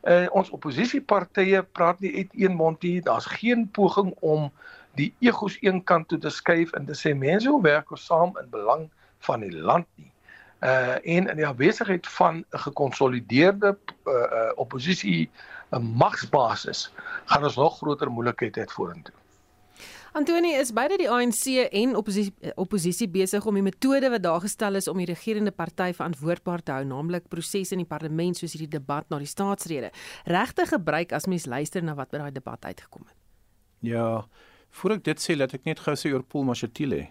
Uh, 0.03 0.27
ons 0.33 0.51
oppositiepartye 0.51 1.63
praat 1.77 2.01
nie 2.01 2.17
uit 2.17 2.31
een 2.33 2.55
mond 2.57 2.83
nie. 2.83 3.03
Daar's 3.05 3.27
geen 3.27 3.69
poging 3.71 4.15
om 4.21 4.51
die 4.97 5.15
egos 5.21 5.59
een 5.61 5.85
kant 5.85 6.09
toe 6.09 6.19
te 6.19 6.31
skuif 6.31 6.73
en 6.73 6.87
te 6.87 6.97
sê 6.97 7.13
mense 7.17 7.49
hoe 7.49 7.63
werk 7.63 7.91
ons 7.91 8.05
saam 8.05 8.33
in 8.41 8.49
belang 8.51 8.89
van 9.19 9.41
die 9.41 9.53
land 9.53 9.87
nie. 10.01 10.09
Uh 10.65 10.97
en 11.05 11.29
in 11.29 11.37
die 11.37 11.47
afwesigheid 11.47 12.09
van 12.09 12.45
'n 12.51 12.59
gekonsolideerde 12.65 13.77
uh, 14.05 14.13
uh 14.15 14.51
oppositie 14.57 15.31
'n 15.71 15.85
magsbasis 15.97 16.93
gaan 17.25 17.45
ons 17.45 17.57
nog 17.57 17.77
groter 17.77 18.11
moeilikheid 18.11 18.57
hê 18.57 18.65
vorentoe. 18.67 19.20
Antoni 20.13 20.51
is 20.59 20.73
beide 20.75 20.97
die 20.99 21.07
ANC 21.07 21.45
en 21.71 21.93
oppositie 21.95 22.53
oppositie 22.59 23.07
besig 23.09 23.45
om 23.47 23.55
die 23.55 23.63
metode 23.63 24.09
wat 24.11 24.25
daar 24.25 24.41
gestel 24.43 24.75
is 24.81 24.89
om 24.91 24.99
die 24.99 25.07
regerende 25.07 25.53
party 25.55 25.93
verantwoordbaar 25.95 26.65
te 26.67 26.75
hou, 26.75 26.87
naamlik 26.89 27.29
prosesse 27.31 27.77
in 27.77 27.85
die 27.85 27.89
parlement 27.89 28.39
soos 28.39 28.57
hierdie 28.57 28.73
debat 28.73 29.07
na 29.13 29.21
die 29.23 29.31
staatsrede, 29.31 29.93
regtig 30.27 30.73
gebruik 30.75 31.15
as 31.15 31.29
mens 31.31 31.47
luister 31.47 31.85
na 31.87 31.95
wat 31.95 32.11
by 32.11 32.25
daai 32.25 32.35
debat 32.35 32.67
uitgekom 32.67 33.05
het. 33.07 33.15
Ja, 33.87 34.25
voor 34.81 34.97
ek 34.97 35.07
dit 35.07 35.23
sê, 35.23 35.37
laat 35.39 35.55
ek 35.55 35.71
net 35.71 35.83
gou 35.85 35.95
sê 35.95 36.11
oor 36.11 36.27
Paul 36.27 36.49
Mashatile. 36.51 37.05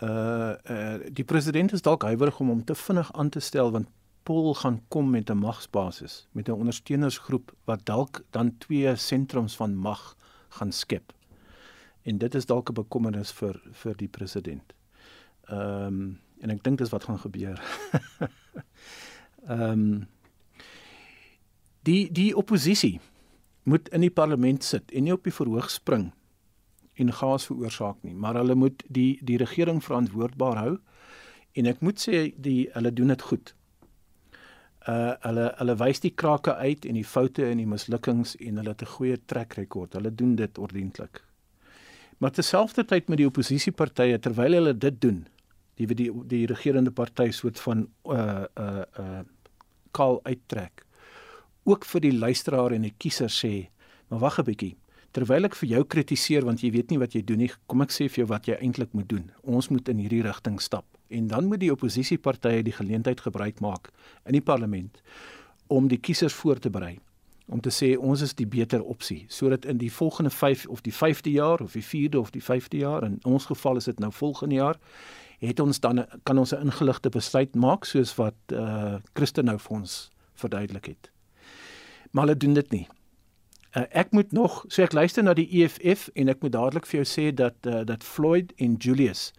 Uh, 0.00 0.56
uh 0.66 0.98
die 1.14 1.28
president 1.28 1.76
is 1.76 1.86
dalk 1.86 2.08
huiwerig 2.08 2.42
om 2.42 2.50
hom 2.56 2.66
te 2.66 2.74
vinnig 2.74 3.10
aan 3.14 3.30
te 3.30 3.42
stel 3.44 3.70
want 3.70 3.86
Paul 4.26 4.54
gaan 4.58 4.80
kom 4.88 5.10
met 5.14 5.30
'n 5.30 5.38
magsbasis, 5.38 6.26
met 6.32 6.48
'n 6.48 6.58
ondersteunersgroep 6.58 7.54
wat 7.70 7.86
dalk 7.86 8.24
dan 8.30 8.56
twee 8.58 8.96
sentrums 8.96 9.56
van 9.56 9.76
mag 9.76 10.16
gaan 10.58 10.72
skep. 10.72 11.12
En 12.02 12.18
dit 12.18 12.34
is 12.34 12.46
dalk 12.46 12.70
'n 12.70 12.74
bekommernis 12.74 13.32
vir 13.32 13.60
vir 13.72 13.96
die 13.96 14.08
president. 14.08 14.74
Ehm 15.48 15.86
um, 15.86 16.18
en 16.40 16.50
ek 16.50 16.62
dink 16.64 16.78
dis 16.78 16.90
wat 16.90 17.04
gaan 17.04 17.18
gebeur. 17.18 17.60
Ehm 19.48 19.60
um, 19.62 20.08
die 21.82 22.12
die 22.12 22.36
oppositie 22.36 23.00
moet 23.62 23.88
in 23.88 24.00
die 24.00 24.10
parlement 24.10 24.64
sit 24.64 24.90
en 24.90 25.02
nie 25.02 25.12
op 25.12 25.24
die 25.24 25.32
verhoog 25.32 25.70
spring 25.70 26.12
en 26.94 27.12
gaas 27.12 27.46
veroorsaak 27.46 28.02
nie, 28.02 28.14
maar 28.14 28.34
hulle 28.34 28.54
moet 28.54 28.84
die 28.88 29.18
die 29.24 29.36
regering 29.36 29.84
verantwoordbaar 29.84 30.56
hou 30.56 30.78
en 31.52 31.66
ek 31.66 31.80
moet 31.80 32.00
sê 32.00 32.34
die 32.36 32.68
hulle 32.72 32.92
doen 32.92 33.08
dit 33.08 33.22
goed 33.22 33.54
uh 34.88 35.12
hulle 35.20 35.50
hulle 35.58 35.76
wys 35.76 36.00
die 36.00 36.12
krake 36.22 36.54
uit 36.56 36.86
en 36.88 36.96
die 36.96 37.04
foute 37.04 37.44
en 37.44 37.58
die 37.60 37.68
mislukkings 37.68 38.36
en 38.40 38.60
hulle 38.60 38.72
het 38.72 38.82
'n 38.82 38.94
goeie 38.96 39.18
trek 39.26 39.54
rekord. 39.54 39.92
Hulle 39.92 40.14
doen 40.14 40.36
dit 40.36 40.58
ordentlik. 40.58 41.24
Maar 42.20 42.34
terselfdertyd 42.36 43.08
met 43.08 43.16
die 43.16 43.26
oppositiepartye 43.26 44.18
terwyl 44.20 44.58
hulle 44.58 44.74
dit 44.76 44.96
doen, 45.00 45.22
die 45.80 45.86
die 45.88 46.10
die 46.28 46.42
regerende 46.50 46.92
party 46.92 47.30
soort 47.32 47.60
van 47.64 47.86
uh 48.04 48.44
uh 48.60 48.84
uh 49.00 49.22
kaal 49.96 50.20
uittrek. 50.22 50.84
Ook 51.64 51.84
vir 51.88 52.04
die 52.04 52.12
luisteraar 52.12 52.76
en 52.76 52.84
die 52.84 52.92
kiezer 52.96 53.32
sê, 53.32 53.70
maar 54.08 54.20
wag 54.20 54.38
'n 54.38 54.44
bietjie. 54.44 54.76
Terwyl 55.10 55.44
ek 55.44 55.56
vir 55.56 55.68
jou 55.68 55.84
kritiseer 55.84 56.44
want 56.44 56.60
jy 56.60 56.70
weet 56.70 56.90
nie 56.90 56.98
wat 56.98 57.14
jy 57.14 57.24
doen 57.24 57.38
nie, 57.38 57.50
kom 57.66 57.80
ek 57.82 57.90
sê 57.90 58.08
vir 58.08 58.22
jou 58.22 58.28
wat 58.28 58.46
jy 58.46 58.54
eintlik 58.60 58.92
moet 58.92 59.08
doen. 59.08 59.32
Ons 59.42 59.68
moet 59.68 59.88
in 59.88 59.98
hierdie 59.98 60.22
rigting 60.22 60.60
stap 60.60 60.84
en 61.08 61.26
dan 61.26 61.48
moet 61.48 61.60
die 61.60 61.72
oppositiepartye 61.72 62.62
die 62.62 62.76
geleentheid 62.76 63.20
gebruik 63.20 63.60
maak 63.60 63.90
in 64.26 64.32
die 64.32 64.44
parlement 64.44 65.00
om 65.66 65.88
die 65.88 65.98
kiesers 65.98 66.34
voor 66.34 66.58
te 66.58 66.70
berei 66.70 66.98
om 67.50 67.60
te 67.60 67.70
sê 67.74 67.96
ons 67.98 68.20
is 68.22 68.34
die 68.38 68.46
beter 68.46 68.82
opsie 68.82 69.24
sodat 69.28 69.64
in 69.64 69.78
die 69.78 69.92
volgende 69.92 70.30
5 70.30 70.66
of 70.66 70.80
die 70.86 70.94
5de 70.94 71.32
jaar 71.34 71.60
of 71.60 71.72
die 71.72 71.84
4de 71.84 72.18
of 72.18 72.30
die 72.30 72.42
5de 72.42 72.78
jaar 72.78 73.04
in 73.04 73.18
ons 73.24 73.50
geval 73.50 73.76
is 73.76 73.90
dit 73.90 73.98
nou 73.98 74.12
volgende 74.12 74.54
jaar 74.54 74.78
het 75.40 75.60
ons 75.60 75.80
dan 75.80 76.06
kan 76.22 76.38
ons 76.38 76.54
'n 76.54 76.60
ingeligte 76.68 77.08
besluit 77.08 77.54
maak 77.54 77.84
soos 77.84 78.14
wat 78.14 78.34
eh 78.46 78.58
uh, 78.58 78.94
Christen 79.12 79.44
nou 79.44 79.58
vir 79.58 79.76
ons 79.76 80.10
verduidelik 80.34 80.86
het. 80.86 81.10
Maar 82.10 82.24
hulle 82.24 82.36
doen 82.36 82.54
dit 82.54 82.70
nie. 82.70 82.86
Uh, 83.76 83.82
ek 83.90 84.10
moet 84.10 84.32
nog 84.32 84.64
so 84.68 84.82
ek 84.82 84.92
luister 84.92 85.22
na 85.22 85.34
die 85.34 85.48
EFF 85.62 86.08
en 86.14 86.28
ek 86.28 86.42
moet 86.42 86.52
dadelik 86.52 86.86
vir 86.86 87.04
jou 87.04 87.08
sê 87.08 87.34
dat 87.34 87.54
uh, 87.66 87.84
dat 87.84 88.04
Floyd 88.04 88.52
en 88.56 88.74
Julius 88.74 89.32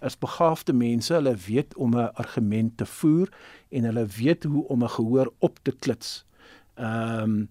is 0.00 0.18
begaafde 0.18 0.72
mense. 0.72 1.14
Hulle 1.14 1.36
weet 1.46 1.76
om 1.76 1.96
'n 1.96 2.12
argument 2.14 2.76
te 2.76 2.86
voer 2.86 3.28
en 3.68 3.84
hulle 3.84 4.06
weet 4.06 4.44
hoe 4.44 4.68
om 4.68 4.84
'n 4.84 4.88
gehoor 4.88 5.32
op 5.38 5.58
te 5.62 5.72
klits. 5.72 6.24
Ehm 6.78 7.22
um, 7.22 7.48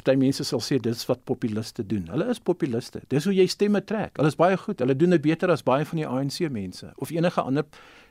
party 0.00 0.16
mense 0.16 0.44
sal 0.48 0.62
sê 0.64 0.78
dis 0.80 1.02
wat 1.10 1.24
populiste 1.28 1.84
doen. 1.86 2.06
Hulle 2.08 2.30
is 2.32 2.40
populiste. 2.40 3.02
Dis 3.12 3.26
hoe 3.28 3.34
jy 3.36 3.44
stemme 3.52 3.82
trek. 3.84 4.14
Hulle 4.16 4.30
is 4.32 4.38
baie 4.38 4.56
goed. 4.56 4.80
Hulle 4.80 4.96
doen 4.96 5.12
dit 5.16 5.24
beter 5.26 5.52
as 5.52 5.64
baie 5.66 5.84
van 5.84 6.00
die 6.00 6.06
ANC 6.08 6.40
mense 6.48 6.88
of 6.96 7.12
enige 7.12 7.42
ander 7.42 7.66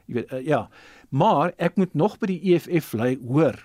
jy 0.05 0.19
weet 0.19 0.33
uh, 0.33 0.43
ja. 0.45 0.61
Maar 1.09 1.55
ek 1.57 1.79
moet 1.81 1.97
nog 1.97 2.19
by 2.21 2.29
die 2.29 2.53
EFF 2.53 2.93
lei 2.97 3.15
hoor 3.25 3.57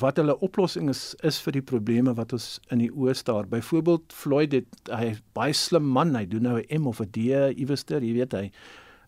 wat 0.00 0.20
hulle 0.20 0.36
oplossing 0.46 0.88
is 0.92 1.16
is 1.26 1.40
vir 1.42 1.56
die 1.56 1.64
probleme 1.66 2.14
wat 2.14 2.32
ons 2.36 2.60
in 2.70 2.84
die 2.84 2.92
oë 2.92 3.16
staar. 3.18 3.48
Byvoorbeeld 3.50 4.12
Floyd 4.14 4.54
het 4.54 4.92
hy 4.92 5.14
baie 5.34 5.56
slim 5.56 5.88
man. 5.88 6.14
Hy 6.14 6.26
doen 6.30 6.46
nou 6.46 6.58
'n 6.60 6.82
M 6.82 6.86
of 6.86 7.00
'n 7.00 7.10
D 7.10 7.32
iewerster, 7.56 8.02
jy 8.02 8.12
weet 8.14 8.32
hy 8.32 8.50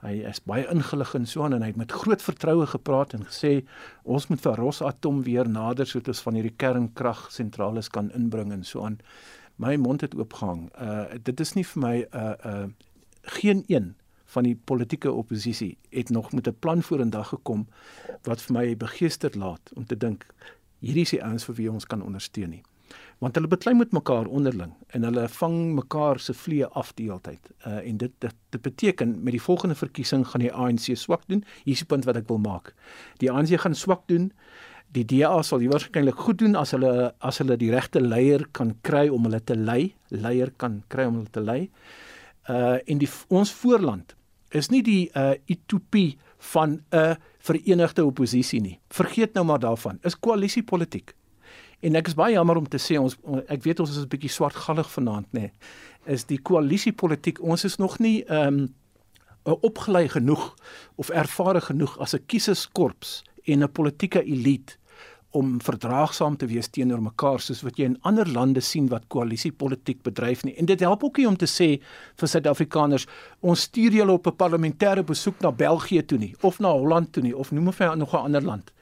Hy 0.03 0.17
is 0.27 0.41
baie 0.43 0.67
ingelig 0.71 1.15
en 1.15 1.27
so 1.27 1.45
aan 1.45 1.55
en 1.55 1.63
hy 1.63 1.69
het 1.71 1.79
met 1.79 1.93
groot 1.93 2.23
vertroue 2.23 2.67
gepraat 2.67 3.15
en 3.15 3.23
gesê 3.29 3.53
ons 4.03 4.27
moet 4.29 4.41
vir 4.43 4.59
Rosatom 4.59 5.23
weer 5.23 5.49
nader 5.49 5.87
sodat 5.87 6.09
ons 6.09 6.23
van 6.27 6.35
hierdie 6.35 6.57
kernkragsentrale 6.59 7.85
kan 7.95 8.11
inbring 8.19 8.53
en 8.53 8.65
so 8.67 8.83
aan. 8.83 8.99
My 9.63 9.77
mond 9.77 10.01
het 10.01 10.17
oopgehang. 10.19 10.71
Uh 10.75 11.05
dit 11.23 11.41
is 11.41 11.55
nie 11.55 11.65
vir 11.65 11.83
my 11.83 11.97
'n 12.03 12.07
uh, 12.19 12.35
uh 12.45 12.69
geen 13.23 13.63
een 13.69 13.95
van 14.33 14.43
die 14.43 14.57
politieke 14.57 15.13
oppositie 15.13 15.77
het 15.91 16.11
nog 16.11 16.33
met 16.33 16.49
'n 16.49 16.57
plan 16.59 16.83
vorendag 16.83 17.29
gekom 17.29 17.67
wat 18.23 18.43
vir 18.43 18.53
my 18.53 18.77
begeester 18.77 19.39
laat 19.39 19.71
om 19.75 19.87
te 19.87 19.97
dink 19.97 20.27
hierdie 20.79 21.03
is 21.03 21.11
die 21.11 21.25
ouens 21.25 21.45
vir 21.45 21.55
wie 21.55 21.71
ons 21.71 21.87
kan 21.87 22.03
ondersteun 22.03 22.51
nie 22.51 22.63
want 23.23 23.39
hulle 23.39 23.51
beklei 23.51 23.75
met 23.79 23.93
mekaar 23.95 24.27
onderling 24.27 24.73
en 24.97 25.05
hulle 25.07 25.29
vang 25.37 25.59
mekaar 25.77 26.19
se 26.21 26.35
vlee 26.35 26.67
af 26.67 26.91
die 26.99 27.07
hele 27.07 27.23
tyd. 27.23 27.53
Uh 27.67 27.79
en 27.79 28.01
dit, 28.01 28.15
dit 28.25 28.35
dit 28.51 28.63
beteken 28.63 29.15
met 29.23 29.37
die 29.37 29.43
volgende 29.43 29.79
verkiesing 29.79 30.25
gaan 30.29 30.43
die 30.43 30.53
ANC 30.53 30.91
swak 30.99 31.23
doen. 31.31 31.45
Hier 31.63 31.77
is 31.77 31.85
die 31.85 31.89
punt 31.93 32.09
wat 32.09 32.19
ek 32.19 32.27
wil 32.29 32.43
maak. 32.43 32.73
Die 33.23 33.31
ANC 33.31 33.55
gaan 33.63 33.79
swak 33.79 34.03
doen. 34.11 34.33
Die 34.93 35.05
DA 35.09 35.39
sal 35.47 35.63
waarskynlik 35.71 36.19
goed 36.19 36.43
doen 36.43 36.59
as 36.59 36.75
hulle 36.75 37.13
as 37.23 37.39
hulle 37.41 37.57
die 37.57 37.71
regte 37.73 38.03
leier 38.03 38.43
kan 38.59 38.75
kry 38.83 39.07
om 39.09 39.31
hulle 39.31 39.41
te 39.41 39.57
lei, 39.57 39.95
leier 40.11 40.51
kan 40.59 40.83
kry 40.93 41.07
om 41.07 41.23
hulle 41.23 41.33
te 41.33 41.47
lei. 41.47 41.61
Uh 42.51 42.83
en 42.91 42.99
die 42.99 43.11
ons 43.31 43.55
voorland 43.63 44.17
is 44.51 44.69
nie 44.75 44.83
die 44.83 45.07
uh 45.15 45.39
utopie 45.47 46.19
van 46.53 46.81
'n 46.91 47.17
verenigde 47.39 48.05
oppositie 48.05 48.61
nie. 48.61 48.79
Vergeet 48.91 49.35
nou 49.35 49.47
maar 49.47 49.63
daarvan. 49.63 49.99
Is 50.03 50.19
koalisiepolitiek. 50.19 51.15
En 51.83 51.99
ek 51.99 52.13
is 52.13 52.15
baie 52.19 52.35
jammer 52.37 52.61
om 52.61 52.69
te 52.69 52.79
sê 52.79 52.99
ons 53.01 53.17
ek 53.51 53.65
weet 53.67 53.81
ons 53.83 53.91
is 53.91 54.05
'n 54.05 54.09
bietjie 54.09 54.31
swartgallig 54.31 54.91
vanaand 54.91 55.27
nê. 55.33 55.41
Nee, 55.41 55.53
is 56.07 56.25
die 56.25 56.39
koalisiepolitiek 56.39 57.43
ons 57.43 57.65
is 57.65 57.79
nog 57.79 57.99
nie 57.99 58.25
ehm 58.25 58.61
um, 58.63 58.75
opgelei 59.45 60.09
genoeg 60.09 60.55
of 60.95 61.11
ervare 61.11 61.61
genoeg 61.61 61.99
as 61.99 62.15
'n 62.15 62.27
kieserskorps 62.27 63.23
en 63.45 63.63
'n 63.63 63.73
politieke 63.73 64.23
elite 64.23 64.79
om 65.31 65.61
verdraagsaam 65.61 66.37
te 66.37 66.47
wees 66.47 66.69
teenoor 66.69 67.03
mekaar 67.03 67.41
soos 67.41 67.63
wat 67.63 67.79
jy 67.81 67.85
in 67.85 67.99
ander 68.09 68.29
lande 68.29 68.61
sien 68.61 68.89
wat 68.89 69.09
koalisiepolitiek 69.09 70.03
bedryf 70.03 70.45
nie. 70.45 70.55
En 70.61 70.69
dit 70.69 70.81
help 70.81 71.05
ook 71.05 71.17
nie 71.17 71.29
om 71.29 71.37
te 71.37 71.49
sê 71.49 71.81
vir 72.21 72.29
Suid-Afrikaners 72.29 73.07
ons 73.41 73.61
stuur 73.61 73.93
julle 73.93 74.13
op 74.13 74.27
'n 74.27 74.37
parlementêre 74.37 75.03
besoek 75.03 75.41
na 75.41 75.51
België 75.53 76.03
toe 76.07 76.19
nie 76.19 76.35
of 76.43 76.59
na 76.59 76.69
Holland 76.69 77.13
toe 77.13 77.23
nie 77.23 77.37
of 77.37 77.51
noem 77.51 77.69
of 77.69 77.79
nog 77.79 78.13
'n 78.13 78.25
ander 78.25 78.43
land 78.43 78.73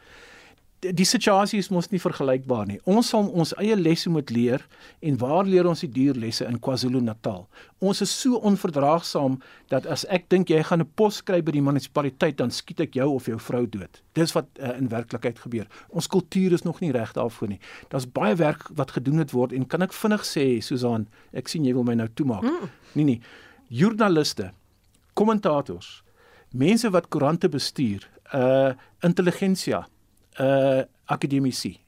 die 0.80 1.04
situasie 1.04 1.58
is 1.60 1.68
mos 1.68 1.90
nie 1.92 2.00
vergelykbaar 2.00 2.64
nie. 2.68 2.78
Ons 2.88 3.10
sal 3.12 3.26
ons 3.28 3.52
eie 3.60 3.76
lesse 3.76 4.08
moet 4.12 4.30
leer 4.32 4.62
en 5.04 5.18
waar 5.20 5.44
leer 5.44 5.68
ons 5.68 5.82
die 5.84 5.90
duur 5.92 6.16
lesse 6.16 6.46
in 6.48 6.56
KwaZulu-Natal? 6.62 7.42
Ons 7.84 8.00
is 8.04 8.12
so 8.22 8.40
onverdraagsaam 8.48 9.38
dat 9.72 9.88
as 9.90 10.06
ek 10.08 10.30
dink 10.32 10.50
jy 10.50 10.62
gaan 10.64 10.80
'n 10.80 10.90
pos 10.96 11.20
kry 11.20 11.42
by 11.42 11.52
die 11.52 11.62
munisipaliteit 11.62 12.38
dan 12.38 12.50
skiet 12.50 12.80
ek 12.80 12.94
jou 12.94 13.10
of 13.14 13.26
jou 13.26 13.38
vrou 13.38 13.66
dood. 13.66 14.02
Dis 14.14 14.32
wat 14.32 14.46
uh, 14.58 14.76
in 14.78 14.88
werklikheid 14.88 15.38
gebeur. 15.38 15.68
Ons 15.90 16.08
kultuur 16.08 16.52
is 16.52 16.64
nog 16.64 16.80
nie 16.80 16.92
reg 16.92 17.12
daarvoor 17.12 17.48
nie. 17.48 17.60
Daar's 17.90 18.06
baie 18.06 18.34
werk 18.34 18.68
wat 18.74 18.90
gedoen 18.90 19.16
moet 19.16 19.32
word 19.32 19.52
en 19.52 19.66
kan 19.66 19.82
ek 19.82 19.92
vinnig 19.92 20.24
sê 20.24 20.62
Susan, 20.62 21.08
ek 21.32 21.48
sien 21.48 21.64
jy 21.64 21.74
wil 21.74 21.84
my 21.84 21.94
nou 21.94 22.08
toemaak. 22.14 22.42
Mm. 22.42 22.70
Nee 22.94 23.04
nee. 23.04 23.20
Joernaliste, 23.68 24.52
kommentators, 25.14 26.02
mense 26.52 26.90
wat 26.90 27.08
koerante 27.08 27.48
bestuur, 27.48 28.08
uh 28.32 28.72
intelligensia 29.02 29.86
'n 29.86 29.99
uh, 30.40 30.82
akademisie. 31.04 31.78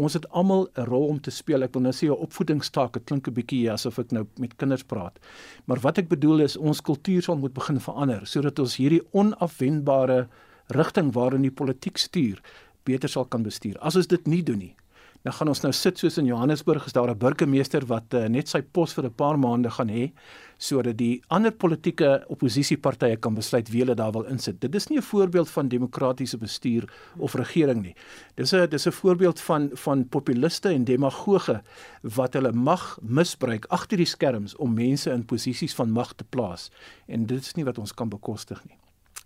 Ons 0.00 0.14
het 0.16 0.28
almal 0.30 0.68
'n 0.76 0.84
rol 0.88 1.06
om 1.08 1.20
te 1.20 1.30
speel. 1.30 1.62
Ek 1.62 1.72
wil 1.74 1.82
nou 1.82 1.92
sê 1.92 2.06
'n 2.08 2.22
opvoedingstaak. 2.26 2.92
Dit 2.92 3.04
klink 3.04 3.28
'n 3.28 3.34
bietjie 3.34 3.70
asof 3.70 3.98
ek 3.98 4.12
nou 4.12 4.26
met 4.38 4.56
kinders 4.56 4.82
praat. 4.82 5.18
Maar 5.66 5.80
wat 5.80 5.98
ek 5.98 6.08
bedoel 6.08 6.40
is 6.40 6.56
ons 6.56 6.80
kultuur 6.80 7.22
sal 7.22 7.36
moet 7.36 7.52
begin 7.52 7.80
verander 7.80 8.26
sodat 8.26 8.58
ons 8.58 8.76
hierdie 8.76 9.02
onafwendbare 9.12 10.28
rigting 10.68 11.12
waarin 11.12 11.42
die 11.42 11.50
politiek 11.50 11.98
stuur 11.98 12.40
beter 12.84 13.08
sal 13.08 13.24
kan 13.24 13.42
bestuur. 13.42 13.78
As 13.80 13.96
ons 13.96 14.06
dit 14.06 14.26
nie 14.26 14.42
doen 14.42 14.58
nie, 14.58 14.76
Nou 15.20 15.34
gaan 15.36 15.50
ons 15.52 15.60
nou 15.60 15.72
sit 15.76 15.98
soos 16.00 16.16
in 16.16 16.30
Johannesburg 16.30 16.86
is 16.86 16.94
daar 16.96 17.10
'n 17.10 17.18
burgemeester 17.18 17.84
wat 17.86 18.14
uh, 18.14 18.26
net 18.28 18.48
sy 18.48 18.62
pos 18.62 18.94
vir 18.94 19.04
'n 19.04 19.14
paar 19.14 19.38
maande 19.38 19.70
gaan 19.70 19.88
hê 19.88 20.12
sodat 20.60 20.98
die 21.00 21.22
ander 21.32 21.52
politieke 21.56 22.10
oppositiepartye 22.28 23.16
kan 23.24 23.34
besluit 23.34 23.70
wie 23.72 23.80
hulle 23.80 23.96
daar 23.96 24.12
wil 24.12 24.26
insit. 24.28 24.60
Dit 24.60 24.74
is 24.76 24.88
nie 24.90 24.98
'n 24.98 25.02
voorbeeld 25.02 25.48
van 25.50 25.68
demokratiese 25.68 26.36
bestuur 26.36 26.84
of 27.16 27.34
regering 27.34 27.82
nie. 27.82 27.94
Dis 28.36 28.52
'n 28.52 28.68
dis 28.68 28.86
'n 28.86 28.92
voorbeeld 28.92 29.40
van 29.40 29.70
van 29.72 30.08
populiste 30.08 30.68
en 30.68 30.84
demagoge 30.84 31.62
wat 32.02 32.34
hulle 32.34 32.52
mag 32.52 32.98
misbruik 33.02 33.64
agter 33.68 33.96
die 33.96 34.06
skerms 34.06 34.56
om 34.56 34.74
mense 34.74 35.10
in 35.10 35.24
posisies 35.24 35.74
van 35.74 35.90
mag 35.90 36.12
te 36.12 36.24
plaas 36.24 36.70
en 37.06 37.26
dit 37.26 37.40
is 37.40 37.54
nie 37.54 37.64
wat 37.64 37.78
ons 37.78 37.94
kan 37.94 38.08
bekostig 38.08 38.64
nie. 38.64 38.76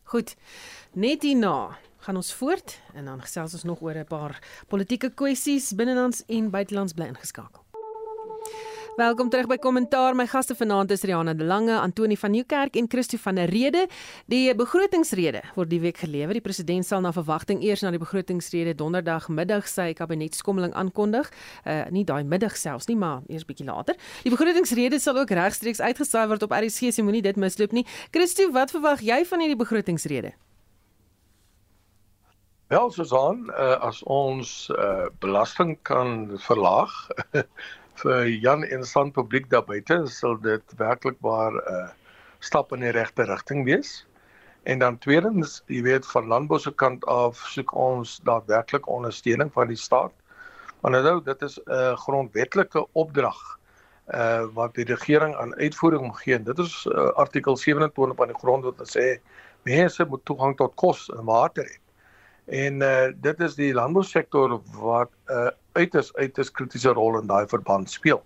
Goed. 0.05 0.37
Net 0.93 1.23
hierna 1.23 1.79
gaan 1.99 2.17
ons 2.17 2.33
voort 2.33 2.81
en 2.95 3.05
dan 3.05 3.21
gesels 3.21 3.55
ons 3.55 3.65
nog 3.65 3.81
oor 3.83 3.95
'n 3.95 4.05
paar 4.05 4.39
politieke 4.69 5.11
kwessies 5.11 5.75
binnelands 5.75 6.23
en 6.27 6.51
buitelands 6.51 6.93
bly 6.93 7.07
ingeskakel. 7.07 7.63
Welkom 8.95 9.27
terug 9.27 9.49
by 9.51 9.57
Kommentaar. 9.59 10.15
My 10.15 10.23
gaste 10.31 10.55
vanaand 10.55 10.93
is 10.95 11.03
Riana 11.03 11.33
de 11.35 11.43
Lange, 11.45 11.75
Antoni 11.75 12.15
van 12.17 12.31
Nieuwkerk 12.31 12.77
en 12.79 12.87
Christo 12.89 13.19
van 13.19 13.35
der 13.35 13.51
Rede. 13.51 13.89
Die 14.31 14.55
begrotingsrede 14.55 15.41
word 15.57 15.71
die 15.73 15.81
week 15.83 15.99
gelewer. 15.99 16.31
Die 16.39 16.43
president 16.45 16.87
sal 16.87 17.03
na 17.03 17.11
verwagting 17.11 17.59
eers 17.67 17.83
na 17.83 17.91
die 17.91 17.99
begrotingsrede 17.99 18.77
donderdag 18.79 19.27
middag 19.35 19.67
sy 19.67 19.89
kabinetskommeling 19.99 20.77
aankondig. 20.79 21.33
Uh 21.67 21.91
nie 21.91 22.07
daai 22.07 22.23
middag 22.23 22.55
selfs 22.55 22.87
nie, 22.87 22.95
maar 22.95 23.27
eers 23.27 23.43
bietjie 23.43 23.67
later. 23.67 23.99
Die 24.23 24.31
begrotingsrede 24.31 25.03
sal 25.03 25.19
ook 25.19 25.35
regstreeks 25.35 25.83
uitgesaai 25.83 26.29
word 26.31 26.47
op 26.47 26.55
RSG, 26.55 26.95
so 26.95 27.03
moenie 27.03 27.27
dit 27.27 27.35
misloop 27.35 27.75
nie. 27.75 27.83
Christo, 28.15 28.47
wat 28.55 28.71
verwag 28.71 29.03
jy 29.03 29.25
van 29.27 29.43
hierdie 29.43 29.59
begrotingsrede? 29.59 30.37
Wel, 32.71 32.91
Susan, 32.91 33.49
uh, 33.51 33.75
as 33.83 34.05
ons 34.07 34.71
uh, 34.71 35.11
belasting 35.19 35.81
kan 35.83 36.31
verlaag 36.47 36.95
vir 38.01 38.27
Jan 38.27 38.65
en 38.65 38.85
San 38.85 39.13
publiek 39.13 39.51
daar 39.51 39.65
buite 39.65 40.07
sal 40.11 40.37
dit 40.43 40.75
werklik 40.81 41.17
waar 41.21 41.53
'n 41.53 41.75
uh, 41.75 41.89
stap 42.41 42.73
in 42.73 42.81
die 42.81 42.93
regte 42.93 43.25
rigting 43.25 43.65
wees. 43.65 44.07
En 44.65 44.79
dan 44.79 44.99
tweedens, 44.99 45.63
jy 45.67 45.83
weet 45.83 46.07
van 46.07 46.27
landbou 46.27 46.59
se 46.59 46.73
kant 46.73 47.05
af 47.05 47.37
soek 47.37 47.75
ons 47.75 48.21
daadwerklik 48.25 48.89
ondersteuning 48.89 49.53
van 49.53 49.69
die 49.69 49.77
staat. 49.77 50.13
Want 50.81 50.95
nou 50.95 51.23
dit 51.23 51.43
is 51.43 51.59
'n 51.59 51.71
uh, 51.71 51.97
grondwetlike 51.97 52.87
opdrag 52.93 53.59
uh 54.15 54.45
wat 54.53 54.75
die 54.75 54.85
regering 54.85 55.37
aan 55.37 55.55
uitvoering 55.55 56.17
gee. 56.17 56.43
Dit 56.43 56.59
is 56.59 56.87
uh, 56.87 57.09
artikel 57.17 57.57
27 57.57 58.17
van 58.17 58.29
die 58.29 58.37
grondwet 58.37 58.77
wat 58.77 58.97
sê 58.97 59.21
mense 59.63 60.05
moet 60.05 60.25
toegang 60.25 60.57
tot 60.57 60.75
kos 60.75 61.09
en 61.17 61.25
water 61.25 61.65
hê. 61.65 61.84
En 62.47 62.83
uh 62.83 63.09
dit 63.25 63.41
is 63.41 63.55
die 63.55 63.73
landbousektor 63.75 64.61
wat 64.81 65.11
'n 65.29 65.33
uh, 65.33 65.51
uiters 65.73 66.15
uiters 66.15 66.51
kritiese 66.51 66.93
rol 66.93 67.19
in 67.19 67.27
daai 67.27 67.47
verband 67.47 67.91
speel. 67.91 68.23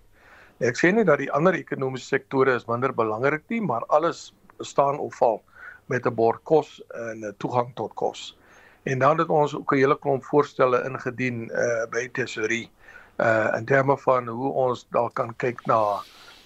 Ek 0.59 0.75
sê 0.75 0.91
nie 0.91 1.03
dat 1.03 1.17
die 1.17 1.31
ander 1.31 1.53
ekonomiese 1.53 2.05
sektore 2.05 2.55
is 2.55 2.67
minder 2.67 2.93
belangrik 2.93 3.43
nie, 3.47 3.61
maar 3.61 3.85
alles 3.87 4.33
staan 4.59 4.99
of 4.99 5.15
val 5.15 5.41
met 5.87 6.05
'n 6.05 6.13
bord 6.15 6.43
kos 6.43 6.81
en 6.93 7.25
'n 7.25 7.35
toegang 7.37 7.71
tot 7.75 7.93
kos. 7.93 8.35
En 8.83 8.99
dan 8.99 9.17
het 9.19 9.29
ons 9.29 9.55
ook 9.55 9.71
'n 9.71 9.77
hele 9.77 9.99
klomp 9.99 10.23
voorstelle 10.23 10.83
ingedien 10.83 11.49
uh 11.51 11.85
by 11.89 12.09
tesorie 12.11 12.69
uh 13.17 13.55
in 13.57 13.65
terme 13.65 13.97
van 13.97 14.27
hoe 14.27 14.51
ons 14.51 14.87
dalk 14.91 15.13
kan 15.13 15.35
kyk 15.35 15.65
na 15.65 16.03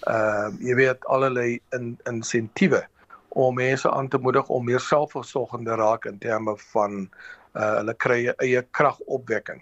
uh 0.07 0.49
jy 0.59 0.76
weet 0.76 1.05
allerlei 1.05 1.59
in 1.71 1.97
insentiewe 2.05 2.88
om 3.30 3.55
mense 3.55 3.91
aan 3.91 4.07
te 4.07 4.17
moedig 4.17 4.47
om 4.47 4.65
meer 4.65 4.80
selfversorgende 4.80 5.76
raak 5.76 6.05
in 6.05 6.17
terme 6.17 6.57
van 6.57 7.09
uh 7.54 7.76
hulle 7.80 7.93
kry 7.93 8.20
eie 8.41 8.62
kragopwekking. 8.72 9.62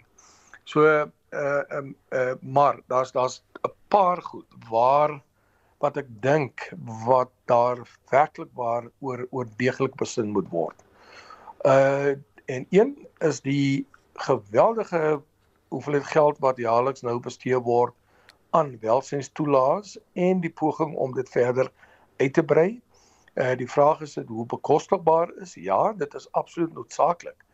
So 0.65 0.85
uh 0.87 1.63
um 1.77 1.95
uh 2.11 2.35
maar 2.41 2.79
daar's 2.87 3.11
daar's 3.11 3.43
'n 3.63 3.71
paar 3.89 4.21
goed 4.21 4.47
waar 4.69 5.21
wat 5.79 5.97
ek 5.97 6.07
dink 6.21 6.71
wat 7.05 7.31
daar 7.45 7.79
werklik 8.11 8.49
waar 8.53 8.87
oor 8.99 9.27
oor 9.31 9.47
deeglik 9.57 9.95
besin 9.95 10.31
moet 10.31 10.49
word. 10.49 10.77
Uh 11.65 12.15
en 12.45 12.65
een 12.69 13.07
is 13.19 13.41
die 13.41 13.87
geweldige 14.13 15.21
hoeveelheid 15.69 16.05
geld 16.05 16.39
wat 16.39 16.57
jaarliks 16.57 17.01
nou 17.01 17.19
bestee 17.19 17.59
word 17.59 17.93
aan 18.49 18.79
welsynstoelaas 18.79 19.97
en 20.13 20.41
die 20.41 20.51
poging 20.51 20.95
om 20.95 21.13
dit 21.13 21.29
verder 21.29 21.71
uit 22.17 22.33
te 22.33 22.43
brei. 22.43 22.81
Uh 23.35 23.55
die 23.55 23.69
vraag 23.69 24.01
is 24.01 24.13
dit 24.13 24.27
hoe 24.27 24.45
bekostigbaar 24.45 25.31
is? 25.41 25.53
Ja, 25.55 25.93
dit 25.93 26.13
is 26.13 26.31
absoluut 26.31 26.73
noodsaaklik 26.73 27.45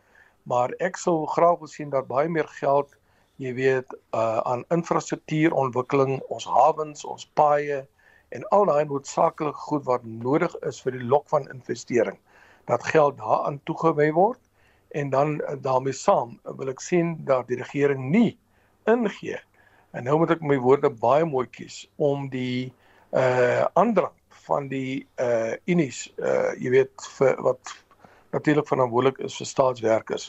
maar 0.48 0.72
ek 0.80 0.98
sou 0.98 1.26
graag 1.28 1.60
wil 1.60 1.72
sien 1.72 1.92
dat 1.92 2.08
baie 2.08 2.30
meer 2.32 2.48
geld 2.60 2.96
jy 3.38 3.54
weet 3.54 3.94
uh, 4.16 4.40
aan 4.50 4.64
infrastruktuurontwikkeling, 4.74 6.18
ons 6.34 6.48
hawens, 6.50 7.06
ons 7.06 7.28
paaie 7.38 7.84
en 8.36 8.46
al 8.56 8.66
daai 8.70 8.88
noodsaaklike 8.90 9.54
goed 9.68 9.86
wat 9.88 10.06
nodig 10.08 10.54
is 10.68 10.80
vir 10.84 10.98
die 10.98 11.06
lok 11.06 11.28
van 11.32 11.46
investering. 11.54 12.18
Dat 12.68 12.84
geld 12.84 13.20
daaraan 13.22 13.62
toegewy 13.70 14.10
word 14.16 14.42
en 14.98 15.12
dan 15.14 15.38
uh, 15.44 15.56
daarmee 15.62 15.96
saam 15.96 16.38
wil 16.58 16.72
ek 16.74 16.82
sien 16.84 17.16
dat 17.28 17.48
die 17.52 17.60
regering 17.62 18.10
nie 18.12 18.38
ingee. 18.90 19.38
En 19.94 20.08
nou 20.08 20.18
moet 20.22 20.34
ek 20.38 20.44
my 20.44 20.58
woorde 20.64 20.90
baie 20.90 21.28
mooi 21.28 21.46
kies 21.52 21.86
om 21.96 22.30
die 22.34 22.74
uh 23.16 23.64
aandrang 23.80 24.12
van 24.48 24.66
die 24.68 25.06
uh 25.24 25.54
unies 25.72 26.10
uh 26.20 26.52
jy 26.60 26.74
weet 26.74 27.06
vir 27.16 27.38
wat 27.46 27.72
natuurlik 28.36 28.68
verantwoordelik 28.68 29.22
is 29.24 29.38
vir 29.40 29.48
staatswerkers 29.48 30.28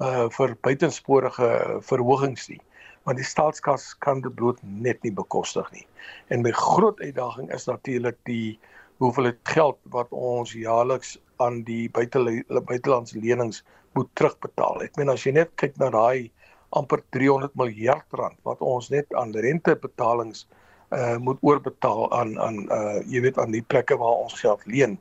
uh 0.00 0.28
vir 0.32 0.56
buitensporige 0.64 1.48
verhogings 1.84 2.48
nie 2.48 2.60
want 3.08 3.16
die 3.16 3.26
staatskas 3.26 3.94
kan 4.04 4.20
dit 4.24 4.34
bloot 4.36 4.58
net 4.62 5.00
nie 5.02 5.12
bekostig 5.16 5.66
nie. 5.72 5.86
En 6.28 6.44
my 6.44 6.52
groot 6.52 7.00
uitdaging 7.00 7.48
is 7.54 7.64
natuurlik 7.66 8.18
die 8.28 8.58
hoeveelheid 9.00 9.40
geld 9.48 9.78
wat 9.94 10.12
ons 10.12 10.52
jaarliks 10.52 11.16
aan 11.40 11.62
die 11.64 11.88
buitelandse 11.88 13.18
lenings 13.18 13.62
moet 13.96 14.10
terugbetaal. 14.20 14.84
Ek 14.84 14.98
meen 15.00 15.08
as 15.12 15.24
jy 15.24 15.32
net 15.38 15.54
kyk 15.60 15.78
na 15.80 15.88
daai 15.94 16.28
amper 16.76 17.00
300 17.16 17.56
miljard 17.58 18.18
rand 18.20 18.36
wat 18.46 18.60
ons 18.62 18.90
net 18.92 19.08
aan 19.18 19.32
rentebetalings 19.34 20.46
uh 20.94 21.16
moet 21.22 21.38
oorbetaal 21.46 22.08
aan 22.14 22.36
aan 22.42 22.64
uh 22.74 23.00
jy 23.06 23.22
weet 23.26 23.38
aan 23.38 23.54
die 23.54 23.62
plekke 23.62 23.96
waar 23.98 24.24
ons 24.26 24.36
geld 24.42 24.62
leen, 24.66 24.98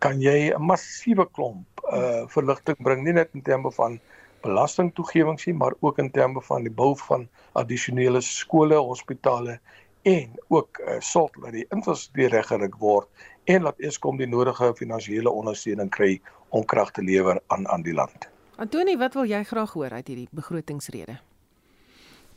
kan 0.00 0.20
jy 0.20 0.52
'n 0.52 0.62
massiewe 0.62 1.28
klomp 1.32 1.84
uh 1.92 2.24
verligting 2.32 2.76
bring 2.82 3.04
nie 3.04 3.16
net 3.16 3.30
in 3.34 3.42
terme 3.42 3.72
van 3.72 4.00
belastingtoegewings 4.42 5.46
nie, 5.46 5.54
maar 5.54 5.74
ook 5.80 5.98
in 5.98 6.10
terme 6.10 6.42
van 6.42 6.62
die 6.62 6.72
bou 6.72 6.94
van 7.06 7.28
addisionele 7.52 8.20
skole, 8.20 8.76
hospitale 8.76 9.58
en 10.02 10.30
ook 10.48 10.78
uh, 10.78 11.00
sorg 11.00 11.34
dat 11.42 11.52
die 11.52 11.66
infrastruktuur 11.74 12.30
reggerig 12.30 12.76
word 12.78 13.08
en 13.44 13.62
dat 13.62 13.78
Eskom 13.78 14.18
die 14.18 14.28
nodige 14.28 14.72
finansiële 14.78 15.30
ondersteuning 15.30 15.90
kry 15.90 16.20
om 16.48 16.64
krag 16.64 16.90
te 16.90 17.02
lewer 17.02 17.40
aan 17.46 17.66
aan 17.68 17.82
die 17.82 17.94
land. 17.94 18.28
Antoni, 18.56 18.96
wat 18.96 19.14
wil 19.14 19.26
jy 19.28 19.42
graag 19.44 19.72
hoor 19.72 19.90
uit 19.90 20.06
hierdie 20.06 20.28
begrotingsrede? 20.30 21.18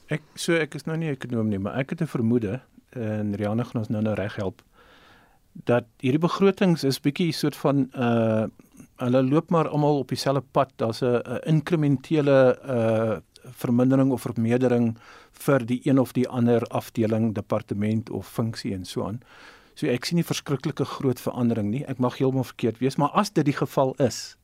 Ek 0.10 0.26
so 0.36 0.58
ek 0.58 0.74
is 0.76 0.88
nou 0.90 0.98
nie 0.98 1.12
ekonom 1.14 1.50
nie, 1.50 1.60
maar 1.62 1.78
ek 1.78 1.94
het 1.94 2.02
'n 2.02 2.10
vermoede 2.10 2.62
en 2.90 3.36
Rihanna 3.36 3.64
gaan 3.64 3.82
ons 3.82 3.90
nou 3.90 4.02
nou 4.02 4.16
reg 4.16 4.36
help 4.36 4.62
dat 5.54 5.86
hierdie 6.00 6.22
begrotings 6.22 6.84
is 6.84 7.00
bietjie 7.00 7.32
soort 7.32 7.56
van 7.56 7.90
uh 7.94 8.48
hulle 9.00 9.24
loop 9.24 9.50
maar 9.50 9.70
almal 9.70 10.00
op 10.04 10.12
dieselfde 10.12 10.44
pad. 10.52 10.72
Daar's 10.76 11.02
'n 11.02 11.22
inkrementele 11.46 12.60
uh 12.66 13.18
vermindering 13.56 14.12
of 14.12 14.22
vermeerdering 14.22 14.98
vir 15.32 15.66
die 15.66 15.80
een 15.84 16.00
of 16.00 16.12
die 16.12 16.28
ander 16.28 16.62
afdeling, 16.64 17.34
departement 17.34 18.10
of 18.10 18.28
funksie 18.28 18.74
en 18.74 18.86
so 18.86 19.06
aan. 19.08 19.22
So 19.74 19.88
ek 19.88 20.06
sien 20.06 20.16
nie 20.16 20.26
verskriklike 20.26 20.86
groot 20.86 21.20
verandering 21.20 21.70
nie. 21.70 21.86
Ek 21.86 21.98
mag 21.98 22.18
heeltemal 22.18 22.44
verkeerd 22.44 22.78
wees, 22.78 22.96
maar 22.96 23.10
as 23.10 23.32
dit 23.32 23.46
die 23.46 23.56
geval 23.56 23.94
is 23.98 24.38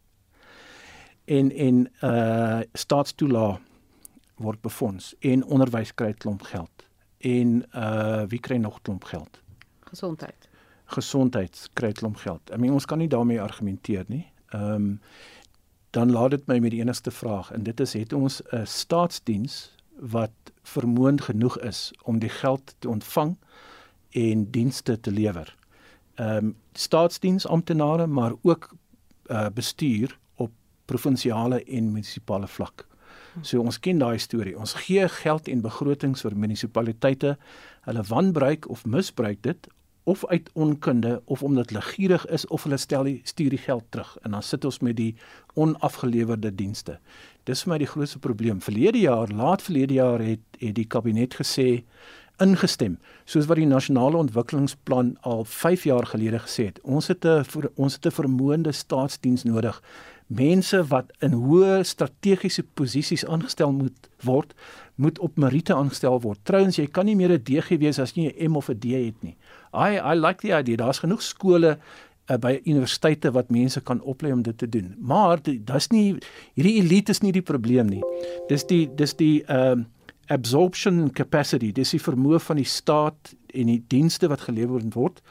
en 1.26 1.52
en 1.52 1.90
uh 2.02 2.62
staatstoela 2.74 3.60
word 4.38 4.62
befonds 4.62 5.16
en 5.20 5.44
onderwys 5.44 5.94
kry 5.94 6.14
klomp 6.14 6.42
geld 6.42 6.86
en 7.20 7.66
uh 7.76 8.24
wie 8.28 8.40
kry 8.40 8.58
nog 8.58 8.82
klomp 8.82 9.04
geld? 9.04 9.42
Gesondheid 9.80 10.50
gesondheid 10.86 11.70
kry 11.74 11.92
klomp 11.92 12.18
geld. 12.22 12.52
I 12.54 12.60
mean 12.62 12.74
ons 12.74 12.86
kan 12.86 13.02
nie 13.02 13.10
daarmee 13.10 13.42
argumenteer 13.42 14.06
nie. 14.08 14.26
Ehm 14.50 14.74
um, 14.74 15.00
dan 15.96 16.12
laat 16.12 16.30
dit 16.30 16.48
my 16.48 16.58
met 16.60 16.72
die 16.72 16.82
enigste 16.82 17.12
vraag 17.12 17.52
en 17.52 17.64
dit 17.64 17.80
is 17.80 17.94
het 17.94 18.14
ons 18.14 18.42
'n 18.52 18.66
staatsdiens 18.66 19.76
wat 20.00 20.32
vermoënd 20.64 21.22
genoeg 21.22 21.60
is 21.60 21.94
om 22.04 22.20
die 22.20 22.30
geld 22.30 22.76
te 22.80 22.90
ontvang 22.90 23.38
en 24.10 24.52
dienste 24.52 25.00
te 25.00 25.12
lewer. 25.12 25.56
Ehm 26.16 26.46
um, 26.46 26.56
staatsdiens 26.74 27.48
amptenare 27.48 28.08
maar 28.08 28.34
ook 28.42 28.76
uh, 29.26 29.48
bestuur 29.54 30.20
op 30.36 30.52
provinsiale 30.86 31.64
en 31.64 31.92
munisipale 31.92 32.48
vlak. 32.48 32.88
So 33.42 33.60
ons 33.60 33.80
ken 33.80 33.98
daai 34.00 34.18
storie. 34.20 34.58
Ons 34.58 34.74
gee 34.86 35.08
geld 35.10 35.48
en 35.48 35.62
begrotings 35.62 36.22
vir 36.22 36.36
munisipaliteite. 36.40 37.38
Hulle 37.82 38.04
wanbruik 38.04 38.70
of 38.70 38.86
misbruik 38.86 39.42
dit 39.44 39.68
of 40.06 40.26
uit 40.26 40.50
onkunde 40.54 41.22
of 41.26 41.44
omdat 41.44 41.70
hulle 41.70 41.82
gierig 41.82 42.26
is 42.26 42.48
of 42.48 42.64
hulle 42.64 42.78
stel 42.78 43.04
die 43.04 43.22
stuur 43.24 43.50
die 43.50 43.62
geld 43.62 43.84
terug 43.90 44.18
en 44.22 44.32
dan 44.38 44.44
sit 44.44 44.66
ons 44.66 44.80
met 44.80 44.98
die 44.98 45.16
onafgelewerde 45.54 46.52
dienste. 46.56 47.00
Dis 47.50 47.64
vir 47.66 47.74
my 47.74 47.80
die 47.82 47.90
grootste 47.90 48.20
probleem. 48.22 48.62
Verlede 48.62 49.02
jaar, 49.02 49.34
laat 49.34 49.66
verlede 49.66 49.98
jaar 49.98 50.22
het 50.22 50.62
het 50.62 50.76
die 50.78 50.88
kabinet 50.88 51.38
gesê 51.42 51.84
ingestem 52.44 52.98
soos 53.26 53.48
wat 53.50 53.58
die 53.62 53.68
nasionale 53.70 54.20
ontwikkelingsplan 54.20 55.16
al 55.22 55.46
5 55.48 55.86
jaar 55.90 56.06
gelede 56.06 56.42
gesê 56.44 56.68
het. 56.70 56.80
Ons 56.84 57.08
het 57.08 57.26
'n 57.26 57.46
ons 57.76 57.94
het 57.94 58.06
'n 58.06 58.12
vermoënde 58.22 58.72
staatsdiens 58.72 59.44
nodig. 59.44 59.82
Mense 60.28 60.82
wat 60.90 61.12
in 61.22 61.36
hoë 61.38 61.84
strategiese 61.86 62.64
posisies 62.74 63.26
aangestel 63.26 63.72
moet 63.72 64.10
word, 64.26 64.56
moet 64.96 65.20
op 65.20 65.38
meriete 65.38 65.76
aangestel 65.76 66.18
word. 66.24 66.40
Trouens, 66.44 66.80
jy 66.80 66.88
kan 66.88 67.06
nie 67.06 67.16
meer 67.16 67.32
'n 67.32 67.44
DG 67.44 67.78
wees 67.78 68.00
as 68.00 68.14
jy 68.16 68.34
'n 68.34 68.52
M 68.52 68.56
of 68.56 68.70
'n 68.70 68.80
D 68.80 68.86
het 69.06 69.22
nie. 69.22 69.36
I 69.74 70.00
I 70.00 70.16
like 70.16 70.42
the 70.42 70.58
idea. 70.58 70.78
Daar's 70.78 71.00
genoeg 71.00 71.22
skole 71.22 71.78
uh, 72.30 72.38
by 72.38 72.60
universiteite 72.66 73.32
wat 73.32 73.50
mense 73.50 73.82
kan 73.82 74.02
oplei 74.02 74.34
om 74.34 74.42
dit 74.42 74.58
te 74.58 74.70
doen. 74.70 74.96
Maar 75.00 75.42
dis 75.44 75.90
nie 75.90 76.16
hierdie 76.54 76.82
elite 76.82 77.12
is 77.12 77.22
nie 77.22 77.32
die 77.32 77.46
probleem 77.46 77.88
nie. 77.88 78.04
Dis 78.50 78.66
die 78.66 78.88
dis 78.96 79.14
die 79.14 79.44
ehm 79.46 79.80
uh, 79.80 79.86
absorption 80.28 81.12
capacity, 81.14 81.72
dis 81.72 81.92
die 81.94 82.02
vermoë 82.02 82.40
van 82.42 82.58
die 82.58 82.66
staat 82.66 83.36
en 83.54 83.68
die 83.70 83.84
dienste 83.88 84.26
wat 84.28 84.48
gelewer 84.48 84.82
word 84.96 85.22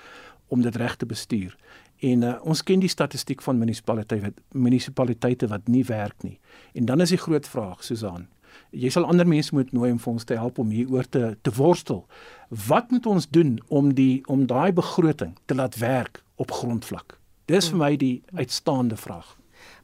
om 0.55 0.63
dit 0.63 0.77
reg 0.77 0.95
te 0.97 1.07
bestuur. 1.07 1.57
En 2.01 2.23
uh, 2.23 2.35
ons 2.43 2.63
ken 2.63 2.81
die 2.83 2.91
statistiek 2.91 3.43
van 3.43 3.59
munisipaliteite 3.59 4.25
wat 4.25 4.41
munisipaliteite 4.53 5.49
wat 5.49 5.69
nie 5.69 5.85
werk 5.85 6.23
nie. 6.23 6.39
En 6.75 6.85
dan 6.85 7.01
is 7.01 7.15
die 7.15 7.21
groot 7.21 7.47
vraag, 7.49 7.85
Susan. 7.85 8.29
Jy 8.71 8.91
sal 8.91 9.07
ander 9.07 9.27
mense 9.27 9.55
moet 9.55 9.73
nooi 9.73 9.91
om 9.93 9.99
vir 9.99 10.13
ons 10.13 10.25
te 10.25 10.37
help 10.39 10.59
om 10.59 10.71
hieroor 10.71 11.07
te 11.09 11.37
te 11.43 11.53
worstel. 11.55 12.05
Wat 12.67 12.91
moet 12.91 13.07
ons 13.07 13.29
doen 13.29 13.57
om 13.69 13.95
die 13.95 14.23
om 14.31 14.47
daai 14.47 14.73
begroting 14.73 15.35
te 15.47 15.55
laat 15.55 15.79
werk 15.79 16.23
op 16.37 16.51
grondvlak? 16.51 17.19
Dis 17.51 17.71
vir 17.71 17.79
my 17.79 17.97
die 18.01 18.23
uitstaande 18.35 18.97
vraag. 18.97 19.35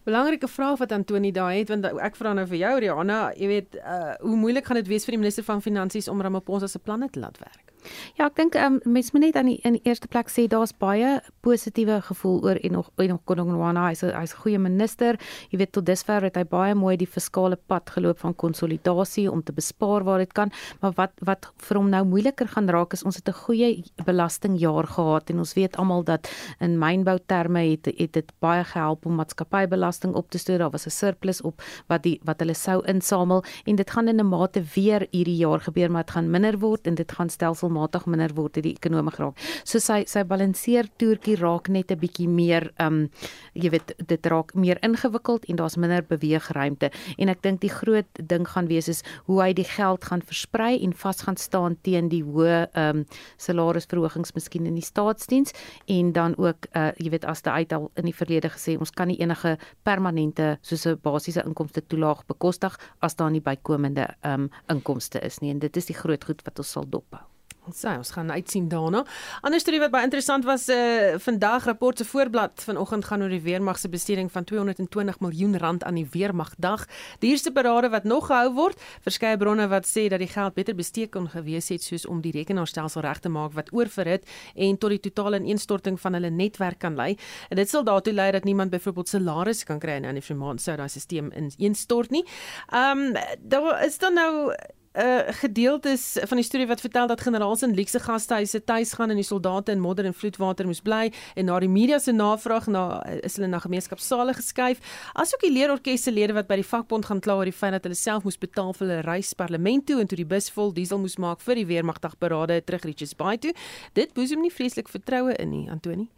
Belangrike 0.04 0.48
vraag 0.48 0.78
wat 0.80 0.92
Antoni 0.92 1.32
daai 1.32 1.58
het 1.58 1.68
want 1.68 1.84
ek 1.86 2.16
vra 2.16 2.32
nou 2.36 2.46
vir 2.48 2.62
jou 2.62 2.76
Rihanna, 2.84 3.20
jy 3.36 3.50
weet, 3.50 3.80
uh, 3.80 4.14
hoe 4.22 4.36
moeilik 4.36 4.66
gaan 4.66 4.80
dit 4.80 4.88
wees 4.88 5.04
vir 5.04 5.16
die 5.16 5.22
minister 5.22 5.44
van 5.44 5.62
finansies 5.62 6.08
om 6.08 6.22
Ramaphosa 6.24 6.70
se 6.70 6.78
planne 6.78 7.10
te 7.12 7.20
laat 7.20 7.38
werk? 7.42 7.69
Ja, 8.18 8.26
ek 8.26 8.36
dink 8.36 8.54
um, 8.54 8.80
mens 8.84 9.12
moet 9.12 9.22
net 9.22 9.36
aan 9.36 9.46
die 9.46 9.58
in 9.64 9.78
die 9.78 9.84
eerste 9.84 10.08
plek 10.08 10.28
sê 10.28 10.46
daar's 10.48 10.72
baie 10.72 11.20
positiewe 11.44 12.00
gevoel 12.02 12.42
oor 12.44 12.56
en 12.56 12.72
nog 12.72 12.90
en 12.96 13.08
nog 13.08 13.20
Konongwana, 13.24 13.88
hy's 13.88 14.00
hy's 14.00 14.34
'n 14.34 14.42
goeie 14.42 14.58
minister. 14.58 15.18
Jy 15.50 15.58
weet 15.58 15.72
tot 15.72 15.86
dusver 15.86 16.22
het 16.22 16.36
hy 16.36 16.44
baie 16.44 16.74
mooi 16.74 16.96
die 16.96 17.06
fiskale 17.06 17.56
pad 17.56 17.90
geloop 17.90 18.18
van 18.18 18.34
konsolidasie 18.34 19.30
om 19.30 19.42
te 19.42 19.52
bespaar 19.52 20.04
waar 20.04 20.18
dit 20.18 20.32
kan, 20.32 20.50
maar 20.80 20.92
wat 20.96 21.12
wat 21.20 21.52
vir 21.56 21.76
hom 21.76 21.90
nou 21.90 22.04
moeiliker 22.04 22.48
gaan 22.48 22.68
raak 22.68 22.92
is 22.92 23.04
ons 23.04 23.16
het 23.16 23.28
'n 23.28 23.32
goeie 23.32 23.84
belastingjaar 24.04 24.86
gehad 24.86 25.30
en 25.30 25.38
ons 25.38 25.54
weet 25.54 25.76
almal 25.76 26.04
dat 26.04 26.28
in 26.60 26.78
mynbou 26.78 27.18
terme 27.26 27.60
het 27.70 27.86
het 27.86 28.12
dit 28.12 28.32
baie 28.40 28.64
gehelp 28.64 29.06
om 29.06 29.14
maatskappybelasting 29.14 30.14
op 30.14 30.30
te 30.30 30.38
stoor. 30.38 30.58
Daar 30.58 30.70
was 30.70 30.86
'n 30.86 30.90
surplus 30.90 31.40
op 31.42 31.62
wat 31.88 32.02
die 32.02 32.20
wat 32.24 32.40
hulle 32.40 32.54
sou 32.54 32.82
insamel 32.86 33.44
en 33.64 33.76
dit 33.76 33.90
gaan 33.90 34.08
in 34.08 34.20
'n 34.20 34.28
mate 34.28 34.62
weer 34.74 35.06
hierdie 35.10 35.36
jaar 35.36 35.60
gebeur, 35.60 35.90
maar 35.90 36.04
dit 36.04 36.10
gaan 36.10 36.30
minder 36.30 36.58
word 36.58 36.86
en 36.86 36.94
dit 36.94 37.12
gaan 37.12 37.28
stelsel 37.28 37.69
stelselmatig 37.70 38.06
minder 38.06 38.32
word 38.34 38.56
het 38.56 38.64
die 38.64 38.74
ekonomie 38.74 39.12
geraak. 39.14 39.38
So 39.64 39.78
sy 39.78 40.04
sy 40.06 40.24
balanseer 40.24 40.88
toertjie 40.98 41.36
raak 41.40 41.68
net 41.68 41.90
'n 41.90 41.98
bietjie 41.98 42.28
meer 42.28 42.72
um 42.78 43.08
jy 43.54 43.70
weet 43.70 43.94
dit 44.06 44.26
raak 44.26 44.54
meer 44.54 44.78
ingewikkeld 44.82 45.44
en 45.48 45.56
daar's 45.56 45.76
minder 45.76 46.02
beweegruimte 46.02 46.90
en 47.18 47.28
ek 47.28 47.42
dink 47.42 47.60
die 47.60 47.70
groot 47.70 48.06
ding 48.14 48.46
gaan 48.46 48.68
wees 48.68 48.88
is 48.88 49.02
hoe 49.26 49.42
hy 49.42 49.52
die 49.52 49.64
geld 49.64 50.04
gaan 50.04 50.22
versprei 50.22 50.82
en 50.82 50.92
vas 50.92 51.22
gaan 51.22 51.36
staan 51.36 51.76
teen 51.82 52.08
die 52.08 52.22
hoë 52.22 52.68
um 52.74 53.04
salarisverhogings 53.38 54.34
miskien 54.34 54.66
in 54.66 54.74
die 54.74 54.84
staatsdiens 54.84 55.52
en 55.86 56.12
dan 56.12 56.34
ook 56.38 56.66
uh 56.74 56.92
jy 56.98 57.10
weet 57.10 57.24
as 57.24 57.42
dit 57.42 57.52
uit 57.52 57.72
al 57.72 57.90
in 57.96 58.04
die 58.04 58.14
verlede 58.14 58.48
gesê 58.48 58.78
ons 58.78 58.90
kan 58.90 59.08
nie 59.08 59.20
enige 59.20 59.58
permanente 59.84 60.58
soos 60.62 60.86
'n 60.86 60.98
basiese 61.02 61.42
inkomste 61.44 61.80
toelaag 61.80 62.26
bekostig 62.26 62.78
as 63.00 63.14
daar 63.14 63.30
nie 63.30 63.40
bykomende 63.40 64.08
um 64.24 64.50
inkomste 64.68 65.20
is 65.20 65.40
nie 65.40 65.50
en 65.50 65.58
dit 65.58 65.76
is 65.76 65.86
die 65.86 65.94
groot 65.94 66.24
goed 66.24 66.42
wat 66.44 66.58
ons 66.58 66.70
sal 66.70 66.86
dophou. 66.88 67.29
So, 67.68 67.88
ons 67.92 68.10
gaan 68.10 68.30
uitsien 68.32 68.68
daarna. 68.68 69.04
Ander 69.44 69.60
storie 69.60 69.80
wat 69.82 69.92
baie 69.92 70.06
interessant 70.06 70.46
was, 70.48 70.68
uh 70.72 71.18
vandag 71.20 71.64
rapport 71.68 71.98
se 71.98 72.04
voorblad 72.04 72.62
vanoggend 72.64 73.04
gaan 73.04 73.22
oor 73.22 73.28
die 73.28 73.42
weermag 73.42 73.78
se 73.78 73.88
besteding 73.88 74.30
van 74.32 74.44
220 74.44 75.20
miljoen 75.20 75.58
rand 75.58 75.84
aan 75.84 75.94
die 75.94 76.06
weermagdag. 76.10 76.86
Die 77.20 77.30
eerste 77.30 77.52
berade 77.52 77.90
wat 77.90 78.04
nog 78.04 78.26
gehou 78.26 78.54
word, 78.54 78.80
verskeie 79.04 79.36
bronne 79.36 79.68
wat 79.68 79.86
sê 79.86 80.08
dat 80.08 80.18
die 80.18 80.28
geld 80.28 80.54
beter 80.54 80.74
bestee 80.74 81.06
kon 81.08 81.28
gewees 81.28 81.68
het 81.68 81.82
soos 81.82 82.06
om 82.06 82.20
die 82.20 82.32
rekenaarstelsel 82.32 83.04
reg 83.04 83.20
te 83.20 83.28
maak 83.28 83.52
wat 83.52 83.72
oorverhit 83.72 84.26
en 84.54 84.78
tot 84.78 84.90
die 84.90 85.00
totale 85.00 85.36
ineenstorting 85.36 86.00
van 86.00 86.16
hulle 86.18 86.30
netwerk 86.30 86.78
kan 86.78 86.96
lei. 86.96 87.16
En 87.50 87.56
dit 87.56 87.68
sal 87.68 87.84
daartoe 87.84 88.12
lei 88.12 88.30
dat 88.32 88.44
niemand 88.44 88.70
byvoorbeeld 88.70 89.08
salarisse 89.08 89.64
kan 89.64 89.78
kry 89.78 90.00
in 90.00 90.04
'n 90.04 90.36
maand 90.36 90.60
sou 90.60 90.76
daai 90.76 90.88
stelsel 90.88 91.30
ineenstort 91.36 92.10
nie. 92.10 92.24
Ehm 92.72 92.98
um, 92.98 93.16
daar 93.40 93.84
is 93.84 93.98
dan 93.98 94.14
nou 94.14 94.54
uh, 94.92 95.18
gedeeltes 95.28 96.18
van 96.26 96.36
die 96.36 96.44
storie 96.44 96.66
wat 96.66 96.80
vertel 96.80 97.06
dat 97.06 97.20
generaals 97.20 97.62
in 97.62 97.74
luxe 97.74 98.00
gastehuise 98.00 98.64
tuis 98.64 98.92
gaan 98.92 99.10
en 99.10 99.18
die 99.20 99.26
soldate 99.26 99.72
in 99.72 99.80
modder 99.80 100.04
en 100.04 100.14
vloedwater 100.14 100.66
moes 100.66 100.82
bly 100.82 101.12
en 101.34 101.44
na 101.44 101.58
die 101.62 101.68
media 101.68 101.98
se 101.98 102.12
navraag 102.12 102.66
na 102.66 102.84
is 103.22 103.36
hulle 103.38 103.48
na 103.48 103.60
gemeenskapsale 103.62 104.34
geskuif. 104.34 104.80
Asook 105.14 105.44
die 105.44 105.52
leerorkes 105.52 106.02
se 106.02 106.12
lede 106.12 106.34
wat 106.34 106.48
by 106.48 106.58
die 106.60 106.66
vakbond 106.66 107.06
gaan 107.06 107.20
kla 107.20 107.38
oor 107.38 107.48
die 107.48 107.54
feit 107.54 107.76
dat 107.76 107.86
hulle 107.86 107.98
self 107.98 108.26
moes 108.26 108.38
betaal 108.38 108.74
vir 108.78 108.86
hulle 108.86 109.02
reis 109.06 109.34
parlement 109.34 109.86
toe 109.86 110.00
en 110.00 110.10
toe 110.10 110.18
die 110.18 110.28
bus 110.28 110.50
vol 110.50 110.74
diesel 110.74 110.98
moes 110.98 111.18
maak 111.18 111.44
vir 111.44 111.62
die 111.62 111.68
weermagtig 111.70 112.16
berade 112.18 112.60
terug 112.64 112.88
Richards 112.88 113.14
Bay 113.14 113.38
toe. 113.38 113.54
Dit 113.94 114.14
boesem 114.14 114.42
nie 114.42 114.50
vreeslik 114.50 114.88
vertroue 114.88 115.36
in 115.38 115.54
nie 115.54 115.68
Antoni. 115.70 116.08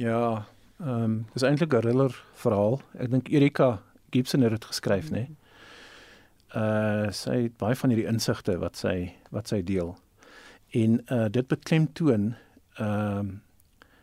Ja 0.00 0.46
ehm 0.82 1.04
um, 1.04 1.26
dis 1.32 1.44
eintlik 1.46 1.74
'n 1.74 1.80
thriller 1.80 2.24
verhaal. 2.34 2.80
Ek 2.98 3.10
dink 3.10 3.28
Erika 3.30 3.82
Gibson 4.10 4.42
het 4.42 4.50
dit 4.50 4.64
geskryf 4.64 5.10
nê 5.10 5.28
nee? 5.28 5.41
Uh 6.56 7.10
sy 7.10 7.42
het 7.42 7.56
baie 7.56 7.76
van 7.76 7.90
hierdie 7.90 8.08
insigte 8.08 8.58
wat 8.58 8.76
sy 8.76 9.12
wat 9.30 9.48
sy 9.48 9.62
deel. 9.62 9.96
En 10.70 11.00
uh 11.08 11.28
dit 11.28 11.48
beklemtoon 11.48 12.34
ehm 12.78 13.28
uh, 13.28 13.40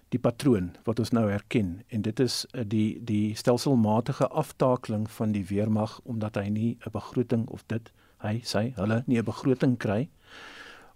die 0.10 0.20
patroon 0.20 0.72
wat 0.88 1.00
ons 1.00 1.12
nou 1.14 1.28
herken 1.30 1.84
en 1.94 2.02
dit 2.02 2.20
is 2.20 2.42
uh, 2.54 2.64
die 2.66 2.98
die 3.06 3.36
stelselmatige 3.38 4.28
aftakeling 4.28 5.06
van 5.20 5.36
die 5.36 5.46
weermag 5.46 6.00
omdat 6.04 6.36
hy 6.36 6.48
nie 6.50 6.78
'n 6.86 6.92
begroting 6.92 7.48
of 7.48 7.64
dit 7.68 7.92
hy 8.26 8.40
sy 8.44 8.74
hulle 8.76 9.04
nie 9.06 9.20
'n 9.20 9.26
begroting 9.26 9.78
kry 9.78 10.10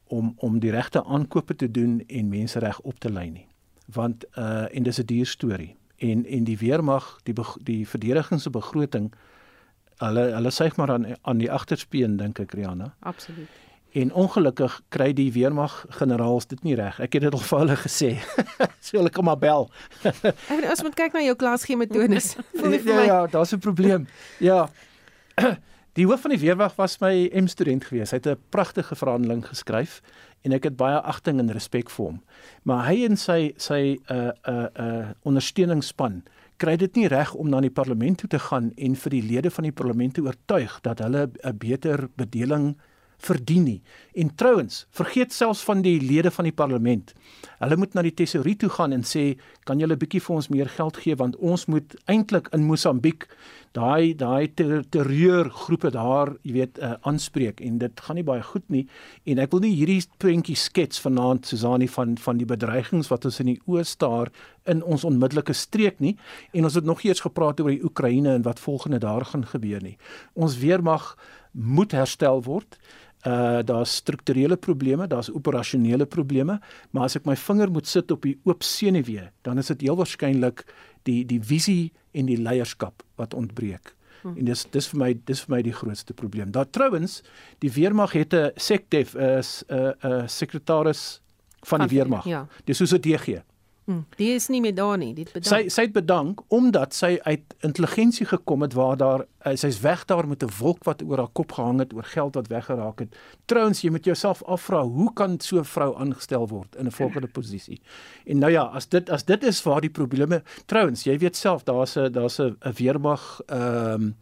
om 0.08 0.34
om 0.38 0.60
die 0.60 0.72
regte 0.72 1.04
aankope 1.04 1.56
te 1.56 1.72
doen 1.72 2.02
en 2.08 2.30
mense 2.30 2.60
reg 2.60 2.80
op 2.80 3.00
te 3.00 3.10
lei 3.10 3.30
nie. 3.30 3.48
Want 3.86 4.26
uh 4.38 4.66
en 4.72 4.84
dis 4.84 5.00
'n 5.00 5.06
duur 5.06 5.26
storie 5.26 5.76
en 5.98 6.26
en 6.26 6.44
die 6.44 6.58
weermag 6.58 7.20
die 7.24 7.36
die 7.64 7.88
verdedigingsbegroting 7.88 9.14
hulle 10.08 10.30
hulle 10.36 10.52
suig 10.52 10.78
maar 10.78 10.92
aan 10.92 11.06
aan 11.22 11.38
die 11.38 11.52
agterspeen 11.52 12.18
dink 12.18 12.40
ek 12.40 12.54
Rihanna. 12.54 12.94
Absoluut. 13.00 13.62
En 13.94 14.14
ongelukkig 14.14 14.80
kry 14.90 15.12
die 15.14 15.30
weermag 15.34 15.74
generaals 16.00 16.48
dit 16.50 16.64
nie 16.66 16.74
reg. 16.76 16.98
Ek 17.00 17.14
het 17.14 17.28
dit 17.28 17.34
al 17.34 17.44
vir 17.46 17.60
hulle 17.60 17.76
gesê. 17.78 18.10
so 18.86 18.98
hulle 18.98 19.12
kom 19.14 19.30
maar 19.30 19.38
bel. 19.38 19.70
ek 20.10 20.50
weet 20.50 20.72
as 20.72 20.82
moet 20.86 20.98
kyk 20.98 21.14
na 21.14 21.22
jou 21.28 21.36
klasgee 21.38 21.78
metodes. 21.78 22.34
Voel 22.58 22.74
nie 22.74 22.82
vir 22.82 22.96
ja. 22.96 23.04
Ja, 23.04 23.06
ja 23.12 23.20
daar's 23.36 23.54
'n 23.54 23.62
probleem. 23.62 24.08
Ja. 24.40 24.66
Die 25.94 26.08
hoof 26.10 26.24
van 26.26 26.32
die 26.34 26.42
weermag 26.42 26.74
was 26.76 26.98
my 27.04 27.30
M 27.38 27.46
student 27.46 27.86
gewees. 27.86 28.10
Hy 28.10 28.18
het 28.18 28.28
'n 28.28 28.42
pragtige 28.50 28.96
verhandeling 28.96 29.46
geskryf 29.46 30.02
en 30.42 30.52
ek 30.52 30.64
het 30.64 30.76
baie 30.76 30.98
agting 30.98 31.40
en 31.40 31.52
respek 31.54 31.90
vir 31.90 32.06
hom. 32.06 32.22
Maar 32.64 32.88
hy 32.90 33.06
en 33.06 33.18
sy 33.18 33.54
sy 33.58 34.00
uh 34.10 34.32
uh 34.50 34.68
uh 34.74 35.12
ondersteuningsspan 35.22 36.24
kry 36.58 36.76
dit 36.78 36.96
nie 36.96 37.08
reg 37.08 37.34
om 37.34 37.50
na 37.50 37.62
die 37.62 37.74
parlement 37.74 38.18
toe 38.18 38.30
te 38.30 38.40
gaan 38.40 38.72
en 38.78 38.96
vir 38.96 39.10
die 39.10 39.22
lede 39.22 39.52
van 39.52 39.64
die 39.64 39.76
parlement 39.76 40.14
te 40.14 40.22
oortuig 40.22 40.80
dat 40.82 41.00
hulle 41.00 41.30
'n 41.44 41.58
beter 41.58 42.10
bedeling 42.16 42.76
verdien 43.24 43.64
nie. 43.64 43.82
En 44.14 44.36
trouens, 44.36 44.86
vergeet 44.92 45.34
selfs 45.34 45.64
van 45.64 45.82
die 45.82 46.02
lede 46.02 46.32
van 46.32 46.44
die 46.44 46.56
parlement. 46.56 47.14
Hulle 47.60 47.78
moet 47.80 47.94
na 47.94 48.04
die 48.06 48.14
tesourier 48.14 48.58
toe 48.60 48.70
gaan 48.70 48.92
en 48.92 49.04
sê, 49.04 49.38
"Kan 49.64 49.80
julle 49.80 49.96
'n 49.96 50.00
bietjie 50.00 50.22
vir 50.22 50.36
ons 50.36 50.50
meer 50.50 50.70
geld 50.70 50.98
gee 50.98 51.16
want 51.16 51.36
ons 51.36 51.66
moet 51.66 51.96
eintlik 52.06 52.48
in 52.52 52.64
Mosambiek 52.64 53.28
daai 53.74 54.14
daai 54.18 54.48
ter, 54.54 54.84
terreurgroepe 54.94 55.90
daar, 55.96 56.36
jy 56.46 56.54
weet, 56.60 56.80
uh, 56.80 56.94
aanspreek 57.10 57.62
en 57.66 57.80
dit 57.82 58.04
gaan 58.06 58.20
nie 58.20 58.26
baie 58.28 58.44
goed 58.46 58.66
nie 58.74 58.84
en 59.30 59.42
ek 59.42 59.54
wil 59.56 59.64
nie 59.66 59.74
hierdie 59.74 60.02
prentjie 60.22 60.58
skets 60.60 61.02
vanaand 61.04 61.50
Susani 61.50 61.90
van 61.90 62.16
van 62.22 62.42
die 62.42 62.50
bedreigings 62.50 63.10
wat 63.12 63.26
ons 63.30 63.42
in 63.42 63.54
die 63.54 63.60
oë 63.66 63.86
staar 63.90 64.32
in 64.70 64.84
ons 64.84 65.06
onmiddellike 65.08 65.56
streek 65.58 66.02
nie 66.04 66.16
en 66.54 66.70
ons 66.70 66.78
het 66.78 66.86
nog 66.86 67.02
eers 67.06 67.24
gepraat 67.26 67.64
oor 67.64 67.74
die 67.74 67.84
Oekraïne 67.84 68.38
en 68.38 68.46
wat 68.46 68.62
volgende 68.62 69.02
daar 69.04 69.26
gaan 69.26 69.46
gebeur 69.46 69.82
nie. 69.84 69.98
Ons 70.34 70.60
weermag 70.62 71.16
moet 71.52 71.92
herstel 71.98 72.44
word. 72.46 72.78
Uh 73.24 73.64
daar's 73.64 73.96
strukturele 73.96 74.58
probleme, 74.60 75.08
daar's 75.08 75.32
operasionele 75.32 76.06
probleme, 76.06 76.58
maar 76.92 77.06
as 77.08 77.16
ek 77.16 77.26
my 77.26 77.38
vinger 77.40 77.72
moet 77.72 77.88
sit 77.88 78.12
op 78.12 78.26
die 78.28 78.36
oop 78.44 78.66
senuwee, 78.68 79.30
dan 79.48 79.62
is 79.62 79.72
dit 79.72 79.86
heel 79.88 79.96
waarskynlik 79.96 80.66
die 81.04 81.26
die 81.26 81.42
visie 81.42 81.92
en 82.12 82.26
die 82.26 82.38
leierskap 82.38 83.04
wat 83.16 83.34
ontbreek. 83.34 83.96
Hmm. 84.22 84.38
En 84.38 84.46
dis 84.46 84.66
dis 84.72 84.88
vir 84.88 85.00
my 85.00 85.14
dis 85.28 85.42
vir 85.44 85.56
my 85.56 85.62
die 85.62 85.76
grootste 85.76 86.14
probleem. 86.14 86.52
Daar 86.52 86.70
trouens 86.70 87.22
die 87.60 87.72
weermag 87.72 88.14
het 88.14 88.34
'n 88.34 88.52
SecDef 88.56 89.16
is 89.16 89.64
'n 89.70 89.94
'n 90.04 90.30
sekretaris 90.30 91.22
van 91.64 91.80
die 91.80 91.98
weermag. 91.98 92.26
Ja. 92.26 92.48
Dis 92.66 92.78
soos 92.78 92.94
'n 92.94 93.02
DG. 93.02 93.44
Mm, 93.86 94.06
die 94.16 94.30
is 94.32 94.46
nie 94.48 94.62
meer 94.64 94.76
daar 94.76 94.98
nie, 94.98 95.12
dit 95.16 95.28
bedank. 95.34 95.50
Sy 95.50 95.72
sy 95.74 95.84
het 95.90 95.94
bedank 95.96 96.40
omdat 96.56 96.94
sy 96.96 97.18
uit 97.26 97.56
intelligensie 97.68 98.26
gekom 98.30 98.64
het 98.64 98.78
waar 98.80 98.96
daar 98.98 99.24
uh, 99.24 99.56
sy's 99.60 99.82
weg 99.84 100.06
daar 100.08 100.28
met 100.28 100.44
'n 100.44 100.52
wolk 100.60 100.84
wat 100.88 101.04
oor 101.04 101.18
haar 101.18 101.34
kop 101.34 101.52
gehang 101.52 101.80
het 101.80 101.94
oor 101.94 102.04
geld 102.04 102.36
wat 102.36 102.48
weggeraak 102.48 103.00
het. 103.00 103.16
Trouens, 103.46 103.82
jy 103.82 103.90
moet 103.92 104.06
jouself 104.06 104.44
afvra, 104.44 104.84
hoe 104.84 105.14
kan 105.14 105.40
so 105.40 105.60
'n 105.60 105.66
vrou 105.66 105.96
aangestel 105.98 106.48
word 106.48 106.76
in 106.76 106.86
'n 106.86 106.92
volgende 106.92 107.28
posisie? 107.38 107.82
En 108.26 108.40
nou 108.40 108.52
ja, 108.52 108.64
as 108.64 108.88
dit 108.88 109.10
as 109.10 109.26
dit 109.26 109.44
is 109.44 109.64
waar 109.64 109.82
die 109.82 109.90
probleme, 109.90 110.44
trouens, 110.66 111.04
jy 111.04 111.18
weet 111.18 111.36
self, 111.36 111.64
daar's 111.64 111.98
'n 111.98 112.12
daar's 112.12 112.40
'n 112.40 112.56
weermag 112.76 113.42
ehm 113.48 113.94
um, 113.94 114.16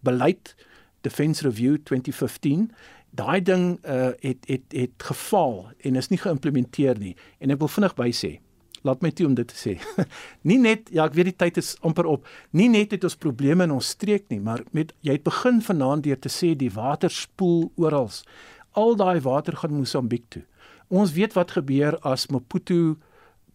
beleid 0.00 0.54
Defence 1.00 1.42
Review 1.42 1.76
2015 1.84 2.70
Daai 3.10 3.42
ding 3.42 3.78
uh, 3.84 4.08
het 4.20 4.38
het 4.46 4.62
het 4.68 4.96
gefaal 4.96 5.70
en 5.78 5.96
is 5.96 6.08
nie 6.08 6.18
geïmplementeer 6.18 6.98
nie 6.98 7.16
en 7.38 7.50
ek 7.50 7.58
wil 7.58 7.68
vinnig 7.68 7.94
by 7.94 8.10
sê 8.10 8.40
laat 8.82 9.02
my 9.02 9.10
toe 9.10 9.26
om 9.26 9.34
dit 9.34 9.48
te 9.48 9.56
sê. 9.56 9.76
nie 10.48 10.58
net 10.58 10.90
ja, 10.90 11.06
ek 11.06 11.14
weet 11.14 11.30
die 11.32 11.38
tyd 11.44 11.60
is 11.62 11.74
amper 11.86 12.08
op. 12.10 12.26
Nie 12.52 12.68
net 12.68 12.92
het 12.96 13.04
ons 13.04 13.18
probleme 13.18 13.64
in 13.64 13.74
ons 13.74 13.92
streek 13.94 14.28
nie, 14.32 14.40
maar 14.40 14.64
met 14.72 14.92
jy 15.06 15.18
het 15.18 15.26
begin 15.26 15.62
vanaand 15.62 16.04
deur 16.06 16.18
te 16.18 16.32
sê 16.32 16.54
die 16.58 16.72
water 16.74 17.12
spoel 17.12 17.70
oral. 17.76 18.10
Al 18.78 18.96
daai 18.96 19.20
water 19.20 19.56
gaan 19.56 19.76
Mosambiek 19.76 20.24
toe. 20.32 20.44
Ons 20.92 21.14
weet 21.16 21.36
wat 21.38 21.54
gebeur 21.56 21.98
as 22.08 22.28
Maputo 22.32 22.96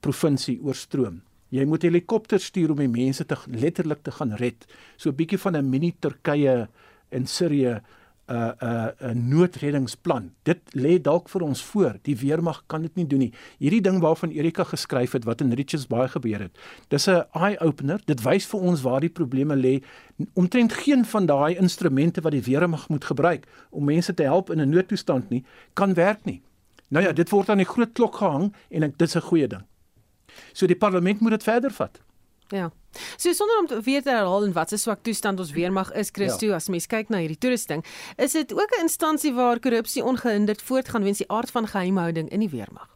provinsie 0.02 0.58
oorstroom. 0.64 1.22
Jy 1.54 1.64
moet 1.70 1.86
helikopters 1.88 2.50
stuur 2.50 2.74
om 2.74 2.82
die 2.82 2.92
mense 2.92 3.24
te 3.26 3.38
letterlik 3.48 4.04
te 4.04 4.12
gaan 4.12 4.34
red. 4.36 4.66
So 4.98 5.10
'n 5.10 5.16
bietjie 5.16 5.40
van 5.40 5.56
'n 5.56 5.70
mini 5.70 5.94
Turkye 6.00 6.68
in 7.12 7.26
Sirië 7.26 7.82
'n 8.28 8.34
uh, 8.36 8.52
'n 8.62 8.68
uh, 8.68 9.12
'n 9.12 9.28
noodreddingsplan. 9.30 10.32
Dit 10.44 10.60
lê 10.76 11.02
dalk 11.02 11.30
vir 11.30 11.42
ons 11.42 11.64
voor. 11.64 11.96
Die 12.02 12.18
weermag 12.18 12.64
kan 12.68 12.82
dit 12.82 12.96
nie 12.96 13.08
doen 13.08 13.20
nie. 13.20 13.34
Hierdie 13.58 13.82
ding 13.82 14.00
waarvan 14.00 14.32
Erika 14.32 14.64
geskryf 14.64 15.12
het 15.12 15.24
wat 15.24 15.42
in 15.42 15.54
Richards 15.54 15.88
Bay 15.88 16.08
gebeur 16.08 16.40
het. 16.40 16.58
Dis 16.88 17.08
'n 17.08 17.24
eye 17.32 17.60
opener. 17.60 18.02
Dit 18.06 18.22
wys 18.22 18.46
vir 18.46 18.60
ons 18.60 18.82
waar 18.82 19.00
die 19.00 19.10
probleme 19.10 19.56
lê. 19.56 19.84
Omtrent 20.34 20.74
geen 20.74 21.06
van 21.06 21.26
daai 21.26 21.56
instrumente 21.56 22.22
wat 22.22 22.32
die 22.32 22.44
weermag 22.44 22.90
moet 22.90 23.06
gebruik 23.06 23.48
om 23.70 23.84
mense 23.84 24.14
te 24.14 24.24
help 24.24 24.50
in 24.50 24.60
'n 24.62 24.70
noodtoestand 24.70 25.30
nie, 25.30 25.46
kan 25.74 25.94
werk 25.94 26.26
nie. 26.26 26.42
Nou 26.88 27.06
ja, 27.06 27.12
dit 27.12 27.30
word 27.30 27.50
aan 27.50 27.58
die 27.58 27.66
groot 27.66 27.94
klok 27.94 28.16
gehang 28.16 28.54
en 28.70 28.84
ek 28.84 28.98
dis 28.98 29.16
'n 29.16 29.22
goeie 29.22 29.48
ding. 29.48 29.64
So 30.54 30.68
die 30.68 30.76
parlement 30.76 31.20
moet 31.20 31.32
dit 31.32 31.44
verder 31.44 31.72
vat. 31.72 32.00
Ja. 32.50 32.72
So 33.18 33.32
sonder 33.32 33.60
om 33.60 33.84
weer 33.84 34.02
te 34.02 34.10
herhaal 34.10 34.44
en 34.44 34.54
wat 34.54 34.70
se 34.70 34.78
swak 34.78 35.04
toestand 35.04 35.40
ons 35.40 35.52
weermag 35.52 35.92
is, 35.94 36.10
Christo, 36.12 36.46
ja. 36.48 36.56
as 36.56 36.70
mens 36.70 36.88
kyk 36.88 37.10
na 37.10 37.18
hierdie 37.22 37.38
toerusting, 37.38 37.86
is 38.18 38.32
dit 38.32 38.54
ook 38.54 38.72
'n 38.78 38.82
instansie 38.88 39.34
waar 39.34 39.60
korrupsie 39.60 40.04
ongehinderd 40.04 40.62
voortgaan 40.62 41.04
weens 41.04 41.18
die 41.18 41.32
aard 41.32 41.52
van 41.52 41.68
geheimhouding 41.68 42.30
in 42.30 42.40
die 42.40 42.50
weermag. 42.50 42.90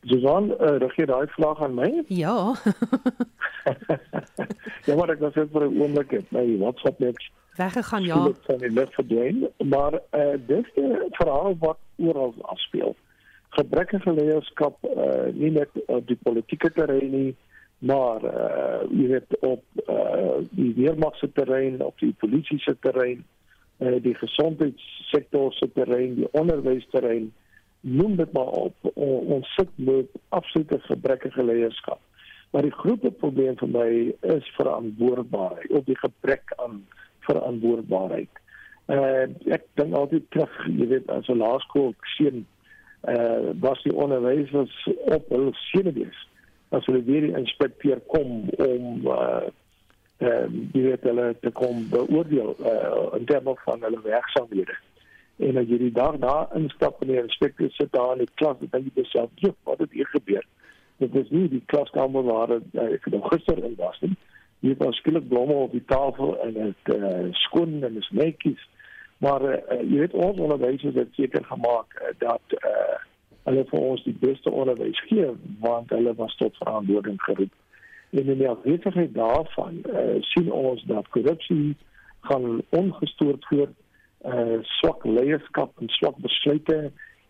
Johan, 0.00 0.50
uh, 0.50 0.76
regeer 0.78 1.06
daai 1.06 1.26
vraag 1.26 1.62
aan 1.62 1.74
my? 1.74 2.04
Ja. 2.22 2.54
ja, 4.86 4.94
maar 4.94 5.08
ek 5.08 5.20
was 5.20 5.34
net 5.34 5.50
vir 5.52 5.64
'n 5.64 5.80
oomblik 5.80 6.10
net 6.10 6.30
my 6.30 6.58
WhatsApp 6.58 6.98
net 6.98 7.16
weggegaan, 7.56 8.04
ja. 8.04 8.24
Dit 8.24 8.38
van 8.44 8.58
die 8.58 8.70
lig 8.70 8.92
verdwyn, 8.94 9.48
maar 9.64 9.94
eh 10.10 10.20
uh, 10.20 10.36
dis 10.46 10.68
'n 10.76 11.08
verhaal 11.10 11.56
wat 11.58 11.78
oral 11.96 12.34
afspeel 12.42 12.96
gebrekkige 13.56 14.12
leierskap 14.12 14.76
uh, 14.88 15.28
nie 15.32 15.50
net 15.54 15.70
op 15.86 16.06
die 16.08 16.18
politieke 16.22 16.70
terrein 16.76 17.10
nie 17.10 17.34
maar 17.84 18.24
uh, 18.24 18.80
jy 18.90 19.06
weet 19.12 19.36
op 19.44 19.84
uh, 19.88 20.40
die 20.56 20.72
weermag 20.78 21.16
se 21.20 21.28
terrein 21.32 21.82
op 21.84 21.98
die 22.00 22.14
polisie 22.22 22.58
se 22.64 22.76
terrein 22.86 23.24
uh, 23.78 23.98
die 24.02 24.14
gesondheidssektor 24.18 25.52
se 25.58 25.68
terrein 25.74 26.16
die 26.20 26.30
onderwysterrein 26.32 27.32
noem 27.84 28.14
dit 28.16 28.30
maar 28.32 28.48
op. 28.56 28.86
Ons 28.96 29.50
sit 29.58 29.68
met 29.76 30.08
absolute 30.32 30.78
gebrekkige 30.86 31.44
leierskap 31.44 32.00
maar 32.54 32.62
die 32.62 32.78
groot 32.78 33.02
probleem 33.18 33.56
vir 33.58 33.70
my 33.74 33.90
is 34.36 34.48
verantwoordbaarheid 34.54 35.72
op 35.74 35.86
die 35.90 35.98
gebrek 35.98 36.52
aan 36.62 36.84
verantwoordbaarheid. 37.26 38.30
Uh, 38.94 39.24
ek 39.56 39.64
dink 39.80 39.96
altyd 39.98 40.28
terug 40.30 40.54
jy 40.68 40.86
weet 40.92 41.10
as 41.10 41.26
'n 41.32 41.40
laerskool 41.40 41.94
seun 42.14 42.44
uh 43.08 43.52
was 43.60 43.82
die 43.82 43.94
onderwysers 43.94 44.88
op 45.04 45.28
hul 45.28 45.50
senuwees 45.52 46.22
as 46.68 46.86
hulle 46.86 47.02
weer 47.04 47.28
die 47.28 47.36
inspekteur 47.36 48.00
kom 48.06 48.48
om 48.56 49.06
uh 49.06 49.44
ehm 50.18 50.30
uh, 50.30 50.70
die 50.72 50.82
weet 50.82 51.02
hulle 51.02 51.34
te 51.40 51.50
kom 51.50 51.88
beoordeel 51.90 52.54
uh 52.58 53.18
in 53.18 53.24
terme 53.26 53.54
van 53.64 53.82
hulle 53.82 54.00
werksaamhede. 54.02 54.76
En 55.36 55.56
as 55.58 55.66
jy 55.66 55.78
die 55.78 55.92
dag 55.92 56.18
daar 56.22 56.52
instap 56.56 57.02
en 57.02 57.10
die 57.10 57.22
inspekteur 57.22 57.70
sit 57.74 57.90
daar 57.92 58.12
in 58.12 58.22
die 58.22 58.34
klas 58.34 58.60
dan 58.60 58.84
dink 58.86 59.00
jy 59.00 59.04
self 59.10 59.30
jy 59.42 59.50
wat 59.66 59.82
het 59.82 59.92
hier 59.92 60.06
gebeur? 60.12 60.46
Dit 61.02 61.16
is 61.18 61.30
nie 61.34 61.48
die 61.50 61.62
klaskamer 61.66 62.22
waar 62.22 62.54
uh, 62.54 62.86
ek 62.86 63.10
nou 63.10 63.20
gister 63.26 63.58
in 63.58 63.74
was 63.80 63.98
nie. 64.06 64.14
Hier 64.62 64.78
was 64.78 64.96
skielik 65.02 65.26
blomme 65.28 65.56
op 65.66 65.74
die 65.74 65.84
tafel 65.90 66.38
en 66.46 66.54
dit 66.54 66.94
uh, 66.94 67.26
skoon 67.42 67.82
en 67.82 67.98
is 68.00 68.10
netjies 68.14 68.62
maar 69.24 69.42
uh, 69.48 69.80
jy 69.80 70.04
weet 70.04 70.16
ons 70.26 70.40
onderwysers 70.46 70.96
het 71.00 71.12
seker 71.18 71.44
gemaak 71.48 71.98
uh, 72.00 72.12
dat 72.18 72.56
uh, 72.60 72.96
hulle 73.48 73.64
vir 73.70 73.86
ons 73.90 74.02
die 74.04 74.16
beste 74.20 74.50
onderwys 74.50 75.00
gee 75.08 75.30
want 75.64 75.92
hulle 75.94 76.14
was 76.20 76.36
tot 76.40 76.56
verantwoording 76.62 77.20
geroep. 77.22 77.52
En 78.14 78.28
in 78.34 78.38
die 78.38 78.48
afwesigheid 78.48 79.14
daarvan 79.14 79.80
uh, 79.84 80.20
sien 80.32 80.52
ons 80.52 80.84
dat 80.90 81.08
korrupsie 81.16 81.76
gaan 82.28 82.62
ongestoord 82.70 83.48
voort 83.52 83.80
uh 84.24 84.60
swak 84.78 85.02
leierskap 85.04 85.80
en 85.80 85.90
swak 85.92 86.16
besluite 86.24 86.76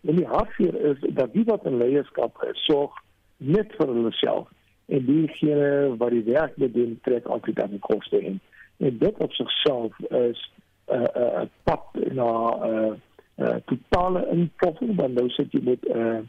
en 0.07 0.15
die 0.15 0.27
hartseer 0.31 0.75
is 0.91 1.01
dat 1.17 1.33
die 1.33 1.43
wat 1.49 1.65
in 1.67 1.75
leierskap 1.81 2.39
sorg 2.63 2.95
net 3.37 3.73
vir 3.75 3.91
hulle 3.91 4.11
self 4.15 4.47
en 4.95 5.03
diegene 5.09 5.97
wat 5.99 6.15
die 6.15 6.23
werk 6.29 6.55
doen 6.77 6.93
trek 7.03 7.27
altyd 7.35 7.59
aan 7.59 7.75
die 7.75 7.83
koste 7.83 8.21
in 8.21 8.39
en 8.77 8.97
dit 9.01 9.19
op 9.25 9.35
sigself 9.35 9.99
is 10.21 10.45
'n 10.87 10.95
uh, 10.95 11.07
uh, 11.15 11.41
pad 11.63 11.83
na 12.13 12.29
'n 12.55 12.69
uh, 12.69 12.93
uh, 13.35 13.55
totale 13.65 14.27
inpoffing 14.31 14.95
dan 14.95 15.13
nou 15.13 15.29
sit 15.29 15.51
jy 15.51 15.61
met 15.63 15.81
'n 15.87 15.97
uh, 15.97 16.19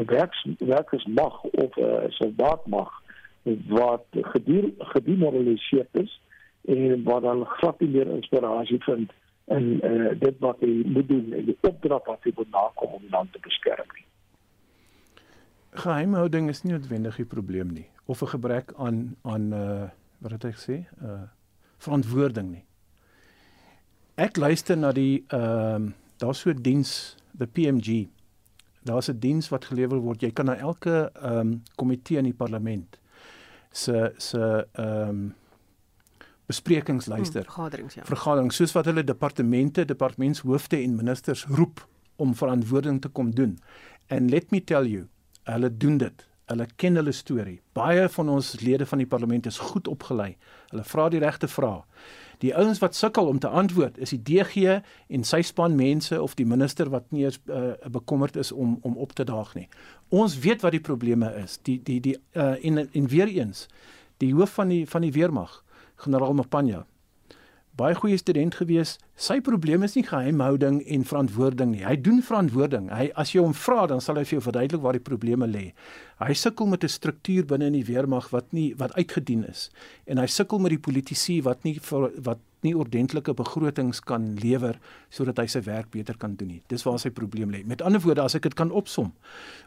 'n 0.00 0.04
werks 0.06 0.46
werkers 0.58 1.06
mag 1.06 1.42
of 1.42 1.76
'n 1.76 1.82
uh, 1.82 2.08
soldaat 2.08 2.66
mag 2.66 2.90
wat 3.68 4.04
gedier 4.12 4.70
gedemoraliseer 4.78 5.86
is 5.92 6.20
en 6.64 7.02
wat 7.02 7.22
dan 7.22 7.44
glad 7.44 7.80
nie 7.80 7.88
meer 7.88 8.06
inspirasie 8.06 8.82
vind 8.82 9.12
in 9.44 9.80
uh, 9.84 10.10
dit 10.18 10.38
wat 10.38 10.60
hy 10.60 10.82
moet 10.86 11.08
doen 11.08 11.32
en 11.32 11.44
die 11.44 11.58
opdrag 11.60 12.04
wat 12.06 12.22
hy 12.22 12.32
moet 12.36 12.50
nakom 12.50 12.92
om 12.98 13.02
die 13.02 13.10
land 13.10 13.32
te 13.32 13.40
beskerm 13.42 13.88
nie. 13.96 14.06
Geheimhouding 15.70 16.48
is 16.48 16.62
nie 16.62 16.72
noodwendig 16.72 17.16
die 17.16 17.24
probleem 17.24 17.72
nie 17.74 17.88
of 18.06 18.22
'n 18.22 18.32
gebrek 18.36 18.72
aan 18.76 19.16
aan 19.22 19.52
uh 19.52 19.88
wat 20.20 20.30
het 20.30 20.44
ek 20.44 20.58
sê? 20.60 20.84
Uh 21.02 21.22
verantwoording 21.78 22.50
nie. 22.50 22.64
Ek 24.20 24.36
luister 24.36 24.76
na 24.76 24.92
die 24.92 25.22
ehm 25.32 25.86
uh, 25.88 25.92
daar's 26.20 26.42
so 26.44 26.50
'n 26.50 26.60
diens, 26.60 27.16
the 27.38 27.46
PMG. 27.46 28.08
Daar's 28.84 29.08
'n 29.08 29.18
diens 29.18 29.48
wat 29.48 29.64
gelewer 29.64 29.98
word. 29.98 30.20
Jy 30.20 30.30
kan 30.30 30.44
na 30.44 30.56
elke 30.56 31.10
ehm 31.14 31.38
um, 31.38 31.62
komitee 31.76 32.18
in 32.18 32.24
die 32.24 32.34
parlement 32.36 33.00
se 33.72 34.12
se 34.18 34.66
ehm 34.72 35.08
um, 35.08 35.34
besprekings 36.46 37.06
luister. 37.06 37.44
Hmm, 37.44 37.52
vergaderings 37.52 37.94
ja. 37.94 38.04
Vergaderings 38.04 38.56
soos 38.56 38.72
wat 38.72 38.84
hulle 38.84 39.04
departemente, 39.04 39.84
departementshoofde 39.84 40.76
en 40.76 40.94
ministers 40.94 41.46
roep 41.46 41.86
om 42.16 42.34
verantwoording 42.34 43.00
te 43.00 43.08
kom 43.08 43.30
doen. 43.34 43.58
And 44.08 44.30
let 44.30 44.50
me 44.50 44.64
tell 44.64 44.86
you, 44.86 45.06
hulle 45.42 45.76
doen 45.76 45.96
dit. 45.96 46.26
Hulle 46.50 46.66
ken 46.76 46.94
hulle 46.98 47.12
storie. 47.12 47.60
Baie 47.72 48.08
van 48.08 48.28
ons 48.28 48.60
lede 48.60 48.86
van 48.86 48.98
die 48.98 49.06
parlement 49.06 49.46
is 49.46 49.58
goed 49.58 49.88
opgelei. 49.88 50.36
Hulle 50.68 50.84
vra 50.84 51.08
die 51.08 51.20
regte 51.22 51.48
vrae. 51.48 51.84
Die 52.40 52.54
ouens 52.56 52.78
wat 52.80 52.96
sukkel 52.96 53.26
om 53.28 53.38
te 53.38 53.48
antwoord 53.48 53.98
is 54.00 54.14
die 54.14 54.22
DG 54.24 54.80
en 55.08 55.24
sy 55.28 55.42
span 55.44 55.76
mense 55.76 56.16
of 56.22 56.34
die 56.38 56.46
minister 56.48 56.88
wat 56.92 57.10
nie 57.12 57.26
eens 57.26 57.40
uh, 57.46 57.74
bekommerd 57.92 58.36
is 58.40 58.52
om 58.52 58.78
om 58.80 58.96
op 58.96 59.12
te 59.12 59.24
daag 59.28 59.54
nie. 59.54 59.68
Ons 60.08 60.38
weet 60.40 60.64
wat 60.64 60.72
die 60.72 60.84
probleme 60.84 61.28
is. 61.42 61.58
Die 61.68 61.80
die 61.84 62.00
die 62.00 62.16
uh, 62.32 62.56
en 62.64 62.86
en 62.86 63.08
weer 63.12 63.28
eens 63.28 63.66
die 64.20 64.32
hoof 64.34 64.56
van 64.56 64.72
die 64.72 64.86
van 64.88 65.04
die 65.04 65.12
weermag, 65.12 65.62
generaal 65.96 66.34
Mapanya. 66.34 66.84
Baie 67.78 67.94
goeie 67.94 68.18
student 68.18 68.56
gewees. 68.58 68.96
Sy 69.14 69.38
probleem 69.46 69.84
is 69.86 69.94
nie 69.94 70.02
geheimhouding 70.04 70.80
en 70.90 71.04
verantwoording 71.06 71.70
nie. 71.70 71.84
Hy 71.86 71.94
doen 72.02 72.18
verantwoording. 72.24 72.90
Hy 72.90 73.06
as 73.20 73.30
jy 73.34 73.44
hom 73.44 73.54
vra, 73.54 73.86
dan 73.86 74.02
sal 74.02 74.18
hy 74.18 74.24
vir 74.26 74.38
jou 74.38 74.44
verduidelik 74.48 74.82
waar 74.82 74.98
die 74.98 75.06
probleme 75.06 75.46
lê. 75.46 75.70
Hy 76.18 76.34
sukkel 76.34 76.66
met 76.66 76.84
'n 76.84 76.88
struktuur 76.88 77.46
binne 77.46 77.66
in 77.66 77.78
die 77.78 77.86
weermag 77.86 78.30
wat 78.30 78.52
nie 78.52 78.74
wat 78.74 78.92
uitgedien 78.98 79.44
is 79.44 79.70
en 80.06 80.18
hy 80.18 80.26
sukkel 80.26 80.58
met 80.58 80.70
die 80.70 80.78
politici 80.78 81.40
wat 81.42 81.64
nie 81.64 81.78
vir, 81.80 82.10
wat 82.18 82.38
nie 82.62 82.74
ordentlike 82.76 83.34
begrotings 83.34 84.00
kan 84.00 84.34
lewer 84.42 84.78
sodat 85.10 85.38
hy 85.38 85.46
sy 85.46 85.62
werk 85.66 85.90
beter 85.90 86.16
kan 86.20 86.34
doen 86.36 86.48
nie. 86.48 86.62
Dis 86.68 86.84
waar 86.86 86.98
sy 86.98 87.10
probleem 87.10 87.50
lê. 87.50 87.64
Met 87.66 87.82
ander 87.82 88.00
woorde, 88.00 88.22
as 88.22 88.34
ek 88.34 88.42
dit 88.42 88.54
kan 88.54 88.70
opsom, 88.70 89.12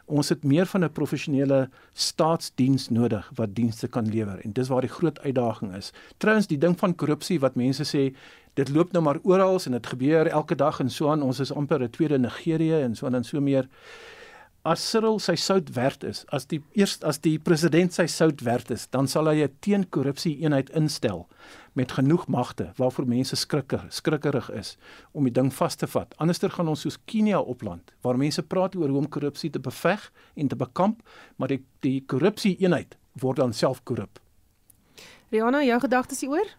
ons 0.06 0.28
het 0.28 0.44
meer 0.44 0.66
van 0.66 0.84
'n 0.84 0.92
professionele 0.92 1.68
staatsdiens 1.94 2.90
nodig 2.90 3.30
wat 3.36 3.54
dienste 3.54 3.88
kan 3.88 4.06
lewer 4.06 4.40
en 4.44 4.52
dis 4.52 4.68
waar 4.68 4.82
die 4.82 4.94
groot 4.98 5.18
uitdaging 5.20 5.74
is. 5.74 5.92
Trouens 6.18 6.46
die 6.46 6.58
ding 6.58 6.78
van 6.78 6.94
korrupsie 6.94 7.40
wat 7.40 7.56
mense 7.56 7.84
sê 7.84 8.14
dit 8.54 8.68
loop 8.68 8.92
nou 8.92 9.02
maar 9.02 9.18
oral 9.22 9.58
en 9.66 9.72
dit 9.72 9.86
gebeur 9.86 10.26
elke 10.26 10.54
dag 10.54 10.80
en 10.80 10.90
so 10.90 11.10
aan 11.10 11.22
ons 11.22 11.40
is 11.40 11.52
amper 11.52 11.82
'n 11.82 11.90
tweede 11.90 12.18
Nigerië 12.18 12.82
en 12.82 12.94
so 12.94 13.06
aan 13.06 13.14
en 13.14 13.24
so 13.24 13.40
meer 13.40 13.68
as 14.64 14.80
Cyril 14.90 15.18
sy 15.20 15.34
sout 15.36 15.68
werd 15.76 16.04
is, 16.04 16.24
as 16.32 16.46
die 16.48 16.62
eers 16.72 16.96
as 17.04 17.20
die 17.24 17.36
president 17.38 17.92
sy 17.92 18.06
sout 18.08 18.40
werd 18.46 18.70
is, 18.70 18.86
dan 18.86 19.06
sal 19.06 19.28
hy 19.28 19.44
'n 19.44 19.52
teenkorrupsie 19.60 20.40
eenheid 20.40 20.70
instel 20.70 21.28
met 21.74 21.92
genoeg 21.92 22.26
magte 22.26 22.70
waarvoor 22.76 23.06
mense 23.06 23.36
skrikker, 23.36 23.86
skrikkerig 23.88 24.50
is 24.50 24.76
om 25.12 25.26
die 25.26 25.34
ding 25.34 25.52
vas 25.54 25.74
te 25.74 25.86
vat. 25.90 26.14
Anderster 26.22 26.50
gaan 26.50 26.70
ons 26.70 26.86
soos 26.86 26.98
Kenia 27.04 27.40
opland 27.40 27.94
waar 28.06 28.18
mense 28.18 28.42
praat 28.42 28.76
oor 28.76 28.88
hoe 28.88 28.98
om 29.02 29.08
korrupsie 29.08 29.50
te 29.50 29.60
beveg 29.60 30.10
en 30.34 30.48
te 30.48 30.56
bekamp, 30.56 31.02
maar 31.36 31.50
die 31.50 31.62
die 31.86 32.00
korrupsie 32.06 32.56
eenheid 32.62 32.98
word 33.20 33.42
dan 33.42 33.52
self 33.52 33.82
korrup. 33.84 34.20
Rihanna, 35.34 35.64
jou 35.64 35.80
gedagtes 35.82 36.20
hieroor? 36.22 36.50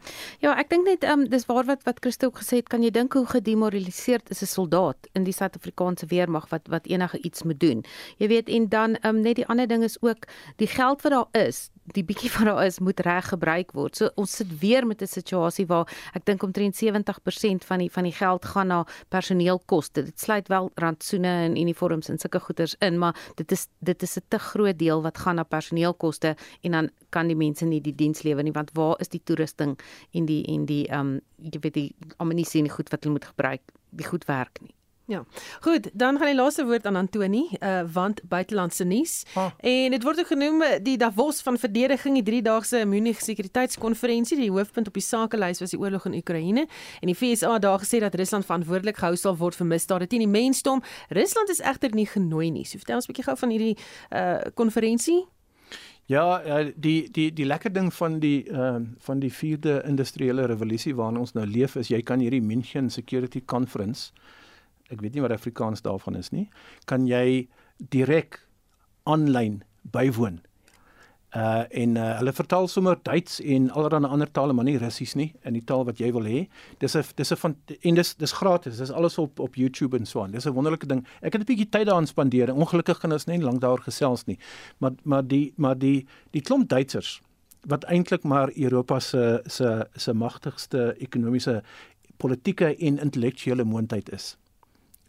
Ja, 0.41 0.55
ek 0.59 0.71
dink 0.73 0.87
net 0.87 1.05
ehm 1.05 1.23
um, 1.23 1.29
dis 1.31 1.45
waar 1.47 1.67
wat 1.69 1.85
wat 1.87 2.01
Christo 2.03 2.27
ook 2.27 2.41
gesê 2.41 2.59
het, 2.59 2.69
kan 2.71 2.83
jy 2.83 2.89
dink 2.91 3.13
hoe 3.15 3.25
gedemoraliseerd 3.29 4.29
is 4.33 4.41
'n 4.41 4.51
soldaat 4.51 5.07
in 5.13 5.23
die 5.23 5.33
Suid-Afrikaanse 5.33 6.09
weermag 6.11 6.49
wat 6.49 6.67
wat 6.67 6.87
enige 6.91 7.21
iets 7.21 7.43
moet 7.43 7.59
doen. 7.59 7.85
Jy 8.17 8.27
weet 8.27 8.49
en 8.49 8.69
dan 8.69 8.95
ehm 8.95 9.15
um, 9.15 9.21
net 9.21 9.35
die 9.35 9.47
ander 9.47 9.67
ding 9.67 9.83
is 9.83 10.01
ook 10.01 10.27
die 10.57 10.67
geld 10.67 11.01
wat 11.01 11.11
daar 11.11 11.47
is, 11.47 11.69
die 11.93 12.03
bietjie 12.03 12.31
wat 12.33 12.47
daar 12.49 12.65
is 12.65 12.79
moet 12.79 12.99
reg 13.05 13.27
gebruik 13.29 13.73
word. 13.77 13.95
So 13.95 14.09
ons 14.17 14.35
sit 14.39 14.49
weer 14.59 14.85
met 14.87 15.01
'n 15.01 15.07
situasie 15.07 15.65
waar 15.67 15.87
ek 16.13 16.25
dink 16.25 16.43
omtrent 16.43 16.75
70% 16.75 17.65
van 17.65 17.79
die 17.79 17.91
van 17.91 18.03
die 18.03 18.11
geld 18.11 18.45
gaan 18.45 18.67
na 18.67 18.85
personeelkoste. 19.09 20.03
Dit 20.03 20.19
sluit 20.19 20.47
wel 20.47 20.71
rantsoene 20.75 21.27
en 21.27 21.57
uniforms 21.57 22.09
en 22.09 22.17
sulke 22.17 22.39
goederes 22.39 22.75
in, 22.79 22.97
maar 22.97 23.15
dit 23.35 23.51
is 23.51 23.67
dit 23.79 24.01
is 24.01 24.17
'n 24.17 24.23
te 24.27 24.39
groot 24.39 24.77
deel 24.77 25.01
wat 25.01 25.17
gaan 25.17 25.35
na 25.35 25.43
personeelkoste 25.43 26.35
en 26.61 26.71
dan 26.71 26.89
kan 27.09 27.27
die 27.27 27.35
mense 27.35 27.65
nie 27.65 27.81
die 27.81 27.95
diens 27.95 28.23
lewer 28.23 28.43
nie 28.43 28.51
want 28.51 28.71
waar 28.73 28.99
is 28.99 29.09
die 29.09 29.21
toerusting 29.23 29.79
en 30.11 30.25
die 30.25 30.43
en 30.45 30.65
die 30.65 30.87
ehm 30.87 30.99
um, 30.99 31.21
jy 31.37 31.59
weet 31.59 31.73
die 31.73 31.95
ammunisie 32.17 32.59
en 32.61 32.67
die 32.67 32.75
goed 32.75 32.89
wat 32.89 33.03
hulle 33.03 33.13
moet 33.13 33.25
gebruik, 33.25 33.61
die 33.89 34.05
goed 34.05 34.25
werk 34.25 34.61
nie. 34.61 34.73
Ja. 35.07 35.25
Goed, 35.61 35.89
dan 35.93 36.17
gaan 36.17 36.25
die 36.25 36.35
laaste 36.35 36.65
woord 36.65 36.85
aan 36.85 36.95
Antoni, 36.95 37.43
uh 37.59 37.81
want 37.93 38.21
buitelandse 38.27 38.83
nuus. 38.83 39.23
Ah. 39.33 39.51
En 39.57 39.91
dit 39.91 40.03
word 40.03 40.19
ook 40.19 40.27
genoem 40.27 40.61
eh, 40.61 40.79
die 40.81 40.97
Davos 40.97 41.41
van 41.41 41.57
verdediging, 41.57 42.17
die 42.17 42.41
3-daagse 42.41 42.85
Munich 42.85 43.21
sekuriteitskonferensie. 43.21 44.37
Die 44.37 44.51
hoofpunt 44.51 44.87
op 44.87 44.93
die 44.93 45.03
sakelys 45.03 45.61
was 45.61 45.69
die 45.69 45.79
oorlog 45.79 46.05
in 46.05 46.17
Oekraïne 46.17 46.65
en 47.01 47.11
die 47.11 47.15
FSA 47.15 47.53
het 47.53 47.61
daar 47.61 47.79
gesê 47.79 47.99
dat 48.01 48.15
Rusland 48.15 48.45
verantwoordelik 48.45 48.97
gehou 48.97 49.15
sal 49.15 49.37
word 49.37 49.55
vir 49.55 49.69
misdade 49.69 50.07
teen 50.07 50.25
die 50.25 50.31
mensdom. 50.31 50.81
Rusland 51.09 51.49
is 51.53 51.61
egter 51.61 51.93
nie 51.93 52.07
genooi 52.09 52.49
nie. 52.49 52.65
So 52.65 52.81
vertel 52.81 52.95
ons 52.95 53.05
'n 53.05 53.13
bietjie 53.13 53.29
gou 53.29 53.37
van 53.37 53.49
hierdie 53.49 53.77
uh 54.09 54.41
konferensie. 54.53 55.25
Ja, 56.05 56.41
die 56.75 57.11
die 57.11 57.33
die 57.33 57.45
lekker 57.45 57.73
ding 57.73 57.93
van 57.93 58.19
die 58.19 58.49
ehm 58.49 58.75
uh, 58.75 58.87
van 58.97 59.19
die 59.19 59.31
4de 59.33 59.83
industriële 59.85 60.45
revolusie 60.45 60.95
waarin 60.95 61.17
ons 61.17 61.33
nou 61.33 61.45
leef 61.45 61.75
is 61.75 61.87
jy 61.87 62.01
kan 62.01 62.19
hierdie 62.19 62.41
München 62.41 62.89
Security 62.89 63.41
Conference 63.45 64.11
ek 64.89 65.01
weet 65.01 65.13
nie 65.13 65.21
wat 65.21 65.31
Afrikaans 65.31 65.81
daarvan 65.81 66.15
is 66.15 66.31
nie, 66.31 66.49
kan 66.85 67.07
jy 67.07 67.47
direk 67.91 68.41
aanlyn 69.03 69.63
bywoon. 69.93 70.41
Uh 71.35 71.63
en 71.69 71.97
uh, 71.99 72.03
hulle 72.21 72.31
vertaal 72.31 72.67
sommer 72.71 72.95
Duits 73.03 73.41
en 73.43 73.67
allerlei 73.75 74.07
ander 74.07 74.29
tale, 74.31 74.53
maar 74.53 74.63
nie 74.63 74.77
Russies 74.79 75.15
nie, 75.19 75.33
in 75.43 75.57
die 75.57 75.63
taal 75.67 75.83
wat 75.85 75.99
jy 75.99 76.13
wil 76.15 76.23
hê. 76.23 76.45
Dis 76.79 76.95
'n 76.95 77.03
dis 77.15 77.31
'n 77.31 77.37
van 77.37 77.55
en 77.81 77.95
dis 77.95 78.15
dis 78.15 78.31
gratis. 78.31 78.77
Dis 78.77 78.91
alles 78.91 79.17
op 79.17 79.39
op 79.39 79.55
YouTube 79.55 79.97
en 79.97 80.05
so 80.05 80.23
aan. 80.23 80.31
Dis 80.31 80.45
'n 80.45 80.53
wonderlike 80.53 80.87
ding. 80.87 81.05
Ek 81.21 81.33
het 81.33 81.41
'n 81.41 81.45
bietjie 81.45 81.69
tyd 81.69 81.85
daaraan 81.87 82.07
spandeer. 82.07 82.53
Ongelukkig 82.53 82.99
kan 82.99 83.11
ons 83.11 83.25
net 83.25 83.43
lank 83.43 83.61
daar 83.61 83.79
gesels 83.79 84.25
nie. 84.25 84.39
Maar 84.77 84.91
maar 85.03 85.27
die 85.27 85.53
maar 85.57 85.77
die 85.77 86.07
die 86.31 86.41
klomp 86.41 86.69
Duitsers 86.69 87.21
wat 87.67 87.83
eintlik 87.83 88.23
maar 88.23 88.51
Europa 88.55 88.99
se 88.99 89.41
se 89.45 89.87
se 89.95 90.13
magtigste 90.13 90.95
ekonomiese 90.99 91.63
politieke 92.17 92.75
en 92.75 92.99
intellektuele 92.99 93.63
moondheid 93.63 94.11
is 94.11 94.37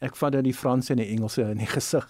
ek 0.05 0.17
vat 0.17 0.33
dan 0.37 0.45
die 0.45 0.55
Franse 0.55 0.93
en 0.93 1.01
die 1.01 1.11
Engelse 1.15 1.47
in 1.51 1.59
die 1.63 1.71
gesig. 1.77 2.07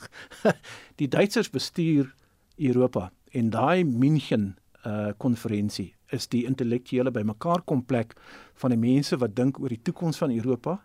die 0.97 1.09
Duitsers 1.09 1.51
bestuur 1.51 2.15
Europa 2.57 3.11
en 3.33 3.51
daai 3.51 3.85
München 3.85 4.57
uh 4.87 5.13
konferensie 5.19 5.95
is 6.15 6.29
die 6.31 6.45
intellektuele 6.47 7.11
bymekaar 7.11 7.65
komplek 7.67 8.15
van 8.55 8.71
die 8.71 8.79
mense 8.79 9.19
wat 9.19 9.35
dink 9.35 9.59
oor 9.59 9.73
die 9.73 9.83
toekoms 9.83 10.21
van 10.23 10.31
Europa, 10.31 10.79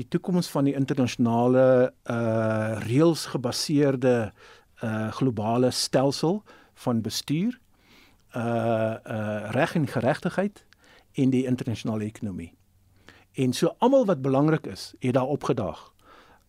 die 0.00 0.06
toekoms 0.08 0.48
van 0.48 0.64
die 0.64 0.74
internasionale 0.74 1.92
uh 2.08 2.80
reëls 2.86 3.26
gebaseerde 3.34 4.32
uh 4.82 5.10
globale 5.12 5.70
stelsel 5.70 6.42
van 6.84 7.02
bestuur, 7.04 7.58
uh 8.36 8.96
uh 9.04 9.52
reg 9.52 9.76
en 9.76 9.86
geregtigheid 9.86 10.64
en 11.20 11.30
die 11.30 11.44
internasionale 11.46 12.08
ekonomie. 12.08 12.52
En 13.32 13.52
so 13.52 13.74
almal 13.78 14.06
wat 14.08 14.22
belangrik 14.22 14.66
is, 14.66 14.94
het 15.00 15.14
daar 15.14 15.28
opgedaag. 15.28 15.91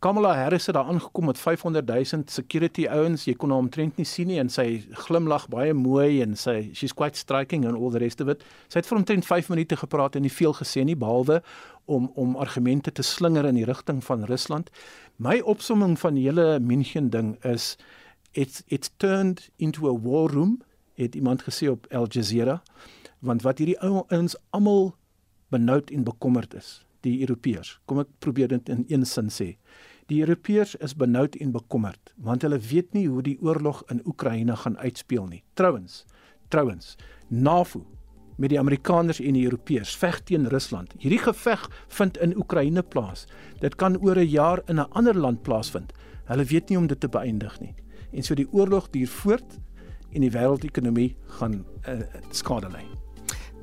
Kamala 0.04 0.34
Harris 0.36 0.66
het 0.66 0.76
daar 0.76 0.84
aangekom 0.84 1.26
met 1.26 1.38
500 1.38 1.88
000 1.88 2.24
security 2.26 2.88
ouens. 2.88 3.24
Jy 3.24 3.34
kon 3.40 3.50
haar 3.50 3.60
omtrent 3.64 3.96
nie 3.96 4.06
sien 4.06 4.28
nie 4.28 4.40
en 4.42 4.50
sy 4.52 4.82
glimlag 5.06 5.46
baie 5.48 5.72
mooi 5.74 6.20
en 6.20 6.34
sy 6.36 6.74
she's 6.76 6.92
quite 6.92 7.16
striking 7.16 7.64
and 7.64 7.78
all 7.78 7.92
the 7.92 8.02
rest 8.04 8.20
of 8.20 8.28
it. 8.28 8.44
Sy 8.68 8.82
het 8.82 8.90
vir 8.90 8.98
omtrent 9.00 9.26
5 9.26 9.48
minute 9.54 9.78
gepraat 9.80 10.18
en 10.20 10.26
nie 10.28 10.32
veel 10.32 10.52
gesê 10.58 10.84
nie 10.84 10.98
behalwe 11.00 11.38
om 11.86 12.10
om 12.20 12.36
argumente 12.36 12.92
te 12.92 13.04
slinger 13.04 13.48
in 13.48 13.56
die 13.56 13.64
rigting 13.64 14.02
van 14.04 14.26
Rusland. 14.28 14.68
My 15.16 15.38
opsomming 15.40 15.96
van 16.00 16.20
die 16.20 16.26
hele 16.28 16.60
München 16.60 17.08
ding 17.16 17.38
is 17.54 17.78
it's 18.34 18.60
it's 18.68 18.92
turned 18.98 19.48
into 19.56 19.88
a 19.88 19.96
war 19.96 20.28
room. 20.28 20.60
Het 21.00 21.16
iemand 21.16 21.48
gesê 21.48 21.72
op 21.72 21.88
Al 21.92 22.10
Jazeera. 22.12 22.60
Want 23.20 23.48
wat 23.48 23.64
hierdie 23.64 23.80
ouens 23.80 24.36
almal 24.50 24.98
benoud 25.48 25.96
en 25.96 26.04
bekommerd 26.04 26.60
is, 26.60 26.84
die 27.08 27.22
Europeërs. 27.24 27.78
Kom 27.86 28.04
ek 28.04 28.12
probeer 28.20 28.52
dit 28.52 28.70
in 28.70 28.84
een 28.90 29.08
sin 29.08 29.32
sê. 29.32 29.54
Die 30.12 30.20
Europeërs 30.20 30.76
is 30.84 30.96
benoud 30.96 31.36
en 31.40 31.52
bekommerd 31.52 32.14
want 32.16 32.42
hulle 32.44 32.60
weet 32.60 32.94
nie 32.94 33.08
hoe 33.08 33.22
die 33.24 33.38
oorlog 33.42 33.84
in 33.92 34.02
Oekraïne 34.06 34.56
gaan 34.56 34.78
uitspeel 34.78 35.28
nie. 35.28 35.44
Trouwens, 35.54 36.06
trouwens, 36.50 36.96
NAVO 37.30 37.86
met 38.38 38.50
die 38.50 38.60
Amerikaners 38.60 39.20
en 39.20 39.38
die 39.38 39.46
Europeërs 39.46 39.96
veg 39.96 40.20
teen 40.28 40.48
Rusland. 40.52 40.94
Hierdie 41.00 41.22
geveg 41.22 41.64
vind 41.88 42.18
in 42.18 42.36
Oekraïne 42.38 42.84
plaas. 42.84 43.28
Dit 43.62 43.76
kan 43.76 43.98
oor 44.02 44.18
'n 44.18 44.30
jaar 44.30 44.62
in 44.68 44.80
'n 44.80 44.92
ander 44.92 45.18
land 45.18 45.42
plaasvind. 45.42 45.94
Hulle 46.26 46.44
weet 46.44 46.70
nie 46.70 46.78
om 46.78 46.88
dit 46.88 47.00
te 47.00 47.08
beëindig 47.08 47.60
nie. 47.60 47.76
En 48.12 48.24
so 48.24 48.36
die 48.36 48.48
oorlog 48.52 48.90
duur 48.90 49.08
voort 49.08 49.60
en 50.12 50.22
die 50.22 50.32
wêreldekonomie 50.32 51.16
gaan 51.28 51.66
uh, 51.88 52.00
skade 52.32 52.70
ly. 52.70 53.03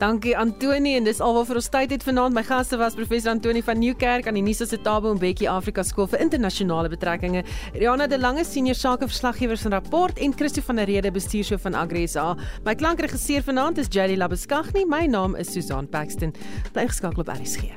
Dankie 0.00 0.32
Antoni 0.32 0.94
en 0.96 1.04
dis 1.04 1.18
alwaar 1.20 1.44
vir 1.44 1.58
ons 1.60 1.66
tyd 1.68 1.90
het 1.92 2.04
vanaand. 2.06 2.32
My 2.32 2.40
gaste 2.48 2.78
was 2.80 2.94
professor 2.96 3.34
Antoni 3.34 3.60
van 3.60 3.76
Nieuwkerk 3.82 4.30
aan 4.30 4.38
die 4.38 4.42
Nuus 4.46 4.62
se 4.64 4.78
Tabo 4.80 5.10
en 5.12 5.20
Bekkie 5.20 5.48
Afrika 5.52 5.84
Skool 5.84 6.08
vir 6.08 6.22
internasionale 6.24 6.88
betrekkinge, 6.88 7.42
Riana 7.74 8.06
de 8.08 8.16
Lange 8.16 8.46
senior 8.48 8.78
sakeverslaggewer 8.80 9.60
van 9.60 9.76
Rapport 9.76 10.16
en 10.18 10.32
Christo 10.32 10.64
van 10.64 10.80
der 10.80 10.88
Rede 10.88 11.12
bestuurshoof 11.12 11.68
van 11.68 11.76
AgriSA. 11.76 12.32
My 12.64 12.74
klankregisseur 12.74 13.44
vanaand 13.44 13.78
is 13.78 13.92
Jelly 13.92 14.16
Labeskagni. 14.16 14.86
My 14.88 15.04
naam 15.04 15.36
is 15.36 15.52
Susan 15.52 15.88
Paxton. 15.88 16.32
Bly 16.72 16.88
geskakel 16.88 17.20
op 17.20 17.36
RSG. 17.36 17.76